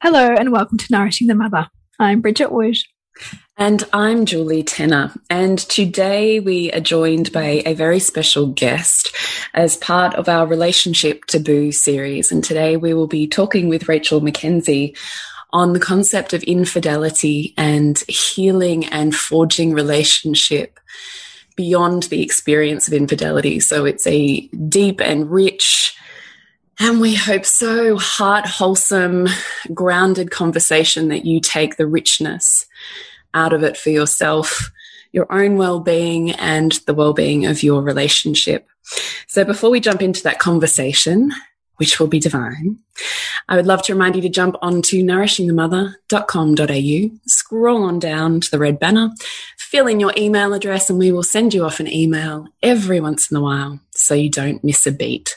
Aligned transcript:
Hello, 0.00 0.32
and 0.32 0.52
welcome 0.52 0.78
to 0.78 0.86
Nourishing 0.92 1.26
the 1.26 1.34
Mother. 1.34 1.68
I'm 1.98 2.20
Bridget 2.20 2.52
Wood. 2.52 2.76
And 3.56 3.82
I'm 3.92 4.26
Julie 4.26 4.62
Tenner. 4.62 5.12
And 5.28 5.58
today 5.58 6.38
we 6.38 6.70
are 6.70 6.78
joined 6.78 7.32
by 7.32 7.64
a 7.66 7.74
very 7.74 7.98
special 7.98 8.46
guest 8.46 9.12
as 9.54 9.76
part 9.76 10.14
of 10.14 10.28
our 10.28 10.46
Relationship 10.46 11.24
Taboo 11.24 11.72
series. 11.72 12.30
And 12.30 12.44
today 12.44 12.76
we 12.76 12.94
will 12.94 13.08
be 13.08 13.26
talking 13.26 13.68
with 13.68 13.88
Rachel 13.88 14.20
McKenzie 14.20 14.96
on 15.52 15.72
the 15.72 15.80
concept 15.80 16.32
of 16.32 16.44
infidelity 16.44 17.52
and 17.56 17.98
healing 18.06 18.84
and 18.86 19.16
forging 19.16 19.72
relationship 19.72 20.78
beyond 21.56 22.04
the 22.04 22.22
experience 22.22 22.86
of 22.86 22.94
infidelity. 22.94 23.58
So 23.58 23.84
it's 23.84 24.06
a 24.06 24.46
deep 24.68 25.00
and 25.00 25.28
rich 25.28 25.96
and 26.78 27.00
we 27.00 27.14
hope 27.14 27.44
so 27.44 27.96
heart 27.96 28.46
wholesome, 28.46 29.26
grounded 29.74 30.30
conversation 30.30 31.08
that 31.08 31.24
you 31.24 31.40
take 31.40 31.76
the 31.76 31.86
richness 31.86 32.66
out 33.34 33.52
of 33.52 33.64
it 33.64 33.76
for 33.76 33.90
yourself, 33.90 34.70
your 35.12 35.30
own 35.32 35.56
well 35.56 35.80
being, 35.80 36.30
and 36.32 36.72
the 36.86 36.94
well 36.94 37.12
being 37.12 37.46
of 37.46 37.62
your 37.62 37.82
relationship. 37.82 38.68
So 39.26 39.44
before 39.44 39.70
we 39.70 39.80
jump 39.80 40.02
into 40.02 40.22
that 40.22 40.38
conversation, 40.38 41.32
which 41.76 42.00
will 42.00 42.06
be 42.06 42.20
divine, 42.20 42.78
I 43.48 43.56
would 43.56 43.66
love 43.66 43.82
to 43.84 43.92
remind 43.92 44.16
you 44.16 44.22
to 44.22 44.28
jump 44.28 44.56
onto 44.62 45.02
nourishingthemother.com.au, 45.02 47.18
scroll 47.26 47.82
on 47.82 47.98
down 47.98 48.40
to 48.40 48.50
the 48.50 48.58
red 48.58 48.78
banner, 48.78 49.10
fill 49.56 49.86
in 49.86 50.00
your 50.00 50.12
email 50.16 50.54
address, 50.54 50.88
and 50.90 50.98
we 50.98 51.12
will 51.12 51.22
send 51.22 51.54
you 51.54 51.64
off 51.64 51.80
an 51.80 51.88
email 51.88 52.46
every 52.62 53.00
once 53.00 53.30
in 53.30 53.36
a 53.36 53.40
while 53.40 53.80
so 53.90 54.14
you 54.14 54.30
don't 54.30 54.64
miss 54.64 54.86
a 54.86 54.92
beat 54.92 55.36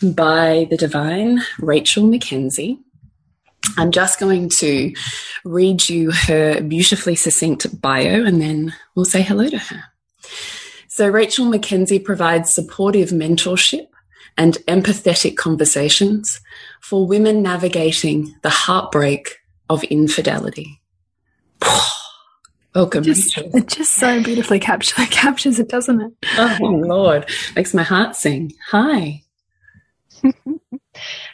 by 0.02 0.66
the 0.70 0.76
divine 0.76 1.42
Rachel 1.58 2.04
McKenzie. 2.04 2.78
I'm 3.76 3.90
just 3.90 4.18
going 4.18 4.48
to 4.48 4.94
read 5.44 5.88
you 5.88 6.10
her 6.10 6.60
beautifully 6.62 7.14
succinct 7.14 7.80
bio 7.80 8.24
and 8.24 8.40
then 8.40 8.74
we'll 8.94 9.04
say 9.04 9.22
hello 9.22 9.48
to 9.48 9.58
her. 9.58 9.84
So 10.88 11.08
Rachel 11.08 11.46
McKenzie 11.46 12.04
provides 12.04 12.52
supportive 12.52 13.10
mentorship 13.10 13.86
and 14.36 14.54
empathetic 14.68 15.36
conversations 15.36 16.40
for 16.80 17.06
women 17.06 17.42
navigating 17.42 18.34
the 18.42 18.50
heartbreak 18.50 19.38
of 19.72 19.82
infidelity. 19.84 20.80
Welcome. 22.74 23.04
Just, 23.04 23.36
it 23.36 23.66
just 23.68 23.94
so 23.94 24.22
beautifully 24.22 24.58
capture, 24.58 24.94
captures 25.10 25.58
it, 25.58 25.68
doesn't 25.68 26.00
it? 26.00 26.12
Oh, 26.38 26.58
Lord. 26.60 27.28
Makes 27.54 27.74
my 27.74 27.82
heart 27.82 28.16
sing. 28.16 28.52
Hi. 28.70 29.22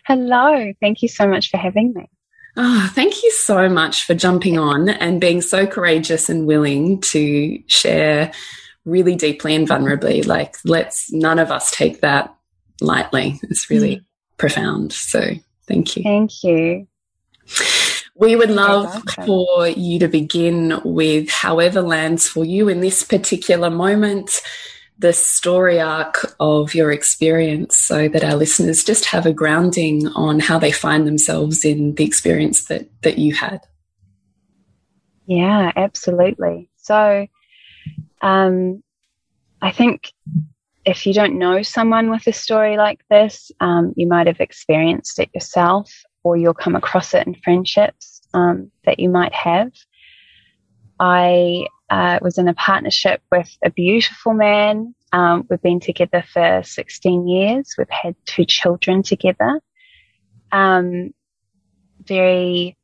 Hello. 0.04 0.72
Thank 0.80 1.02
you 1.02 1.08
so 1.08 1.28
much 1.28 1.50
for 1.50 1.58
having 1.58 1.92
me. 1.94 2.08
Oh, 2.56 2.90
thank 2.92 3.22
you 3.22 3.30
so 3.30 3.68
much 3.68 4.04
for 4.04 4.14
jumping 4.14 4.58
on 4.58 4.88
and 4.88 5.20
being 5.20 5.42
so 5.42 5.64
courageous 5.64 6.28
and 6.28 6.44
willing 6.44 7.00
to 7.02 7.62
share 7.68 8.32
really 8.84 9.14
deeply 9.14 9.54
and 9.54 9.68
vulnerably. 9.68 10.26
Like, 10.26 10.56
let's 10.64 11.12
none 11.12 11.38
of 11.38 11.52
us 11.52 11.70
take 11.70 12.00
that 12.00 12.34
lightly. 12.80 13.38
It's 13.44 13.70
really 13.70 13.98
mm. 13.98 14.04
profound. 14.38 14.92
So, 14.92 15.34
thank 15.68 15.96
you. 15.96 16.02
Thank 16.02 16.42
you. 16.42 16.88
We 18.18 18.34
would 18.34 18.50
love 18.50 19.04
for 19.24 19.68
you 19.68 20.00
to 20.00 20.08
begin 20.08 20.80
with 20.84 21.30
however 21.30 21.80
lands 21.80 22.26
for 22.26 22.44
you 22.44 22.68
in 22.68 22.80
this 22.80 23.04
particular 23.04 23.70
moment, 23.70 24.42
the 24.98 25.12
story 25.12 25.80
arc 25.80 26.34
of 26.40 26.74
your 26.74 26.90
experience, 26.90 27.76
so 27.76 28.08
that 28.08 28.24
our 28.24 28.34
listeners 28.34 28.82
just 28.82 29.04
have 29.04 29.24
a 29.24 29.32
grounding 29.32 30.08
on 30.08 30.40
how 30.40 30.58
they 30.58 30.72
find 30.72 31.06
themselves 31.06 31.64
in 31.64 31.94
the 31.94 32.04
experience 32.04 32.64
that, 32.64 32.88
that 33.02 33.18
you 33.18 33.34
had. 33.34 33.60
Yeah, 35.26 35.70
absolutely. 35.76 36.70
So, 36.76 37.28
um, 38.20 38.82
I 39.62 39.70
think 39.70 40.12
if 40.84 41.06
you 41.06 41.12
don't 41.12 41.38
know 41.38 41.62
someone 41.62 42.10
with 42.10 42.26
a 42.26 42.32
story 42.32 42.76
like 42.76 43.00
this, 43.10 43.52
um, 43.60 43.92
you 43.96 44.08
might 44.08 44.26
have 44.26 44.40
experienced 44.40 45.20
it 45.20 45.30
yourself 45.32 45.92
or 46.22 46.36
you'll 46.36 46.54
come 46.54 46.76
across 46.76 47.14
it 47.14 47.26
in 47.26 47.34
friendships 47.34 48.20
um, 48.34 48.70
that 48.84 48.98
you 48.98 49.08
might 49.08 49.34
have. 49.34 49.72
I 51.00 51.66
uh, 51.90 52.18
was 52.20 52.38
in 52.38 52.48
a 52.48 52.54
partnership 52.54 53.22
with 53.30 53.50
a 53.64 53.70
beautiful 53.70 54.34
man. 54.34 54.94
Um, 55.12 55.46
we've 55.48 55.62
been 55.62 55.80
together 55.80 56.24
for 56.32 56.62
16 56.62 57.28
years. 57.28 57.74
We've 57.78 57.88
had 57.88 58.14
two 58.26 58.44
children 58.44 59.02
together. 59.02 59.60
Um, 60.52 61.14
very 62.04 62.76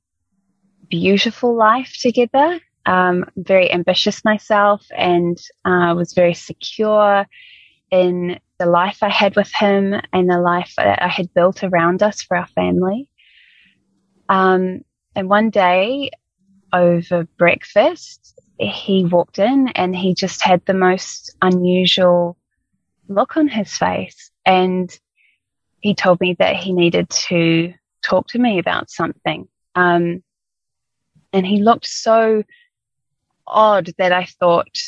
beautiful 0.89 1.56
life 1.56 1.94
together. 2.00 2.61
Um, 2.87 3.25
very 3.37 3.73
ambitious 3.73 4.25
myself 4.25 4.84
and 4.97 5.39
uh, 5.65 5.94
was 5.97 6.12
very 6.12 6.34
secure 6.34 7.27
in 7.91 8.39
the 8.59 8.67
life 8.67 8.99
I 9.03 9.09
had 9.09 9.37
with 9.37 9.50
him 9.53 9.94
and 10.12 10.28
the 10.28 10.39
life 10.39 10.75
that 10.77 11.03
I 11.03 11.09
had 11.09 11.33
built 11.34 11.64
around 11.64 12.03
us 12.03 12.23
for 12.23 12.37
our 12.37 12.47
family. 12.49 13.08
Um, 14.29 14.85
and 15.15 15.29
one 15.29 15.50
day 15.50 16.11
over 16.73 17.25
breakfast, 17.38 18.41
he 18.59 19.05
walked 19.05 19.38
in 19.38 19.69
and 19.69 19.94
he 19.94 20.15
just 20.15 20.43
had 20.43 20.65
the 20.65 20.75
most 20.75 21.35
unusual 21.43 22.37
look 23.09 23.37
on 23.37 23.49
his 23.49 23.73
face. 23.76 24.31
And 24.44 24.97
he 25.81 25.94
told 25.94 26.21
me 26.21 26.37
that 26.38 26.56
he 26.56 26.73
needed 26.73 27.11
to 27.29 27.75
talk 28.05 28.29
to 28.29 28.38
me 28.38 28.59
about 28.59 28.91
something. 28.91 29.49
Um, 29.75 30.23
and 31.32 31.47
he 31.47 31.62
looked 31.62 31.87
so 31.87 32.43
odd 33.47 33.91
that 33.99 34.12
I 34.12 34.25
thought, 34.25 34.79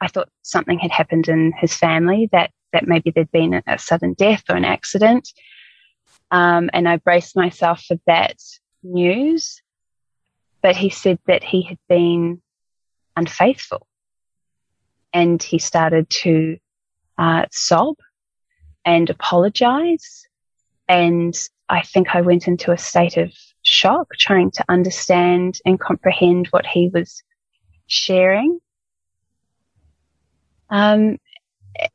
I 0.00 0.08
thought 0.08 0.28
something 0.42 0.78
had 0.78 0.90
happened 0.90 1.28
in 1.28 1.52
his 1.52 1.74
family 1.74 2.28
that, 2.32 2.50
that 2.72 2.86
maybe 2.86 3.10
there'd 3.10 3.30
been 3.30 3.62
a, 3.66 3.78
sudden 3.78 4.14
death 4.14 4.44
or 4.48 4.56
an 4.56 4.64
accident. 4.64 5.28
Um, 6.30 6.68
and 6.72 6.88
I 6.88 6.96
braced 6.96 7.36
myself 7.36 7.84
for 7.84 7.96
that 8.06 8.36
news, 8.84 9.62
but 10.62 10.76
he 10.76 10.90
said 10.90 11.18
that 11.26 11.42
he 11.42 11.62
had 11.62 11.78
been 11.88 12.40
unfaithful. 13.16 13.86
And 15.12 15.42
he 15.42 15.58
started 15.58 16.10
to 16.10 16.58
uh, 17.18 17.46
sob 17.50 17.96
and 18.84 19.08
apologize 19.08 20.26
and 20.88 21.34
I 21.68 21.82
think 21.82 22.14
I 22.14 22.20
went 22.20 22.46
into 22.46 22.72
a 22.72 22.78
state 22.78 23.16
of 23.16 23.32
shock 23.62 24.08
trying 24.18 24.50
to 24.52 24.64
understand 24.68 25.58
and 25.64 25.80
comprehend 25.80 26.48
what 26.48 26.66
he 26.66 26.90
was 26.92 27.22
sharing. 27.86 28.58
Um, 30.68 31.18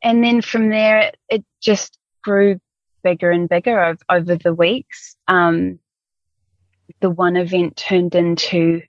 and 0.02 0.24
then 0.24 0.42
from 0.42 0.70
there, 0.70 0.98
it, 0.98 1.18
it, 1.28 1.44
just 1.60 1.98
grew 2.22 2.58
bigger 3.02 3.30
and 3.30 3.48
bigger 3.48 3.82
over, 3.82 3.98
over 4.08 4.36
the 4.36 4.54
weeks. 4.54 5.14
Um, 5.28 5.78
the 7.00 7.10
one 7.10 7.36
event 7.36 7.76
turned 7.76 8.14
into 8.14 8.82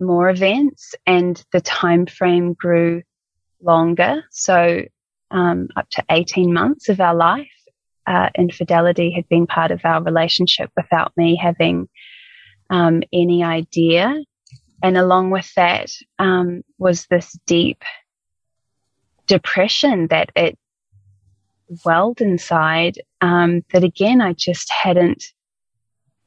more 0.00 0.28
events 0.28 0.94
and 1.06 1.42
the 1.52 1.60
time 1.60 2.06
frame 2.06 2.54
grew 2.54 3.02
longer. 3.60 4.24
So, 4.30 4.82
um, 5.30 5.68
up 5.76 5.88
to 5.90 6.04
18 6.10 6.52
months 6.52 6.88
of 6.88 7.00
our 7.00 7.14
life, 7.14 7.48
uh, 8.06 8.28
infidelity 8.36 9.12
had 9.12 9.28
been 9.28 9.46
part 9.46 9.70
of 9.70 9.80
our 9.84 10.02
relationship 10.02 10.70
without 10.76 11.12
me 11.16 11.36
having, 11.36 11.88
um, 12.70 13.02
any 13.12 13.44
idea. 13.44 14.22
And 14.82 14.98
along 14.98 15.30
with 15.30 15.52
that, 15.54 15.92
um, 16.18 16.62
was 16.78 17.06
this 17.06 17.38
deep 17.46 17.82
depression 19.26 20.08
that 20.08 20.30
it 20.34 20.58
welled 21.84 22.20
inside, 22.20 23.00
um, 23.20 23.64
that 23.72 23.84
again, 23.84 24.20
I 24.20 24.32
just 24.32 24.70
hadn't 24.70 25.24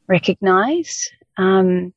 recognized. 0.08 1.12
Um, 1.38 1.94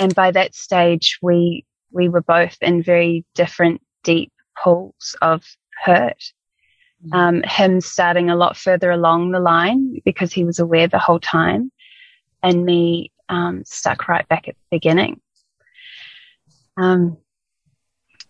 and 0.00 0.14
by 0.14 0.30
that 0.30 0.54
stage, 0.54 1.18
we, 1.22 1.64
we 1.90 2.08
were 2.08 2.22
both 2.22 2.56
in 2.60 2.82
very 2.82 3.24
different 3.34 3.80
deep 4.04 4.32
pools 4.62 5.16
of 5.22 5.44
hurt. 5.82 6.32
Mm. 7.06 7.14
Um, 7.14 7.42
him 7.44 7.80
starting 7.80 8.30
a 8.30 8.36
lot 8.36 8.56
further 8.56 8.90
along 8.90 9.30
the 9.30 9.40
line 9.40 10.00
because 10.04 10.32
he 10.32 10.44
was 10.44 10.58
aware 10.58 10.88
the 10.88 10.98
whole 10.98 11.20
time 11.20 11.70
and 12.42 12.64
me, 12.64 13.12
um, 13.28 13.62
stuck 13.64 14.08
right 14.08 14.26
back 14.28 14.48
at 14.48 14.54
the 14.54 14.76
beginning. 14.76 15.20
Um, 16.76 17.18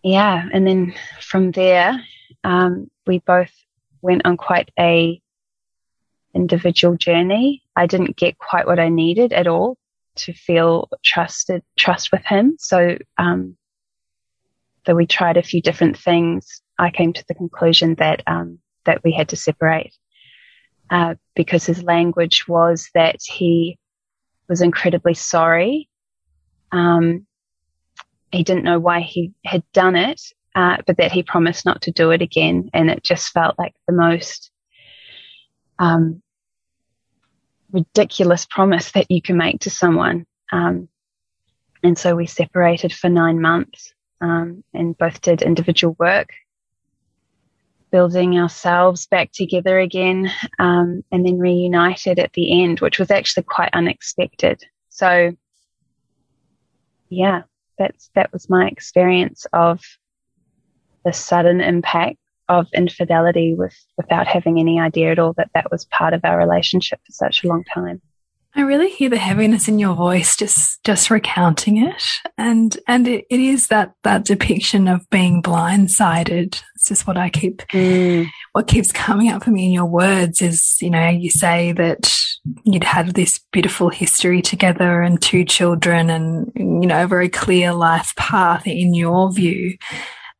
yeah. 0.03 0.49
And 0.53 0.67
then 0.67 0.95
from 1.21 1.51
there, 1.51 2.03
um, 2.45 2.91
we 3.07 3.19
both 3.21 3.53
went 4.01 4.23
on 4.25 4.37
quite 4.37 4.71
a 4.79 5.21
individual 6.35 6.97
journey. 6.97 7.63
I 7.77 7.87
didn't 7.87 8.17
get 8.17 8.39
quite 8.39 8.67
what 8.67 8.79
I 8.79 8.89
needed 8.89 9.33
at 9.33 9.47
all 9.47 9.77
to 10.17 10.33
feel 10.33 10.89
trusted, 11.05 11.63
trust 11.77 12.11
with 12.13 12.25
him. 12.25 12.57
So, 12.59 12.99
um, 13.19 13.57
though 14.85 14.95
we 14.95 15.07
tried 15.07 15.37
a 15.37 15.43
few 15.43 15.61
different 15.61 15.97
things, 15.97 16.63
I 16.79 16.91
came 16.91 17.13
to 17.13 17.25
the 17.29 17.35
conclusion 17.35 17.95
that, 17.97 18.23
um, 18.27 18.59
that 18.85 19.03
we 19.05 19.13
had 19.13 19.29
to 19.31 19.37
separate, 19.37 19.95
uh, 20.91 21.15
because 21.35 21.67
his 21.67 21.83
language 21.83 22.49
was 22.49 22.89
that 22.95 23.17
he 23.23 23.79
was 24.49 24.61
incredibly 24.61 25.15
sorry. 25.15 25.89
Um, 26.73 27.27
he 28.33 28.43
didn't 28.43 28.65
know 28.65 28.79
why 28.79 29.01
he 29.01 29.33
had 29.45 29.63
done 29.73 29.97
it, 29.97 30.21
uh, 30.55 30.79
but 30.87 30.97
that 30.97 31.13
he 31.13 31.23
promised 31.23 31.65
not 31.65 31.83
to 31.83 31.91
do 31.91 32.11
it 32.11 32.23
again. 32.23 32.71
And 32.75 32.91
it 32.91 33.03
just 33.03 33.33
felt 33.33 33.59
like 33.59 33.75
the 33.87 33.95
most, 33.95 34.51
um, 35.79 36.23
ridiculous 37.73 38.47
promise 38.47 38.93
that 38.93 39.11
you 39.11 39.23
can 39.23 39.37
make 39.37 39.61
to 39.61 39.71
someone. 39.71 40.27
Um, 40.53 40.89
and 41.83 41.97
so 41.97 42.17
we 42.17 42.27
separated 42.27 42.93
for 42.93 43.09
nine 43.09 43.41
months 43.41 43.93
um, 44.21 44.65
and 44.75 44.97
both 44.99 45.21
did 45.21 45.43
individual 45.43 45.95
work, 45.99 46.31
building 47.91 48.39
ourselves 48.39 49.07
back 49.07 49.31
together 49.33 49.79
again, 49.79 50.31
um, 50.59 51.05
and 51.13 51.25
then 51.25 51.39
reunited 51.39 52.19
at 52.19 52.33
the 52.33 52.63
end, 52.63 52.81
which 52.81 52.99
was 52.99 53.11
actually 53.11 53.45
quite 53.45 53.71
unexpected. 53.73 54.63
So, 54.89 55.37
yeah, 57.09 57.43
that's 57.79 58.11
that 58.15 58.33
was 58.33 58.51
my 58.51 58.67
experience 58.67 59.47
of 59.53 59.81
the 61.05 61.13
sudden 61.13 61.61
impact 61.61 62.19
of 62.49 62.67
infidelity 62.75 63.55
with 63.55 63.75
without 63.97 64.27
having 64.27 64.59
any 64.59 64.81
idea 64.81 65.11
at 65.13 65.19
all 65.19 65.35
that 65.35 65.51
that 65.55 65.71
was 65.71 65.85
part 65.87 66.15
of 66.15 66.21
our 66.25 66.39
relationship 66.39 67.01
for 67.07 67.13
such 67.13 67.45
a 67.45 67.49
long 67.49 67.65
time. 67.65 68.01
I 68.55 68.63
really 68.63 68.91
hear 68.91 69.11
the 69.11 69.19
heaviness 69.19 69.69
in 69.69 69.79
your 69.79 69.95
voice 69.95 70.35
just 70.35 70.83
just 70.83 71.11
recounting 71.11 71.77
it 71.87 72.03
and 72.37 72.77
and 72.89 73.07
it, 73.07 73.25
it 73.31 73.39
is 73.39 73.69
that 73.69 73.93
that 74.05 74.25
depiction 74.25 74.89
of 74.89 75.09
being 75.11 75.43
blindsided 75.43 76.61
it's 76.75 76.89
just 76.89 77.07
what 77.07 77.19
I 77.19 77.29
keep 77.29 77.59
mm. 77.69 78.27
what 78.53 78.67
keeps 78.67 78.91
coming 78.91 79.29
up 79.29 79.45
for 79.45 79.51
me 79.51 79.67
in 79.67 79.73
your 79.73 79.87
words 79.87 80.41
is 80.43 80.77
you 80.81 80.91
know 80.91 81.09
you 81.09 81.31
say 81.31 81.73
that 81.73 82.13
you'd 82.65 82.85
had 82.85 83.15
this 83.15 83.39
beautiful 83.53 83.91
history 83.91 84.41
together 84.41 85.03
and 85.03 85.21
two 85.21 85.45
children 85.45 86.11
and 86.11 86.51
you 86.57 86.87
know 86.87 87.05
a 87.05 87.09
very 87.09 87.29
clear 87.29 87.73
life 87.73 88.13
path 88.17 88.67
in 88.67 88.95
your 88.95 89.31
view 89.31 89.77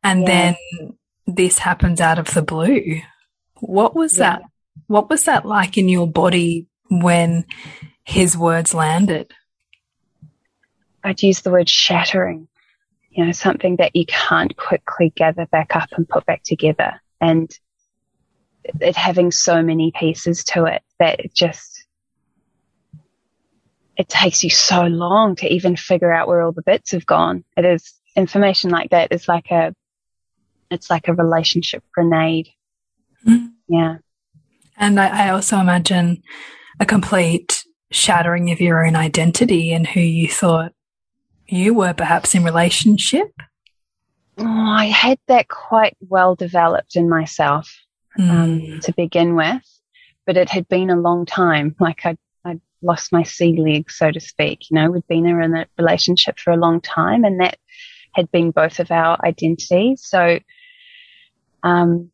and 0.03 0.21
yeah. 0.21 0.27
then 0.27 0.97
this 1.35 1.59
happens 1.59 2.01
out 2.01 2.19
of 2.19 2.33
the 2.33 2.41
blue. 2.41 3.01
What 3.59 3.95
was 3.95 4.17
yeah. 4.17 4.37
that? 4.37 4.41
What 4.87 5.09
was 5.09 5.23
that 5.23 5.45
like 5.45 5.77
in 5.77 5.89
your 5.89 6.07
body 6.07 6.67
when 6.89 7.45
his 8.03 8.37
words 8.37 8.73
landed? 8.73 9.31
I'd 11.03 11.21
use 11.21 11.41
the 11.41 11.51
word 11.51 11.69
shattering, 11.69 12.47
you 13.09 13.25
know, 13.25 13.31
something 13.31 13.77
that 13.77 13.95
you 13.95 14.05
can't 14.05 14.55
quickly 14.55 15.13
gather 15.15 15.45
back 15.45 15.75
up 15.75 15.89
and 15.91 16.07
put 16.07 16.25
back 16.25 16.43
together. 16.43 17.01
And 17.21 17.51
it 18.63 18.95
having 18.95 19.31
so 19.31 19.61
many 19.61 19.91
pieces 19.91 20.43
to 20.45 20.65
it 20.65 20.81
that 20.99 21.19
it 21.19 21.33
just, 21.33 21.85
it 23.97 24.09
takes 24.09 24.43
you 24.43 24.49
so 24.49 24.83
long 24.83 25.35
to 25.37 25.53
even 25.53 25.75
figure 25.75 26.11
out 26.11 26.27
where 26.27 26.41
all 26.41 26.51
the 26.51 26.61
bits 26.61 26.91
have 26.91 27.05
gone. 27.05 27.43
It 27.55 27.65
is 27.65 27.93
information 28.15 28.69
like 28.69 28.89
that 28.89 29.11
is 29.11 29.27
like 29.27 29.51
a 29.51 29.73
it's 30.71 30.89
like 30.89 31.07
a 31.07 31.13
relationship 31.13 31.83
grenade. 31.93 32.49
Mm. 33.27 33.51
Yeah. 33.67 33.97
And 34.77 34.99
I, 34.99 35.27
I 35.27 35.29
also 35.29 35.57
imagine 35.57 36.23
a 36.79 36.85
complete 36.85 37.65
shattering 37.91 38.51
of 38.51 38.61
your 38.61 38.85
own 38.85 38.95
identity 38.95 39.73
and 39.73 39.87
who 39.87 39.99
you 39.99 40.29
thought 40.29 40.73
you 41.47 41.73
were 41.73 41.93
perhaps 41.93 42.35
in 42.35 42.43
relationship. 42.43 43.31
Oh, 44.37 44.45
I 44.45 44.85
had 44.85 45.17
that 45.27 45.47
quite 45.49 45.97
well 45.99 46.35
developed 46.35 46.95
in 46.95 47.09
myself 47.09 47.75
mm. 48.17 48.29
um, 48.29 48.59
hmm. 48.59 48.79
to 48.79 48.93
begin 48.93 49.35
with, 49.35 49.63
but 50.25 50.37
it 50.37 50.49
had 50.49 50.67
been 50.69 50.89
a 50.89 50.95
long 50.95 51.25
time. 51.25 51.75
Like 51.79 52.05
I, 52.05 52.15
I 52.45 52.59
lost 52.81 53.11
my 53.11 53.23
sea 53.23 53.57
legs, 53.59 53.97
so 53.97 54.11
to 54.11 54.19
speak. 54.19 54.69
You 54.69 54.75
know, 54.75 54.91
we'd 54.91 55.07
been 55.07 55.25
in 55.25 55.55
a 55.55 55.65
relationship 55.77 56.39
for 56.39 56.51
a 56.51 56.57
long 56.57 56.79
time, 56.79 57.25
and 57.25 57.41
that 57.41 57.57
had 58.13 58.31
been 58.31 58.51
both 58.51 58.79
of 58.79 58.91
our 58.91 59.17
identities. 59.25 60.03
So 60.05 60.39
um, 61.63 62.11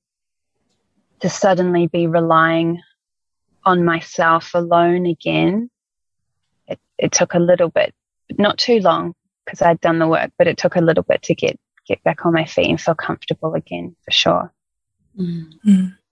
to 1.19 1.29
suddenly 1.29 1.87
be 1.87 2.07
relying 2.07 2.81
on 3.63 3.83
myself 3.83 4.51
alone 4.53 5.05
again. 5.05 5.69
It, 6.67 6.79
it 6.97 7.11
took 7.11 7.33
a 7.33 7.39
little 7.39 7.69
bit, 7.69 7.93
not 8.37 8.57
too 8.57 8.79
long 8.79 9.13
because 9.45 9.61
I'd 9.61 9.81
done 9.81 9.99
the 9.99 10.07
work, 10.07 10.31
but 10.37 10.47
it 10.47 10.57
took 10.57 10.75
a 10.75 10.81
little 10.81 11.03
bit 11.03 11.21
to 11.23 11.35
get, 11.35 11.59
get 11.87 12.03
back 12.03 12.25
on 12.25 12.33
my 12.33 12.45
feet 12.45 12.69
and 12.69 12.79
feel 12.79 12.95
comfortable 12.95 13.53
again 13.53 13.95
for 14.03 14.11
sure. 14.11 14.53
Mm. 15.19 15.53
Mm. 15.65 15.97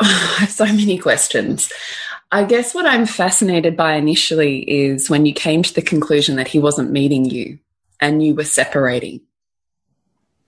I 0.00 0.36
have 0.40 0.50
so 0.50 0.66
many 0.66 0.98
questions. 0.98 1.72
I 2.32 2.44
guess 2.44 2.74
what 2.74 2.86
I'm 2.86 3.06
fascinated 3.06 3.76
by 3.76 3.94
initially 3.94 4.68
is 4.68 5.08
when 5.08 5.24
you 5.24 5.32
came 5.32 5.62
to 5.62 5.72
the 5.72 5.82
conclusion 5.82 6.36
that 6.36 6.48
he 6.48 6.58
wasn't 6.58 6.90
meeting 6.90 7.24
you 7.24 7.60
and 8.00 8.24
you 8.24 8.34
were 8.34 8.44
separating. 8.44 9.20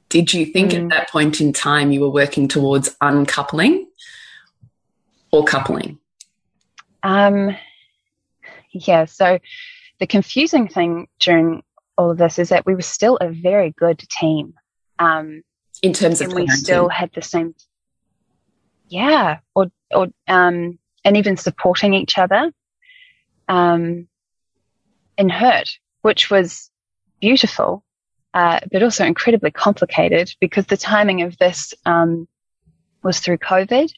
Did 0.08 0.32
you 0.32 0.46
think 0.46 0.72
mm. 0.72 0.84
at 0.84 0.88
that 0.90 1.10
point 1.10 1.40
in 1.40 1.52
time 1.52 1.92
you 1.92 2.00
were 2.00 2.08
working 2.08 2.48
towards 2.48 2.96
uncoupling 3.00 3.86
or 5.32 5.44
coupling? 5.44 5.98
Um, 7.02 7.56
yeah, 8.70 9.04
so 9.06 9.38
the 9.98 10.06
confusing 10.06 10.68
thing 10.68 11.08
during 11.18 11.62
all 11.96 12.10
of 12.10 12.18
this 12.18 12.38
is 12.38 12.50
that 12.50 12.66
we 12.66 12.74
were 12.74 12.82
still 12.82 13.16
a 13.16 13.30
very 13.30 13.70
good 13.70 13.98
team. 13.98 14.54
Um, 14.98 15.42
in 15.82 15.92
terms 15.92 16.20
of 16.20 16.28
and 16.28 16.36
we 16.36 16.46
still 16.48 16.88
had 16.88 17.10
the 17.14 17.22
same, 17.22 17.54
yeah, 18.88 19.38
or, 19.54 19.70
or, 19.90 20.08
um, 20.26 20.78
and 21.04 21.16
even 21.16 21.36
supporting 21.36 21.94
each 21.94 22.18
other, 22.18 22.52
um, 23.48 24.08
in 25.18 25.28
hurt, 25.28 25.78
which 26.02 26.30
was 26.30 26.70
beautiful 27.20 27.84
uh, 28.36 28.60
but 28.70 28.82
also 28.82 29.02
incredibly 29.02 29.50
complicated 29.50 30.30
because 30.42 30.66
the 30.66 30.76
timing 30.76 31.22
of 31.22 31.38
this 31.38 31.72
um, 31.86 32.28
was 33.02 33.18
through 33.18 33.38
COVID. 33.38 33.90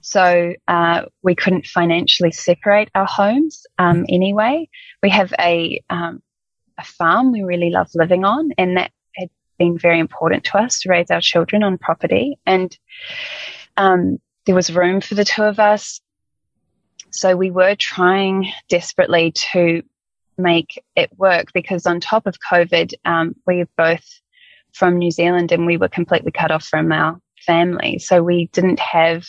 So 0.00 0.54
uh, 0.66 1.02
we 1.22 1.36
couldn't 1.36 1.66
financially 1.66 2.32
separate 2.32 2.90
our 2.96 3.06
homes 3.06 3.64
um, 3.78 4.04
anyway. 4.08 4.68
We 5.04 5.10
have 5.10 5.32
a 5.38 5.80
um, 5.88 6.20
a 6.78 6.84
farm 6.84 7.30
we 7.30 7.42
really 7.42 7.70
love 7.70 7.88
living 7.94 8.24
on, 8.24 8.50
and 8.58 8.76
that 8.76 8.90
had 9.14 9.30
been 9.56 9.78
very 9.78 10.00
important 10.00 10.42
to 10.44 10.58
us 10.58 10.80
to 10.80 10.90
raise 10.90 11.10
our 11.10 11.20
children 11.20 11.62
on 11.62 11.78
property. 11.78 12.38
And 12.44 12.76
um, 13.76 14.18
there 14.46 14.54
was 14.54 14.74
room 14.74 15.00
for 15.00 15.14
the 15.14 15.24
two 15.24 15.44
of 15.44 15.60
us, 15.60 16.00
so 17.10 17.36
we 17.36 17.52
were 17.52 17.76
trying 17.76 18.50
desperately 18.68 19.30
to 19.52 19.82
make 20.38 20.82
it 20.94 21.10
work 21.16 21.52
because 21.52 21.86
on 21.86 22.00
top 22.00 22.26
of 22.26 22.36
COVID, 22.40 22.94
um, 23.04 23.34
we 23.46 23.62
are 23.62 23.68
both 23.76 24.04
from 24.72 24.98
New 24.98 25.10
Zealand 25.10 25.52
and 25.52 25.66
we 25.66 25.76
were 25.76 25.88
completely 25.88 26.30
cut 26.30 26.50
off 26.50 26.64
from 26.64 26.92
our 26.92 27.18
family. 27.46 27.98
So 27.98 28.22
we 28.22 28.48
didn't 28.52 28.80
have 28.80 29.26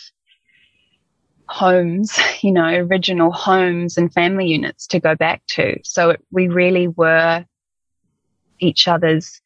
homes, 1.48 2.18
you 2.42 2.52
know, 2.52 2.66
original 2.66 3.32
homes 3.32 3.96
and 3.96 4.12
family 4.12 4.46
units 4.46 4.86
to 4.88 5.00
go 5.00 5.14
back 5.14 5.42
to. 5.54 5.78
So 5.82 6.10
it, 6.10 6.24
we 6.30 6.48
really 6.48 6.88
were 6.88 7.44
each 8.60 8.88
other's 8.88 9.40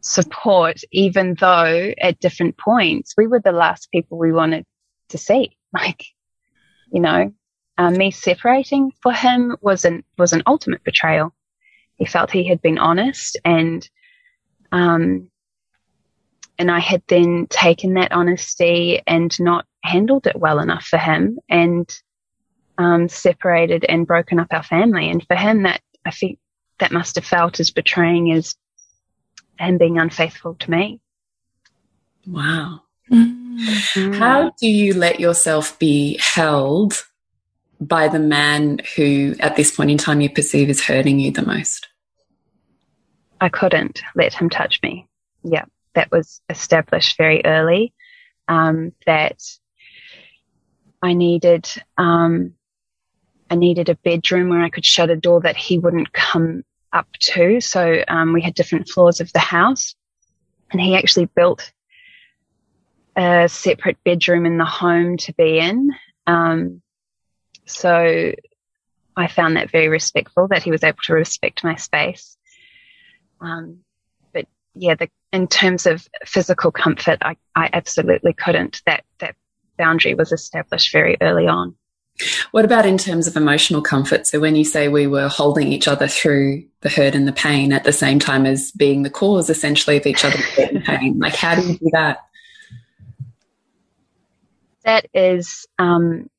support, 0.00 0.80
even 0.92 1.34
though 1.34 1.92
at 2.00 2.20
different 2.20 2.56
points 2.58 3.14
we 3.16 3.26
were 3.26 3.40
the 3.40 3.52
last 3.52 3.90
people 3.90 4.18
we 4.18 4.32
wanted 4.32 4.64
to 5.10 5.18
see. 5.18 5.56
Like, 5.74 6.04
you 6.92 7.00
know, 7.00 7.34
um, 7.78 7.96
me 7.96 8.10
separating 8.10 8.92
for 9.02 9.12
him 9.12 9.56
was 9.60 9.84
an 9.84 10.04
was 10.16 10.32
an 10.32 10.42
ultimate 10.46 10.84
betrayal. 10.84 11.34
He 11.96 12.06
felt 12.06 12.30
he 12.30 12.46
had 12.46 12.62
been 12.62 12.78
honest, 12.78 13.36
and 13.44 13.88
um, 14.72 15.30
and 16.58 16.70
I 16.70 16.80
had 16.80 17.02
then 17.08 17.46
taken 17.48 17.94
that 17.94 18.12
honesty 18.12 19.00
and 19.06 19.38
not 19.40 19.66
handled 19.82 20.26
it 20.26 20.36
well 20.36 20.60
enough 20.60 20.84
for 20.84 20.98
him, 20.98 21.38
and 21.48 21.88
um, 22.78 23.08
separated 23.08 23.84
and 23.88 24.06
broken 24.06 24.38
up 24.38 24.48
our 24.52 24.62
family. 24.62 25.10
And 25.10 25.24
for 25.26 25.36
him, 25.36 25.64
that 25.64 25.80
I 26.04 26.10
think 26.10 26.38
that 26.78 26.92
must 26.92 27.16
have 27.16 27.24
felt 27.24 27.60
as 27.60 27.70
betraying 27.70 28.32
as 28.32 28.56
him 29.58 29.78
being 29.78 29.98
unfaithful 29.98 30.54
to 30.56 30.70
me. 30.70 31.00
Wow. 32.26 32.82
Mm. 33.10 34.14
How 34.16 34.50
do 34.60 34.66
you 34.66 34.94
let 34.94 35.20
yourself 35.20 35.78
be 35.78 36.18
held 36.20 37.04
by 37.80 38.08
the 38.08 38.18
man 38.18 38.80
who, 38.96 39.34
at 39.40 39.56
this 39.56 39.74
point 39.74 39.90
in 39.90 39.98
time, 39.98 40.20
you 40.20 40.30
perceive 40.30 40.68
is 40.68 40.84
hurting 40.84 41.18
you 41.18 41.30
the 41.30 41.44
most? 41.44 41.88
I 43.40 43.48
couldn't 43.48 44.02
let 44.14 44.32
him 44.32 44.48
touch 44.48 44.80
me. 44.82 45.08
Yeah, 45.42 45.64
that 45.94 46.10
was 46.10 46.40
established 46.48 47.16
very 47.16 47.44
early. 47.44 47.92
Um, 48.48 48.92
that 49.06 49.42
I 51.02 51.14
needed, 51.14 51.68
um, 51.98 52.54
I 53.50 53.56
needed 53.56 53.88
a 53.88 53.96
bedroom 53.96 54.48
where 54.48 54.62
I 54.62 54.70
could 54.70 54.84
shut 54.84 55.10
a 55.10 55.16
door 55.16 55.40
that 55.40 55.56
he 55.56 55.78
wouldn't 55.78 56.12
come 56.12 56.64
up 56.92 57.08
to. 57.20 57.60
So 57.60 58.04
um, 58.08 58.32
we 58.32 58.40
had 58.40 58.54
different 58.54 58.88
floors 58.88 59.20
of 59.20 59.32
the 59.32 59.40
house, 59.40 59.94
and 60.70 60.80
he 60.80 60.96
actually 60.96 61.26
built 61.26 61.72
a 63.16 63.48
separate 63.48 63.98
bedroom 64.04 64.46
in 64.46 64.58
the 64.58 64.64
home 64.64 65.16
to 65.18 65.32
be 65.34 65.58
in. 65.58 65.90
Um, 66.26 66.82
so 67.66 68.32
I 69.16 69.26
found 69.28 69.56
that 69.56 69.70
very 69.70 69.88
respectful 69.88 70.48
that 70.48 70.62
he 70.62 70.70
was 70.70 70.84
able 70.84 70.98
to 71.04 71.14
respect 71.14 71.64
my 71.64 71.76
space. 71.76 72.36
Um, 73.40 73.78
but 74.32 74.46
yeah, 74.74 74.94
the, 74.94 75.08
in 75.32 75.46
terms 75.46 75.86
of 75.86 76.08
physical 76.24 76.70
comfort, 76.70 77.18
I, 77.22 77.36
I 77.54 77.70
absolutely 77.72 78.32
couldn't. 78.32 78.82
That 78.86 79.04
that 79.20 79.36
boundary 79.76 80.14
was 80.14 80.32
established 80.32 80.92
very 80.92 81.16
early 81.20 81.46
on. 81.46 81.76
What 82.52 82.64
about 82.64 82.86
in 82.86 82.96
terms 82.96 83.26
of 83.26 83.36
emotional 83.36 83.82
comfort? 83.82 84.26
So 84.26 84.38
when 84.38 84.54
you 84.54 84.64
say 84.64 84.86
we 84.86 85.08
were 85.08 85.26
holding 85.26 85.72
each 85.72 85.88
other 85.88 86.06
through 86.06 86.64
the 86.80 86.88
hurt 86.88 87.14
and 87.16 87.26
the 87.26 87.32
pain 87.32 87.72
at 87.72 87.82
the 87.82 87.92
same 87.92 88.20
time 88.20 88.46
as 88.46 88.70
being 88.70 89.02
the 89.02 89.10
cause 89.10 89.50
essentially 89.50 89.96
of 89.96 90.06
each 90.06 90.24
other's 90.24 90.44
hurt 90.50 90.70
and 90.70 90.84
pain, 90.84 91.18
like 91.18 91.34
how 91.34 91.56
do 91.56 91.66
you 91.66 91.78
do 91.78 91.90
that? 91.92 92.18
That 94.84 95.06
is 95.12 95.66
um, 95.78 96.30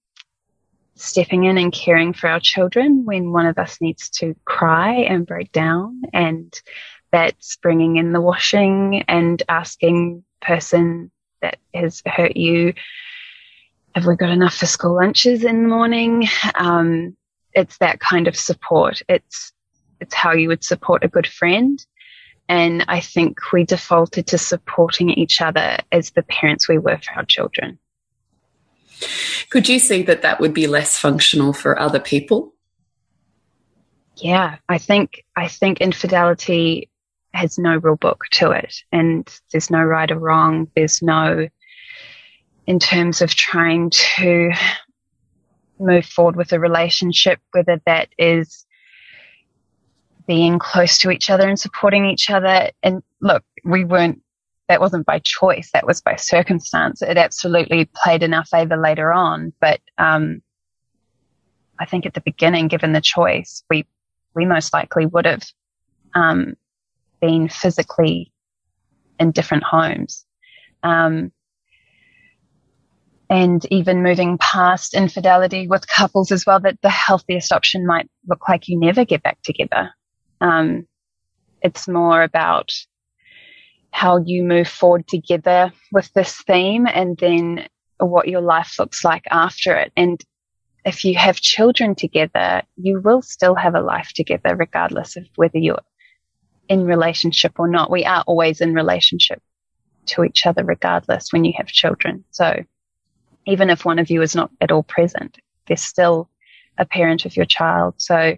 stepping 0.95 1.43
in 1.43 1.57
and 1.57 1.73
caring 1.73 2.13
for 2.13 2.29
our 2.29 2.39
children 2.39 3.03
when 3.05 3.31
one 3.31 3.45
of 3.45 3.57
us 3.57 3.79
needs 3.81 4.09
to 4.09 4.35
cry 4.45 4.93
and 4.93 5.27
break 5.27 5.51
down 5.51 6.01
and 6.13 6.61
that's 7.11 7.57
bringing 7.57 7.97
in 7.97 8.13
the 8.13 8.21
washing 8.21 9.03
and 9.07 9.43
asking 9.49 10.23
person 10.41 11.11
that 11.41 11.57
has 11.73 12.01
hurt 12.05 12.37
you 12.37 12.73
have 13.95 14.05
we 14.05 14.15
got 14.17 14.29
enough 14.29 14.55
for 14.55 14.65
school 14.65 14.95
lunches 14.95 15.45
in 15.45 15.63
the 15.63 15.69
morning? 15.69 16.27
Um, 16.55 17.15
it's 17.53 17.77
that 17.77 18.01
kind 18.01 18.27
of 18.27 18.35
support. 18.35 19.01
It's 19.07 19.53
it's 20.01 20.13
how 20.13 20.33
you 20.33 20.49
would 20.49 20.65
support 20.65 21.05
a 21.05 21.07
good 21.07 21.25
friend. 21.25 21.83
And 22.47 22.85
i 22.87 22.99
think 22.99 23.39
we 23.51 23.63
defaulted 23.63 24.27
to 24.27 24.37
supporting 24.37 25.09
each 25.09 25.41
other 25.41 25.77
as 25.91 26.11
the 26.11 26.21
parents 26.21 26.69
we 26.69 26.77
were 26.77 26.99
for 26.99 27.15
our 27.15 27.25
children 27.25 27.79
could 29.49 29.69
you 29.69 29.79
see 29.79 30.03
that 30.03 30.21
that 30.21 30.39
would 30.39 30.53
be 30.53 30.67
less 30.67 30.97
functional 30.97 31.53
for 31.53 31.79
other 31.79 31.99
people? 31.99 32.53
Yeah, 34.17 34.57
I 34.69 34.77
think 34.77 35.23
I 35.35 35.47
think 35.47 35.81
infidelity 35.81 36.89
has 37.33 37.57
no 37.57 37.75
real 37.77 37.97
book 37.97 38.25
to 38.31 38.51
it, 38.51 38.75
and 38.91 39.29
there's 39.51 39.69
no 39.69 39.83
right 39.83 40.09
or 40.09 40.19
wrong. 40.19 40.69
There's 40.75 41.01
no, 41.01 41.47
in 42.65 42.79
terms 42.79 43.21
of 43.21 43.35
trying 43.35 43.89
to 44.15 44.51
move 45.79 46.05
forward 46.05 46.37
with 46.37 46.53
a 46.53 46.59
relationship, 46.59 47.39
whether 47.51 47.81
that 47.85 48.09
is 48.17 48.65
being 50.27 50.59
close 50.59 50.97
to 50.99 51.11
each 51.11 51.29
other 51.29 51.47
and 51.47 51.59
supporting 51.59 52.05
each 52.05 52.29
other. 52.29 52.71
And 52.81 53.03
look, 53.21 53.43
we 53.63 53.83
weren't 53.83 54.21
that 54.67 54.81
wasn't 54.81 55.05
by 55.05 55.19
choice. 55.19 55.69
That 55.73 55.85
was 55.85 56.01
by 56.01 56.15
circumstance. 56.15 57.01
It 57.01 57.17
absolutely 57.17 57.89
played 58.03 58.23
in 58.23 58.33
our 58.33 58.45
favor 58.45 58.77
later 58.77 59.13
on. 59.13 59.53
But, 59.61 59.79
um, 59.97 60.41
I 61.79 61.85
think 61.85 62.05
at 62.05 62.13
the 62.13 62.21
beginning, 62.21 62.67
given 62.67 62.93
the 62.93 63.01
choice, 63.01 63.63
we, 63.69 63.85
we 64.33 64.45
most 64.45 64.73
likely 64.73 65.05
would 65.05 65.25
have, 65.25 65.43
um, 66.13 66.55
been 67.21 67.49
physically 67.49 68.31
in 69.19 69.31
different 69.31 69.63
homes. 69.63 70.25
Um, 70.83 71.31
and 73.29 73.65
even 73.71 74.03
moving 74.03 74.37
past 74.37 74.93
infidelity 74.93 75.67
with 75.67 75.87
couples 75.87 76.31
as 76.31 76.45
well, 76.45 76.59
that 76.59 76.79
the 76.81 76.89
healthiest 76.89 77.51
option 77.51 77.85
might 77.85 78.09
look 78.27 78.47
like 78.47 78.67
you 78.67 78.79
never 78.79 79.03
get 79.03 79.23
back 79.23 79.41
together. 79.41 79.89
Um, 80.41 80.87
it's 81.61 81.87
more 81.87 82.21
about 82.21 82.71
how 83.95 84.17
you 84.17 84.43
move 84.43 84.67
forward 84.67 85.07
together 85.07 85.71
with 85.93 86.11
this 86.11 86.35
theme 86.41 86.85
and 86.85 87.17
then 87.17 87.65
what 87.97 88.27
your 88.27 88.41
life 88.41 88.75
looks 88.77 89.05
like 89.05 89.23
after 89.31 89.73
it. 89.73 89.93
And 89.95 90.21
if 90.83 91.05
you 91.05 91.15
have 91.15 91.37
children 91.39 91.95
together, 91.95 92.63
you 92.75 92.99
will 92.99 93.21
still 93.21 93.55
have 93.55 93.73
a 93.73 93.79
life 93.79 94.11
together, 94.13 94.53
regardless 94.53 95.15
of 95.15 95.25
whether 95.37 95.59
you're 95.59 95.79
in 96.67 96.83
relationship 96.83 97.53
or 97.57 97.69
not. 97.69 97.89
We 97.89 98.03
are 98.03 98.21
always 98.27 98.59
in 98.59 98.73
relationship 98.73 99.41
to 100.07 100.25
each 100.25 100.45
other, 100.45 100.65
regardless 100.65 101.31
when 101.31 101.45
you 101.45 101.53
have 101.55 101.67
children. 101.67 102.25
So 102.31 102.65
even 103.45 103.69
if 103.69 103.85
one 103.85 103.97
of 103.97 104.09
you 104.09 104.21
is 104.21 104.35
not 104.35 104.51
at 104.59 104.73
all 104.73 104.83
present, 104.83 105.37
there's 105.67 105.81
still 105.81 106.29
a 106.77 106.85
parent 106.85 107.23
of 107.23 107.37
your 107.37 107.45
child. 107.45 107.93
So 107.95 108.35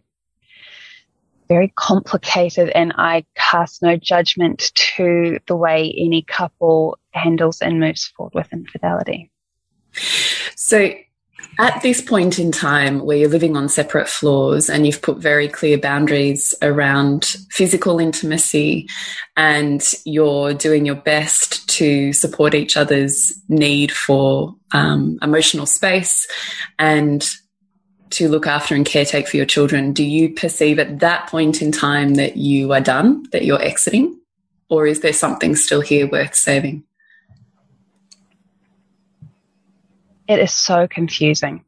very 1.47 1.73
complicated 1.75 2.69
and 2.69 2.93
I 2.97 3.25
cast 3.35 3.81
no 3.81 3.97
judgment 3.97 4.71
to 4.95 5.39
the 5.47 5.55
way 5.55 5.93
any 5.97 6.23
couple 6.23 6.97
handles 7.11 7.61
and 7.61 7.79
moves 7.79 8.05
forward 8.05 8.33
with 8.35 8.51
infidelity. 8.53 9.31
So 10.55 10.93
at 11.59 11.81
this 11.81 12.01
point 12.01 12.37
in 12.39 12.51
time 12.51 12.99
where 12.99 13.17
you're 13.17 13.29
living 13.29 13.55
on 13.55 13.69
separate 13.69 14.07
floors 14.07 14.69
and 14.69 14.85
you've 14.85 15.01
put 15.01 15.17
very 15.17 15.47
clear 15.47 15.77
boundaries 15.77 16.53
around 16.61 17.35
physical 17.49 17.99
intimacy 17.99 18.87
and 19.35 19.93
you're 20.05 20.53
doing 20.53 20.85
your 20.85 20.95
best 20.95 21.67
to 21.69 22.13
support 22.13 22.53
each 22.53 22.77
other's 22.77 23.33
need 23.49 23.91
for 23.91 24.55
um, 24.71 25.17
emotional 25.21 25.65
space 25.65 26.27
and 26.77 27.27
to 28.11 28.29
look 28.29 28.47
after 28.47 28.75
and 28.75 28.85
caretake 28.85 29.27
for 29.27 29.37
your 29.37 29.45
children, 29.45 29.93
do 29.93 30.03
you 30.03 30.33
perceive 30.33 30.79
at 30.79 30.99
that 30.99 31.27
point 31.27 31.61
in 31.61 31.71
time 31.71 32.15
that 32.15 32.37
you 32.37 32.73
are 32.73 32.81
done, 32.81 33.25
that 33.31 33.45
you're 33.45 33.61
exiting? 33.61 34.19
Or 34.69 34.85
is 34.85 35.01
there 35.01 35.13
something 35.13 35.55
still 35.55 35.81
here 35.81 36.07
worth 36.07 36.35
saving? 36.35 36.83
It 40.27 40.39
is 40.39 40.53
so 40.53 40.87
confusing. 40.87 41.63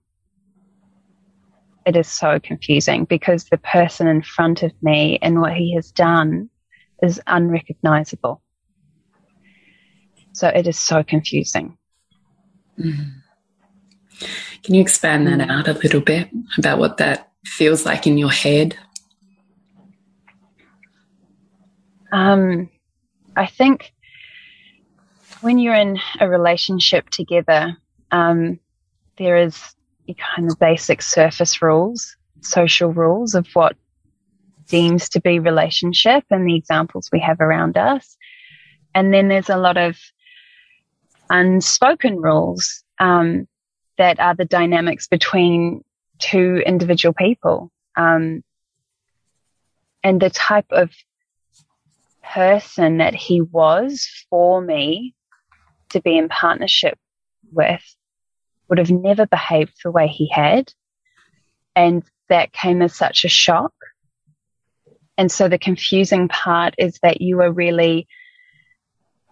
It 1.86 1.96
is 1.96 2.08
so 2.08 2.39
confusing 2.39 3.05
because 3.05 3.46
the 3.46 3.58
person 3.58 4.08
in 4.08 4.22
front 4.22 4.63
of 4.63 4.72
me 4.81 5.17
and 5.22 5.39
what 5.39 5.53
he 5.53 5.74
has 5.75 5.91
done 5.91 6.50
is 7.01 7.22
unrecognizable. 7.25 8.41
So 10.34 10.48
it 10.50 10.67
is 10.67 10.77
so 10.77 11.03
confusing. 11.03 11.77
Mm. 12.77 13.22
Can 14.63 14.75
you 14.75 14.81
expand 14.81 15.27
that 15.27 15.49
out 15.49 15.67
a 15.67 15.73
little 15.73 16.01
bit 16.01 16.29
about 16.57 16.79
what 16.79 16.97
that 16.97 17.31
feels 17.45 17.85
like 17.85 18.05
in 18.05 18.17
your 18.17 18.31
head? 18.31 18.77
Um, 22.11 22.69
I 23.35 23.45
think 23.45 23.93
when 25.41 25.59
you're 25.59 25.75
in 25.75 25.99
a 26.19 26.27
relationship 26.27 27.09
together, 27.09 27.77
um, 28.11 28.59
there 29.17 29.38
is 29.38 29.75
kind 30.35 30.49
of 30.51 30.59
basic 30.59 31.01
surface 31.01 31.61
rules, 31.61 32.15
social 32.41 32.91
rules 32.91 33.35
of 33.35 33.47
what 33.53 33.75
seems 34.65 35.09
to 35.09 35.21
be 35.21 35.39
relationship 35.39 36.23
and 36.29 36.47
the 36.47 36.55
examples 36.55 37.09
we 37.11 37.19
have 37.19 37.39
around 37.39 37.77
us. 37.77 38.17
And 38.93 39.13
then 39.13 39.27
there's 39.27 39.49
a 39.49 39.57
lot 39.57 39.77
of 39.77 39.97
unspoken 41.29 42.17
rules 42.17 42.83
um, 42.99 43.47
that 44.00 44.20
are 44.20 44.34
the 44.34 44.46
dynamics 44.46 45.08
between 45.08 45.84
two 46.18 46.63
individual 46.65 47.13
people. 47.13 47.70
Um, 47.96 48.44
and 50.03 50.22
the 50.22 50.29
type 50.29 50.68
of 50.72 50.89
person 52.24 52.98
that 52.98 53.13
he 53.13 53.41
was 53.41 54.10
for 54.29 54.62
me 54.62 55.13
to 55.89 56.01
be 56.01 56.18
in 56.18 56.29
partnership 56.29 56.98
with 57.51 57.84
would 58.70 58.77
have 58.77 58.89
never 58.89 59.25
behaved 59.25 59.74
the 59.84 59.91
way 59.91 60.08
he 60.08 60.29
had. 60.29 60.72
And 61.75 62.03
that 62.29 62.53
came 62.53 62.82
as 62.82 62.96
such 62.96 63.25
a 63.25 63.29
shock. 63.29 63.74
And 65.18 65.29
so 65.29 65.50
the 65.50 65.60
confusing 65.60 66.29
part 66.29 66.74
is 66.77 67.00
that 67.03 67.20
you 67.20 67.41
are 67.41 67.51
really, 67.51 68.08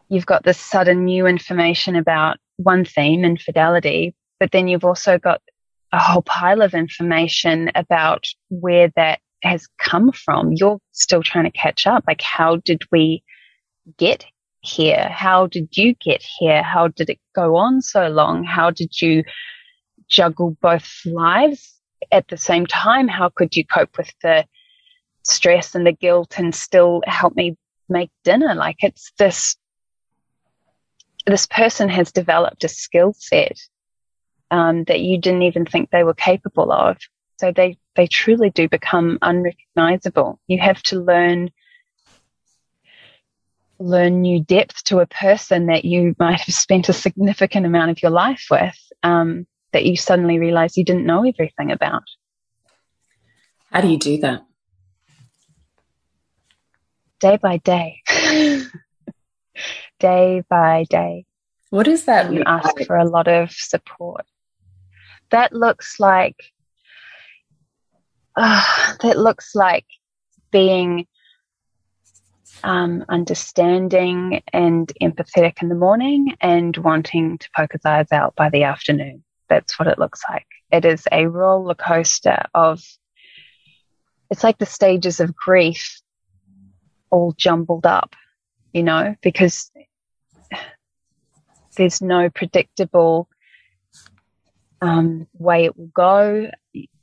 you've 0.10 0.26
got 0.26 0.44
this 0.44 0.60
sudden 0.60 1.06
new 1.06 1.26
information 1.26 1.96
about 1.96 2.38
one 2.58 2.84
theme, 2.84 3.24
infidelity, 3.24 4.14
but 4.39 4.51
then 4.51 4.67
you've 4.67 4.86
also 4.86 5.17
got 5.17 5.41
a 5.91 6.00
whole 6.00 6.22
pile 6.22 6.62
of 6.62 6.74
information 6.74 7.72
about 7.75 8.25
where 8.50 8.91
that 8.96 9.20
has 9.44 9.67
come 9.79 10.12
from. 10.12 10.53
You're 10.53 10.79
still 10.91 11.24
trying 11.24 11.46
to 11.46 11.51
catch 11.51 11.88
up. 11.88 12.03
Like, 12.08 12.22
how 12.22 12.58
did 12.58 12.84
we 12.91 13.24
get 13.98 14.25
here? 14.62 15.10
How 15.12 15.48
did 15.48 15.77
you 15.77 15.94
get 15.96 16.22
here? 16.22 16.63
How 16.63 16.89
did 16.89 17.10
it 17.10 17.20
go 17.36 17.56
on 17.56 17.82
so 17.82 18.08
long? 18.08 18.44
How 18.44 18.72
did 18.72 19.01
you 19.01 19.24
juggle 20.10 20.58
both 20.62 20.89
lives 21.06 21.75
at 22.12 22.27
the 22.27 22.38
same 22.38 22.65
time? 22.65 23.08
How 23.08 23.29
could 23.29 23.56
you 23.56 23.65
cope 23.65 23.98
with 23.98 24.12
the 24.22 24.46
stress 25.24 25.75
and 25.75 25.86
the 25.86 25.91
guilt 25.94 26.36
and 26.38 26.53
still 26.53 27.01
help 27.06 27.36
me 27.36 27.58
make 27.88 28.12
dinner? 28.24 28.56
Like, 28.56 28.77
it's 28.82 29.12
this, 29.17 29.56
this 31.25 31.46
person 31.46 31.88
has 31.89 32.12
developed 32.12 32.63
a 32.63 32.70
skill 32.70 33.13
set 33.17 33.58
um, 34.51 34.84
that 34.86 35.01
you 35.01 35.20
didn't 35.20 35.44
even 35.44 35.66
think 35.66 35.89
they 35.89 36.04
were 36.04 36.13
capable 36.13 36.72
of. 36.72 36.98
So 37.39 37.51
they, 37.51 37.77
they 37.96 38.08
truly 38.08 38.50
do 38.50 38.68
become 38.68 39.20
unrecognizable. 39.22 40.39
You 40.48 40.60
have 40.60 40.82
to 40.84 41.00
learn, 41.00 41.51
learn 43.80 44.22
new 44.22 44.44
depth 44.44 44.84
to 44.86 45.00
a 45.00 45.06
person 45.08 45.68
that 45.68 45.86
you 45.86 46.16
might 46.20 46.39
have 46.39 46.56
spent 46.56 46.89
a 46.89 46.94
significant 46.94 47.66
amount 47.66 47.92
of 47.92 48.01
your 48.01 48.12
life 48.12 48.46
with, 48.50 48.77
um, 49.04 49.46
that 49.74 49.86
you 49.86 49.98
suddenly 49.98 50.39
realize 50.39 50.77
you 50.77 50.86
didn't 50.86 51.06
know 51.06 51.25
everything 51.25 51.72
about. 51.72 52.04
How 53.72 53.82
do 53.82 53.89
you 53.89 54.00
do 54.00 54.18
that? 54.20 54.44
Day 57.20 57.38
by 57.38 57.58
day. 57.58 58.01
day 60.00 60.44
by 60.50 60.86
day. 60.89 61.25
What 61.70 61.88
is 61.88 62.06
that? 62.06 62.32
You 62.32 62.44
ask 62.46 62.77
for 62.86 62.96
a 62.96 63.08
lot 63.08 63.27
of 63.27 63.51
support. 63.51 64.25
That 65.32 65.54
looks 65.54 66.00
like 66.00 66.36
uh, 68.36 68.64
that 69.02 69.18
looks 69.18 69.56
like 69.56 69.86
being 70.52 71.08
um, 72.64 73.04
understanding 73.10 74.42
and 74.54 74.92
empathetic 75.02 75.62
in 75.62 75.70
the 75.70 75.76
morning 75.76 76.36
and 76.42 76.76
wanting 76.78 77.38
to 77.40 77.50
poke 77.56 77.74
his 77.74 77.86
eyes 77.86 78.12
out 78.12 78.36
by 78.36 78.50
the 78.50 78.64
afternoon. 78.64 79.24
That's 79.50 79.78
what 79.80 79.88
it 79.88 80.00
looks 80.00 80.22
like. 80.30 80.46
It 80.72 80.86
is 80.86 81.08
a 81.12 81.28
roller 81.28 81.76
coaster 81.76 82.44
of, 82.54 82.82
it's 84.30 84.44
like 84.44 84.58
the 84.58 84.66
stages 84.66 85.20
of 85.20 85.36
grief 85.36 86.02
all 87.10 87.34
jumbled 87.38 87.86
up, 87.86 88.16
you 88.74 88.84
know, 88.84 89.16
because 89.22 89.72
there's 91.78 92.02
no 92.02 92.30
predictable 92.30 93.30
um, 94.82 95.28
way 95.34 95.66
it 95.66 95.78
will 95.78 95.92
go. 95.94 96.50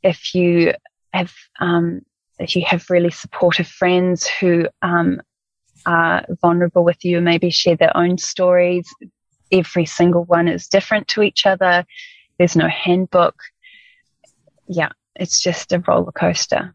If 0.03 0.35
you 0.35 0.75
have 1.13 1.33
um, 1.61 2.03
if 2.39 2.57
you 2.57 2.65
have 2.67 2.91
really 2.91 3.11
supportive 3.11 3.69
friends 3.69 4.29
who 4.41 4.67
um, 4.83 5.21
are 5.87 6.25
vulnerable 6.41 6.85
with 6.85 7.05
you, 7.05 7.21
maybe 7.21 7.51
share 7.51 7.77
their 7.77 7.97
own 7.97 8.19
stories. 8.19 8.89
Every 9.53 9.87
single 9.87 10.25
one 10.25 10.49
is 10.49 10.67
different 10.67 11.09
to 11.09 11.23
each 11.23 11.47
other. 11.47 11.85
There's 12.39 12.57
no 12.57 12.69
handbook. 12.69 13.37
Yeah, 14.67 14.91
it's 15.15 15.41
just 15.41 15.73
a 15.73 15.79
roller 15.79 16.13
coaster. 16.13 16.75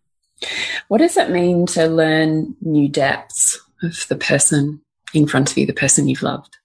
What 0.88 1.00
does 1.00 1.18
it 1.18 1.30
mean 1.30 1.66
to 1.68 1.88
learn 1.88 2.56
new 2.62 2.88
depths 2.88 3.60
of 3.84 4.06
the 4.08 4.16
person 4.16 4.82
in 5.14 5.28
front 5.28 5.52
of 5.52 5.58
you, 5.58 5.66
the 5.66 5.74
person 5.74 6.08
you've 6.08 6.24
loved? 6.24 6.58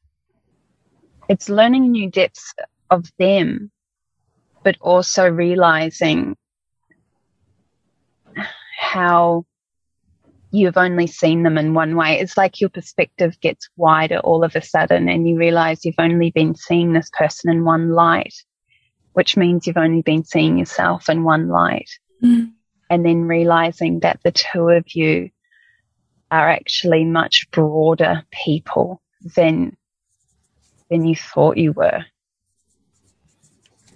It's 1.28 1.48
learning 1.48 1.90
new 1.90 2.10
depths 2.10 2.54
of 2.90 3.10
them, 3.18 3.72
but 4.64 4.76
also 4.80 5.28
realizing 5.28 6.36
how 8.76 9.44
you've 10.50 10.76
only 10.76 11.06
seen 11.06 11.42
them 11.42 11.58
in 11.58 11.74
one 11.74 11.96
way. 11.96 12.18
It's 12.18 12.36
like 12.36 12.60
your 12.60 12.70
perspective 12.70 13.38
gets 13.40 13.68
wider 13.76 14.18
all 14.18 14.44
of 14.44 14.56
a 14.56 14.62
sudden 14.62 15.08
and 15.08 15.28
you 15.28 15.36
realize 15.36 15.84
you've 15.84 15.94
only 15.98 16.30
been 16.30 16.54
seeing 16.54 16.92
this 16.92 17.10
person 17.12 17.50
in 17.50 17.64
one 17.64 17.90
light, 17.90 18.34
which 19.12 19.36
means 19.36 19.66
you've 19.66 19.76
only 19.76 20.02
been 20.02 20.24
seeing 20.24 20.58
yourself 20.58 21.08
in 21.08 21.24
one 21.24 21.48
light. 21.48 21.90
Mm. 22.22 22.52
And 22.88 23.04
then 23.04 23.24
realizing 23.24 24.00
that 24.00 24.20
the 24.22 24.30
two 24.30 24.68
of 24.68 24.84
you 24.94 25.30
are 26.30 26.48
actually 26.48 27.04
much 27.04 27.48
broader 27.50 28.24
people 28.30 29.00
than 29.36 29.76
than 30.90 31.04
you 31.04 31.16
thought 31.16 31.56
you 31.56 31.72
were. 31.72 32.04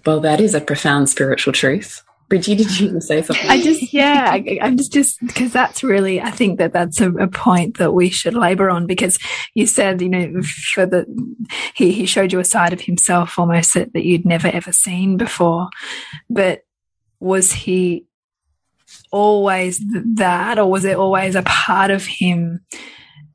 Well, 0.05 0.19
that 0.21 0.39
is 0.41 0.53
a 0.53 0.61
profound 0.61 1.09
spiritual 1.09 1.53
truth. 1.53 2.03
Bridgie, 2.29 2.55
did 2.55 2.79
you 2.79 3.01
say 3.01 3.23
something? 3.23 3.49
I 3.49 3.59
just, 3.59 3.91
yeah, 3.91 4.29
I, 4.31 4.59
am 4.61 4.77
just, 4.77 4.93
just 4.93 5.19
because 5.19 5.51
that's 5.51 5.83
really, 5.83 6.21
I 6.21 6.29
think 6.29 6.59
that 6.59 6.73
that's 6.73 7.01
a, 7.01 7.11
a, 7.13 7.27
point 7.27 7.79
that 7.79 7.93
we 7.93 8.11
should 8.11 8.35
labor 8.35 8.69
on 8.69 8.85
because 8.85 9.17
you 9.55 9.65
said, 9.65 9.99
you 9.99 10.09
know, 10.09 10.43
for 10.43 10.85
the, 10.85 11.07
he, 11.73 11.91
he 11.91 12.05
showed 12.05 12.31
you 12.31 12.37
a 12.37 12.45
side 12.45 12.71
of 12.71 12.81
himself 12.81 13.39
almost 13.39 13.73
that, 13.73 13.93
that 13.93 14.05
you'd 14.05 14.25
never 14.25 14.47
ever 14.47 14.71
seen 14.71 15.17
before. 15.17 15.69
But 16.29 16.61
was 17.19 17.51
he 17.51 18.05
always 19.11 19.81
that, 20.17 20.59
or 20.59 20.69
was 20.69 20.85
it 20.85 20.97
always 20.97 21.33
a 21.33 21.41
part 21.41 21.89
of 21.89 22.05
him 22.05 22.59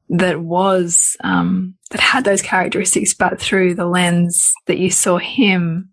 that 0.09 0.41
was, 0.41 1.17
um, 1.25 1.75
that 1.91 2.01
had 2.01 2.25
those 2.25 2.43
characteristics, 2.43 3.13
but 3.13 3.41
through 3.41 3.75
the 3.75 3.87
lens 3.87 4.53
that 4.67 4.79
you 4.79 4.91
saw 4.91 5.19
him? 5.19 5.91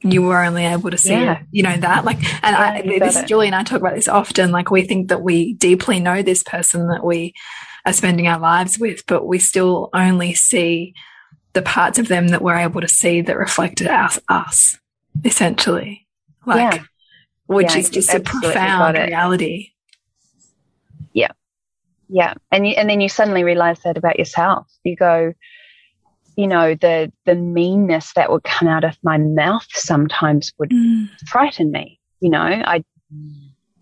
You 0.00 0.22
were 0.22 0.44
only 0.44 0.64
able 0.64 0.90
to 0.90 0.98
see 0.98 1.10
yeah. 1.10 1.40
it, 1.40 1.46
you 1.50 1.62
know, 1.62 1.76
that 1.76 2.04
like, 2.04 2.18
and 2.44 2.84
yeah, 2.84 2.94
I, 2.94 2.98
this, 2.98 3.22
Julie 3.24 3.46
and 3.46 3.56
I 3.56 3.64
talk 3.64 3.80
about 3.80 3.96
this 3.96 4.08
often. 4.08 4.52
Like, 4.52 4.70
we 4.70 4.82
think 4.82 5.08
that 5.08 5.22
we 5.22 5.54
deeply 5.54 5.98
know 5.98 6.22
this 6.22 6.42
person 6.42 6.86
that 6.88 7.04
we 7.04 7.34
are 7.84 7.92
spending 7.92 8.28
our 8.28 8.38
lives 8.38 8.78
with, 8.78 9.04
but 9.06 9.26
we 9.26 9.38
still 9.38 9.90
only 9.92 10.34
see 10.34 10.94
the 11.52 11.62
parts 11.62 11.98
of 11.98 12.08
them 12.08 12.28
that 12.28 12.42
we're 12.42 12.56
able 12.56 12.80
to 12.80 12.88
see 12.88 13.22
that 13.22 13.36
reflected 13.36 13.88
us, 13.88 14.20
us 14.28 14.78
essentially. 15.24 16.06
Like, 16.46 16.74
yeah. 16.74 16.82
which 17.46 17.74
is 17.74 17.90
just 17.90 18.14
a 18.14 18.20
profound 18.20 18.96
reality. 18.96 19.72
Yeah. 21.12 21.32
Yeah. 22.08 22.34
And 22.52 22.66
you, 22.66 22.74
and 22.74 22.88
then 22.88 23.00
you 23.00 23.08
suddenly 23.08 23.42
realize 23.42 23.80
that 23.80 23.98
about 23.98 24.18
yourself. 24.18 24.66
You 24.84 24.94
go, 24.94 25.34
you 26.38 26.46
know, 26.46 26.76
the 26.76 27.12
the 27.26 27.34
meanness 27.34 28.12
that 28.14 28.30
would 28.30 28.44
come 28.44 28.68
out 28.68 28.84
of 28.84 28.96
my 29.02 29.18
mouth 29.18 29.66
sometimes 29.70 30.52
would 30.56 30.70
mm. 30.70 31.08
frighten 31.26 31.72
me. 31.72 31.98
You 32.20 32.30
know, 32.30 32.38
I 32.38 32.84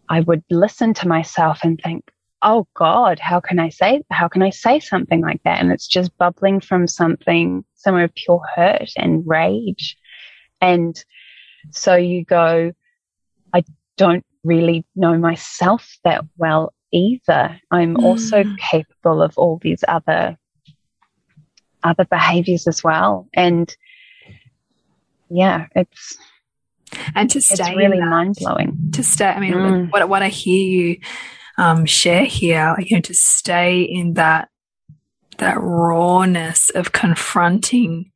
I 0.08 0.20
would 0.20 0.42
listen 0.50 0.94
to 0.94 1.06
myself 1.06 1.60
and 1.62 1.78
think, 1.78 2.10
"Oh 2.40 2.66
God, 2.72 3.18
how 3.18 3.40
can 3.40 3.58
I 3.58 3.68
say 3.68 4.02
how 4.10 4.26
can 4.28 4.42
I 4.42 4.48
say 4.48 4.80
something 4.80 5.20
like 5.20 5.42
that?" 5.44 5.60
And 5.60 5.70
it's 5.70 5.86
just 5.86 6.16
bubbling 6.16 6.60
from 6.60 6.86
something 6.86 7.62
somewhere 7.74 8.04
of 8.04 8.14
pure 8.14 8.40
hurt 8.54 8.90
and 8.96 9.22
rage. 9.26 9.94
And 10.62 10.96
so 11.72 11.94
you 11.94 12.24
go, 12.24 12.72
I 13.52 13.64
don't 13.98 14.24
really 14.44 14.86
know 14.94 15.18
myself 15.18 15.98
that 16.04 16.24
well 16.38 16.72
either. 16.90 17.60
I'm 17.70 17.96
mm. 17.96 18.02
also 18.02 18.44
capable 18.58 19.20
of 19.20 19.36
all 19.36 19.58
these 19.60 19.84
other 19.86 20.38
other 21.86 22.04
behaviors 22.04 22.66
as 22.66 22.82
well. 22.82 23.28
And 23.34 23.74
yeah, 25.28 25.66
it's 25.74 26.16
and 27.14 27.30
to 27.30 27.40
stay 27.40 27.54
it's 27.54 27.76
really 27.76 28.00
mind 28.00 28.36
blowing. 28.38 28.90
To 28.92 29.02
stay, 29.02 29.26
I 29.26 29.40
mean, 29.40 29.54
mm. 29.54 29.92
what 29.92 30.08
what 30.08 30.22
I 30.22 30.28
hear 30.28 30.62
you 30.62 31.00
um, 31.58 31.86
share 31.86 32.24
here, 32.24 32.74
like, 32.76 32.90
you 32.90 32.96
know, 32.96 33.02
to 33.02 33.14
stay 33.14 33.82
in 33.82 34.14
that 34.14 34.48
that 35.38 35.60
rawness 35.60 36.70
of 36.70 36.92
confronting, 36.92 38.10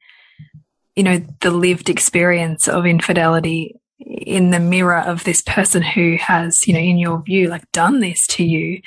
you 0.97 1.03
know, 1.03 1.23
the 1.41 1.51
lived 1.51 1.91
experience 1.91 2.69
of 2.69 2.87
infidelity 2.87 3.77
in 3.99 4.51
the 4.51 4.61
mirror 4.61 4.99
of 4.99 5.25
this 5.25 5.43
person 5.43 5.83
who 5.83 6.17
has, 6.17 6.67
you 6.67 6.73
know, 6.73 6.81
in 6.81 6.99
your 6.99 7.23
view, 7.23 7.49
like 7.49 7.71
done 7.73 8.01
this 8.01 8.27
to 8.27 8.45
you, 8.45 8.81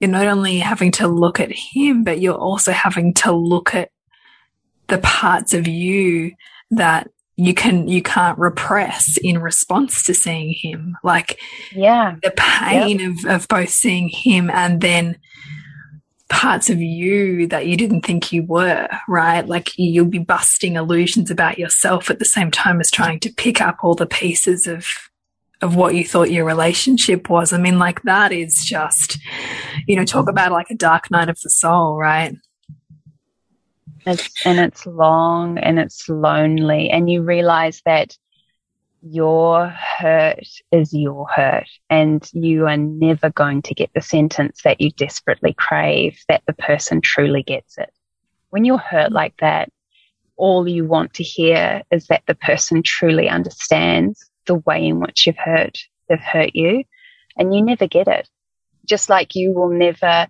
you're 0.00 0.10
not 0.10 0.26
only 0.26 0.58
having 0.58 0.92
to 0.92 1.08
look 1.08 1.40
at 1.40 1.50
him, 1.50 2.04
but 2.04 2.20
you're 2.20 2.34
also 2.34 2.72
having 2.72 3.14
to 3.14 3.32
look 3.32 3.74
at 3.74 3.90
the 4.88 4.98
parts 4.98 5.54
of 5.54 5.66
you 5.66 6.32
that 6.70 7.08
you 7.38 7.54
can 7.54 7.86
you 7.86 8.02
can't 8.02 8.36
repress 8.36 9.16
in 9.18 9.38
response 9.38 10.02
to 10.02 10.12
seeing 10.12 10.52
him. 10.52 10.98
Like 11.04 11.38
yeah. 11.72 12.16
the 12.22 12.32
pain 12.36 12.98
yep. 12.98 13.10
of, 13.10 13.42
of 13.42 13.48
both 13.48 13.70
seeing 13.70 14.08
him 14.08 14.50
and 14.50 14.80
then 14.80 15.16
parts 16.28 16.68
of 16.68 16.80
you 16.80 17.46
that 17.46 17.66
you 17.66 17.76
didn't 17.76 18.02
think 18.02 18.32
you 18.32 18.42
were 18.42 18.88
right? 19.06 19.46
Like 19.46 19.70
you'll 19.76 20.06
be 20.06 20.18
busting 20.18 20.74
illusions 20.74 21.30
about 21.30 21.58
yourself 21.58 22.10
at 22.10 22.18
the 22.18 22.24
same 22.24 22.50
time 22.50 22.80
as 22.80 22.90
trying 22.90 23.20
to 23.20 23.32
pick 23.32 23.60
up 23.60 23.78
all 23.82 23.94
the 23.94 24.06
pieces 24.06 24.66
of 24.66 24.86
of 25.60 25.74
what 25.74 25.94
you 25.94 26.04
thought 26.04 26.30
your 26.30 26.44
relationship 26.44 27.30
was. 27.30 27.52
I 27.52 27.58
mean 27.58 27.78
like 27.78 28.02
that 28.02 28.32
is 28.32 28.64
just 28.64 29.16
you 29.86 29.94
know 29.94 30.04
talk 30.04 30.28
about 30.28 30.50
like 30.50 30.70
a 30.70 30.74
dark 30.74 31.08
night 31.08 31.28
of 31.28 31.38
the 31.40 31.50
soul 31.50 31.96
right 31.96 32.34
it's, 34.08 34.46
and 34.46 34.58
it's 34.58 34.86
long 34.86 35.58
and 35.58 35.78
it's 35.78 36.08
lonely. 36.08 36.90
And 36.90 37.10
you 37.10 37.22
realize 37.22 37.82
that 37.84 38.16
your 39.02 39.68
hurt 39.68 40.48
is 40.72 40.92
your 40.92 41.26
hurt 41.28 41.68
and 41.88 42.28
you 42.32 42.66
are 42.66 42.76
never 42.76 43.30
going 43.30 43.62
to 43.62 43.74
get 43.74 43.90
the 43.94 44.00
sentence 44.00 44.62
that 44.64 44.80
you 44.80 44.90
desperately 44.90 45.54
crave 45.54 46.18
that 46.28 46.42
the 46.46 46.52
person 46.52 47.00
truly 47.00 47.42
gets 47.42 47.78
it. 47.78 47.90
When 48.50 48.64
you're 48.64 48.78
hurt 48.78 49.12
like 49.12 49.34
that, 49.40 49.70
all 50.36 50.68
you 50.68 50.84
want 50.84 51.14
to 51.14 51.22
hear 51.22 51.82
is 51.90 52.06
that 52.06 52.22
the 52.26 52.34
person 52.34 52.82
truly 52.82 53.28
understands 53.28 54.30
the 54.46 54.56
way 54.56 54.86
in 54.86 55.00
which 55.00 55.26
you've 55.26 55.36
hurt, 55.36 55.78
they've 56.08 56.18
hurt 56.18 56.54
you 56.54 56.84
and 57.36 57.54
you 57.54 57.62
never 57.62 57.86
get 57.86 58.08
it. 58.08 58.28
Just 58.84 59.08
like 59.08 59.34
you 59.34 59.54
will 59.54 59.70
never 59.70 60.28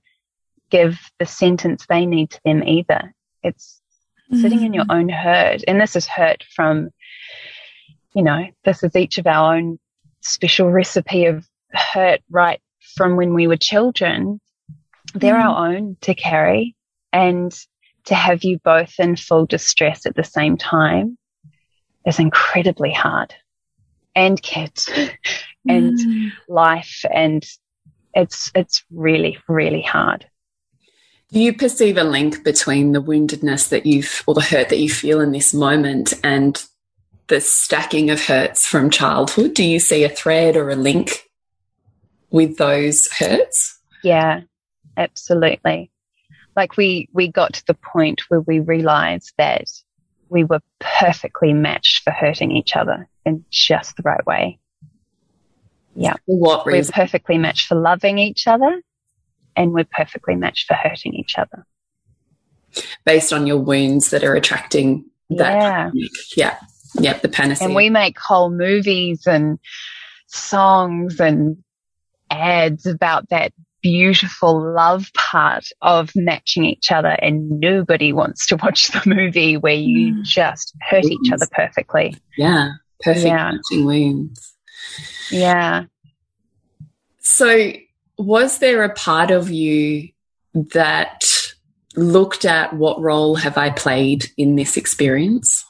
give 0.71 0.99
the 1.19 1.27
sentence 1.27 1.87
they 1.89 2.05
need 2.05 2.31
to 2.31 2.41
them 2.45 2.63
either. 2.63 3.15
It's 3.43 3.81
sitting 4.33 4.63
in 4.63 4.75
your 4.75 4.85
mm. 4.85 4.99
own 4.99 5.09
hurt. 5.09 5.63
And 5.67 5.81
this 5.81 5.97
is 5.97 6.07
hurt 6.07 6.45
from, 6.55 6.91
you 8.15 8.23
know, 8.23 8.47
this 8.65 8.83
is 8.83 8.95
each 8.95 9.19
of 9.19 9.27
our 9.27 9.57
own 9.57 9.79
special 10.21 10.71
recipe 10.71 11.27
of 11.27 11.47
hurt 11.73 12.21
right 12.31 12.61
from 12.97 13.17
when 13.17 13.35
we 13.35 13.47
were 13.47 13.57
children. 13.57 14.41
They're 15.15 15.35
mm. 15.35 15.45
our 15.45 15.69
own 15.69 15.97
to 16.03 16.15
carry 16.15 16.77
and 17.13 17.53
to 18.05 18.15
have 18.15 18.45
you 18.45 18.59
both 18.65 18.95
in 18.99 19.17
full 19.17 19.47
distress 19.47 20.07
at 20.07 20.15
the 20.15 20.25
same 20.25 20.57
time 20.57 21.19
is 22.07 22.19
incredibly 22.19 22.93
hard 22.93 23.35
and 24.15 24.41
kids 24.43 24.89
and 25.69 25.99
mm. 25.99 26.33
life 26.49 27.05
and 27.13 27.45
it's 28.15 28.51
it's 28.55 28.85
really 28.91 29.39
really 29.47 29.83
hard 29.83 30.27
do 31.31 31.41
you 31.41 31.53
perceive 31.53 31.99
a 31.99 32.05
link 32.05 32.43
between 32.43 32.93
the 32.93 33.03
woundedness 33.03 33.69
that 33.69 33.85
you've, 33.85 34.23
or 34.27 34.35
the 34.35 34.41
hurt 34.41 34.71
that 34.71 34.79
you 34.79 34.89
feel 34.89 35.21
in 35.21 35.33
this 35.33 35.53
moment 35.53 36.15
and 36.25 36.63
the 37.27 37.41
stacking 37.41 38.11
of 38.11 38.25
hurts 38.25 38.67
from 38.67 38.91
childhood? 38.91 39.55
Do 39.55 39.63
you 39.63 39.79
see 39.79 40.05
a 40.05 40.09
thread 40.09 40.57
or 40.57 40.71
a 40.71 40.77
link 40.77 41.29
with 42.31 42.57
those 42.57 43.09
hurts? 43.13 43.79
Yeah, 44.03 44.43
absolutely. 44.97 45.91
Like 46.57 46.77
we, 46.77 47.09
we 47.13 47.29
got 47.29 47.55
to 47.55 47.67
the 47.67 47.75
point 47.75 48.23
where 48.29 48.41
we 48.41 48.61
realized 48.61 49.35
that 49.37 49.69
we 50.31 50.45
were 50.45 50.61
perfectly 50.79 51.53
matched 51.53 52.05
for 52.05 52.11
hurting 52.11 52.53
each 52.53 52.75
other 52.75 53.07
in 53.27 53.45
just 53.51 53.97
the 53.97 54.03
right 54.03 54.25
way. 54.27 54.59
Yeah. 55.95 56.15
For 56.27 56.39
what 56.39 56.67
reason? 56.67 56.93
We're 56.97 57.03
perfectly 57.03 57.39
matched 57.39 57.67
for 57.67 57.75
loving 57.75 58.19
each 58.19 58.47
other 58.47 58.81
and 59.59 59.73
we're 59.73 59.85
perfectly 59.91 60.37
matched 60.37 60.69
for 60.69 60.75
hurting 60.75 61.15
each 61.15 61.37
other. 61.37 61.67
Based 63.05 63.33
on 63.33 63.47
your 63.47 63.59
wounds 63.59 64.11
that 64.11 64.23
are 64.23 64.35
attracting 64.35 65.05
that. 65.31 65.61
Yeah. 65.61 65.91
Yeah. 66.37 66.59
Yeah. 66.99 67.19
The 67.19 67.29
panacea. 67.29 67.67
And 67.67 67.75
we 67.75 67.91
make 67.91 68.19
whole 68.19 68.51
movies 68.51 69.27
and 69.27 69.59
songs 70.29 71.19
and 71.19 71.57
ads 72.31 72.87
about 72.87 73.29
that 73.31 73.53
beautiful 73.83 74.61
love 74.75 75.11
part 75.15 75.65
of 75.83 76.11
matching 76.15 76.65
each 76.65 76.93
other 76.93 77.09
and 77.09 77.61
nobody 77.61 78.13
wants 78.13 78.47
to 78.47 78.57
watch 78.57 78.89
the 78.89 79.03
movie 79.07 79.57
where 79.57 79.75
you 79.75 80.15
mm. 80.15 80.23
just 80.23 80.75
hurt 80.89 81.05
wounds. 81.05 81.19
each 81.25 81.33
other 81.33 81.47
perfectly. 81.51 82.17
Yeah. 82.37 82.73
Perfect 83.01 83.27
yeah. 83.27 83.53
matching 83.53 83.87
wounds. 83.87 84.55
Yeah. 85.31 85.85
So 87.21 87.73
was 88.19 88.59
there 88.59 88.83
a 88.83 88.93
part 88.93 89.31
of 89.31 89.51
you 89.51 90.09
that 90.55 91.25
looked 91.97 92.45
at 92.45 92.75
what 92.75 93.01
role 93.01 93.37
have 93.37 93.57
I 93.57 93.71
played 93.71 94.27
in 94.37 94.57
this 94.57 94.77
experience? 94.77 95.65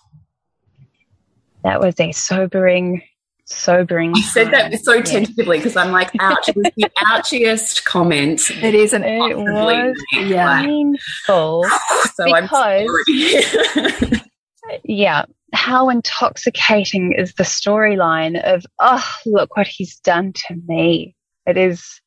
That 1.62 1.80
was 1.80 1.98
a 2.00 2.12
sobering, 2.12 3.02
sobering. 3.44 4.12
I 4.16 4.20
said 4.20 4.50
that 4.52 4.78
so 4.80 5.02
tentatively 5.02 5.58
because 5.58 5.76
I'm 5.76 5.90
like, 5.90 6.10
ouch, 6.20 6.48
it 6.48 6.56
was 6.56 6.70
the 6.76 6.90
ouchiest 7.12 7.84
comment. 7.84 8.50
It 8.62 8.74
isn't 8.74 9.04
it? 9.04 9.30
It 9.30 9.36
was 9.36 9.96
yeah. 10.12 10.62
painful. 10.62 11.64
so 12.14 12.24
because, 12.24 14.20
yeah, 14.84 15.24
how 15.52 15.88
intoxicating 15.88 17.12
is 17.12 17.34
the 17.34 17.44
storyline 17.44 18.40
of, 18.42 18.64
oh, 18.78 19.04
look 19.26 19.56
what 19.56 19.66
he's 19.66 19.96
done 19.96 20.32
to 20.32 20.56
me. 20.66 21.14
It 21.46 21.56
is 21.56 22.00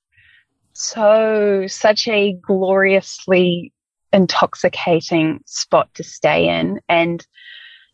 so 0.74 1.66
such 1.68 2.08
a 2.08 2.34
gloriously 2.34 3.74
intoxicating 4.14 5.40
spot 5.46 5.94
to 5.96 6.04
stay 6.04 6.48
in 6.48 6.80
and 6.90 7.26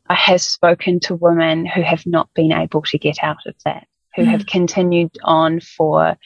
I 0.10 0.16
have 0.16 0.42
spoken 0.42 1.00
to 1.02 1.16
women 1.16 1.66
who 1.66 1.82
have 1.82 2.06
not 2.06 2.30
been 2.34 2.54
able 2.54 2.82
to 2.84 2.98
get 2.98 3.18
out 3.22 3.46
of 3.46 3.56
that, 3.66 3.88
who 4.16 4.24
mm. 4.24 4.28
have 4.28 4.46
continued 4.46 5.12
on 5.24 5.60
for 5.60 6.18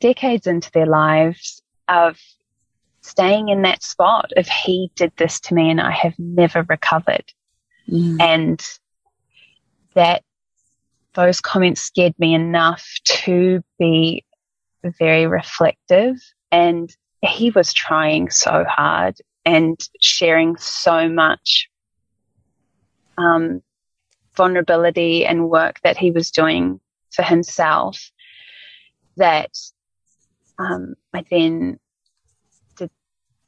decades 0.00 0.46
into 0.46 0.70
their 0.72 0.86
lives 0.86 1.62
of 1.88 2.18
staying 3.00 3.48
in 3.48 3.62
that 3.62 3.82
spot 3.82 4.32
If 4.36 4.48
he 4.48 4.90
did 4.94 5.12
this 5.16 5.40
to 5.40 5.54
me 5.54 5.70
and 5.70 5.80
I 5.80 5.90
have 5.90 6.14
never 6.18 6.64
recovered. 6.68 7.24
Mm. 7.88 8.20
And 8.20 8.64
that 9.94 10.22
those 11.14 11.40
comments 11.40 11.80
scared 11.80 12.14
me 12.18 12.34
enough 12.34 12.88
to 13.04 13.62
be 13.78 14.24
very 14.90 15.26
reflective 15.26 16.16
and 16.50 16.94
he 17.22 17.50
was 17.50 17.72
trying 17.72 18.30
so 18.30 18.64
hard 18.68 19.16
and 19.44 19.78
sharing 20.00 20.56
so 20.56 21.08
much 21.08 21.68
um, 23.18 23.62
vulnerability 24.36 25.24
and 25.24 25.48
work 25.48 25.80
that 25.84 25.96
he 25.96 26.10
was 26.10 26.30
doing 26.30 26.80
for 27.12 27.22
himself 27.22 28.10
that 29.16 29.50
um, 30.58 30.94
I 31.12 31.24
then 31.30 31.78
did, 32.76 32.90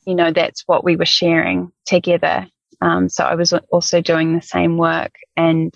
you 0.06 0.14
know, 0.14 0.32
that's 0.32 0.62
what 0.66 0.84
we 0.84 0.96
were 0.96 1.06
sharing 1.06 1.72
together. 1.86 2.46
Um, 2.80 3.08
so 3.08 3.24
I 3.24 3.34
was 3.34 3.52
also 3.70 4.00
doing 4.00 4.34
the 4.34 4.42
same 4.42 4.76
work 4.76 5.14
and 5.36 5.72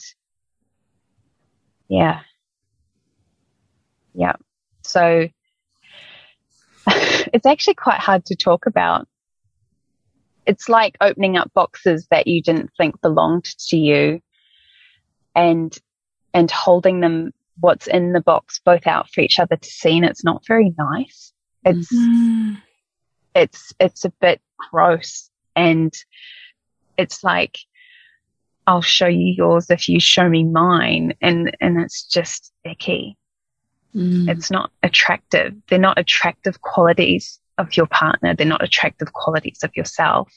yeah. 1.89 2.21
Yeah. 4.15 4.35
So 4.83 5.29
it's 7.33 7.47
actually 7.47 7.75
quite 7.75 7.99
hard 7.99 8.25
to 8.27 8.37
talk 8.37 8.67
about. 8.67 9.09
It's 10.47 10.69
like 10.69 10.97
opening 11.01 11.37
up 11.37 11.53
boxes 11.55 12.07
that 12.11 12.27
you 12.27 12.43
didn't 12.43 12.71
think 12.77 13.01
belonged 13.01 13.45
to 13.69 13.77
you 13.77 14.21
and, 15.35 15.77
and 16.33 16.51
holding 16.51 17.01
them 17.01 17.33
what's 17.61 17.87
in 17.87 18.13
the 18.13 18.21
box 18.21 18.61
both 18.65 18.87
out 18.87 19.11
for 19.11 19.21
each 19.21 19.39
other 19.39 19.57
to 19.57 19.69
see. 19.69 19.97
And 19.97 20.07
it's 20.07 20.25
not 20.25 20.47
very 20.47 20.73
nice. 20.79 21.33
It's, 21.65 21.93
mm. 21.93 22.57
it's, 23.35 23.75
it's 23.79 24.05
a 24.05 24.13
bit 24.21 24.41
gross 24.71 25.29
and 25.55 25.93
it's 26.97 27.23
like, 27.23 27.59
I'll 28.67 28.83
show 28.83 29.07
you 29.07 29.35
yours 29.37 29.71
if 29.71 29.89
you 29.89 29.99
show 30.01 30.29
me 30.29 30.45
mine. 30.45 31.15
And, 31.21 31.57
and 31.61 31.81
it's 31.81 32.05
just 32.05 32.53
icky. 32.65 33.17
Mm. 33.95 34.29
It's 34.29 34.51
not 34.51 34.71
attractive. 34.83 35.55
They're 35.69 35.79
not 35.79 35.99
attractive 35.99 36.61
qualities 36.61 37.41
of 37.57 37.77
your 37.77 37.87
partner. 37.87 38.35
They're 38.35 38.47
not 38.47 38.63
attractive 38.63 39.13
qualities 39.13 39.61
of 39.63 39.77
yourself. 39.77 40.33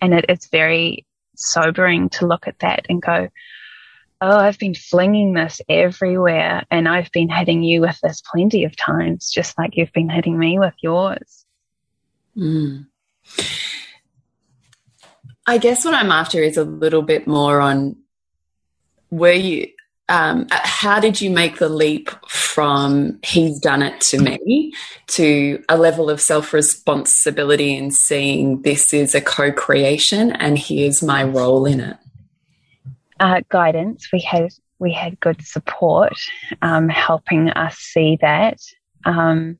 And 0.00 0.14
it 0.14 0.26
is 0.28 0.46
very 0.46 1.06
sobering 1.36 2.08
to 2.10 2.26
look 2.26 2.46
at 2.46 2.58
that 2.60 2.86
and 2.88 3.02
go, 3.02 3.28
Oh, 4.20 4.38
I've 4.38 4.58
been 4.58 4.74
flinging 4.74 5.34
this 5.34 5.60
everywhere 5.68 6.64
and 6.70 6.88
I've 6.88 7.12
been 7.12 7.28
hitting 7.28 7.62
you 7.62 7.82
with 7.82 7.98
this 8.02 8.22
plenty 8.22 8.64
of 8.64 8.74
times, 8.74 9.30
just 9.30 9.58
like 9.58 9.76
you've 9.76 9.92
been 9.92 10.08
hitting 10.08 10.38
me 10.38 10.58
with 10.58 10.72
yours. 10.80 11.44
Mm. 12.34 12.86
I 15.46 15.58
guess 15.58 15.84
what 15.84 15.92
I'm 15.92 16.10
after 16.10 16.42
is 16.42 16.56
a 16.56 16.64
little 16.64 17.02
bit 17.02 17.26
more 17.26 17.60
on 17.60 17.96
were 19.10 19.32
you 19.32 19.68
um, 20.08 20.46
how 20.50 21.00
did 21.00 21.20
you 21.20 21.30
make 21.30 21.58
the 21.58 21.68
leap 21.68 22.10
from 22.56 23.18
he's 23.22 23.60
done 23.60 23.82
it 23.82 24.00
to 24.00 24.18
me 24.18 24.72
to 25.06 25.62
a 25.68 25.76
level 25.76 26.08
of 26.08 26.22
self 26.22 26.54
responsibility 26.54 27.76
and 27.76 27.94
seeing 27.94 28.62
this 28.62 28.94
is 28.94 29.14
a 29.14 29.20
co 29.20 29.52
creation 29.52 30.32
and 30.32 30.58
here's 30.58 31.02
my 31.02 31.22
role 31.22 31.66
in 31.66 31.80
it? 31.80 31.98
Uh, 33.20 33.42
guidance. 33.50 34.08
We 34.10 34.20
had 34.20 34.54
we 34.78 34.90
had 34.90 35.20
good 35.20 35.46
support 35.46 36.14
um, 36.62 36.88
helping 36.88 37.50
us 37.50 37.76
see 37.76 38.16
that. 38.22 38.58
Um, 39.04 39.58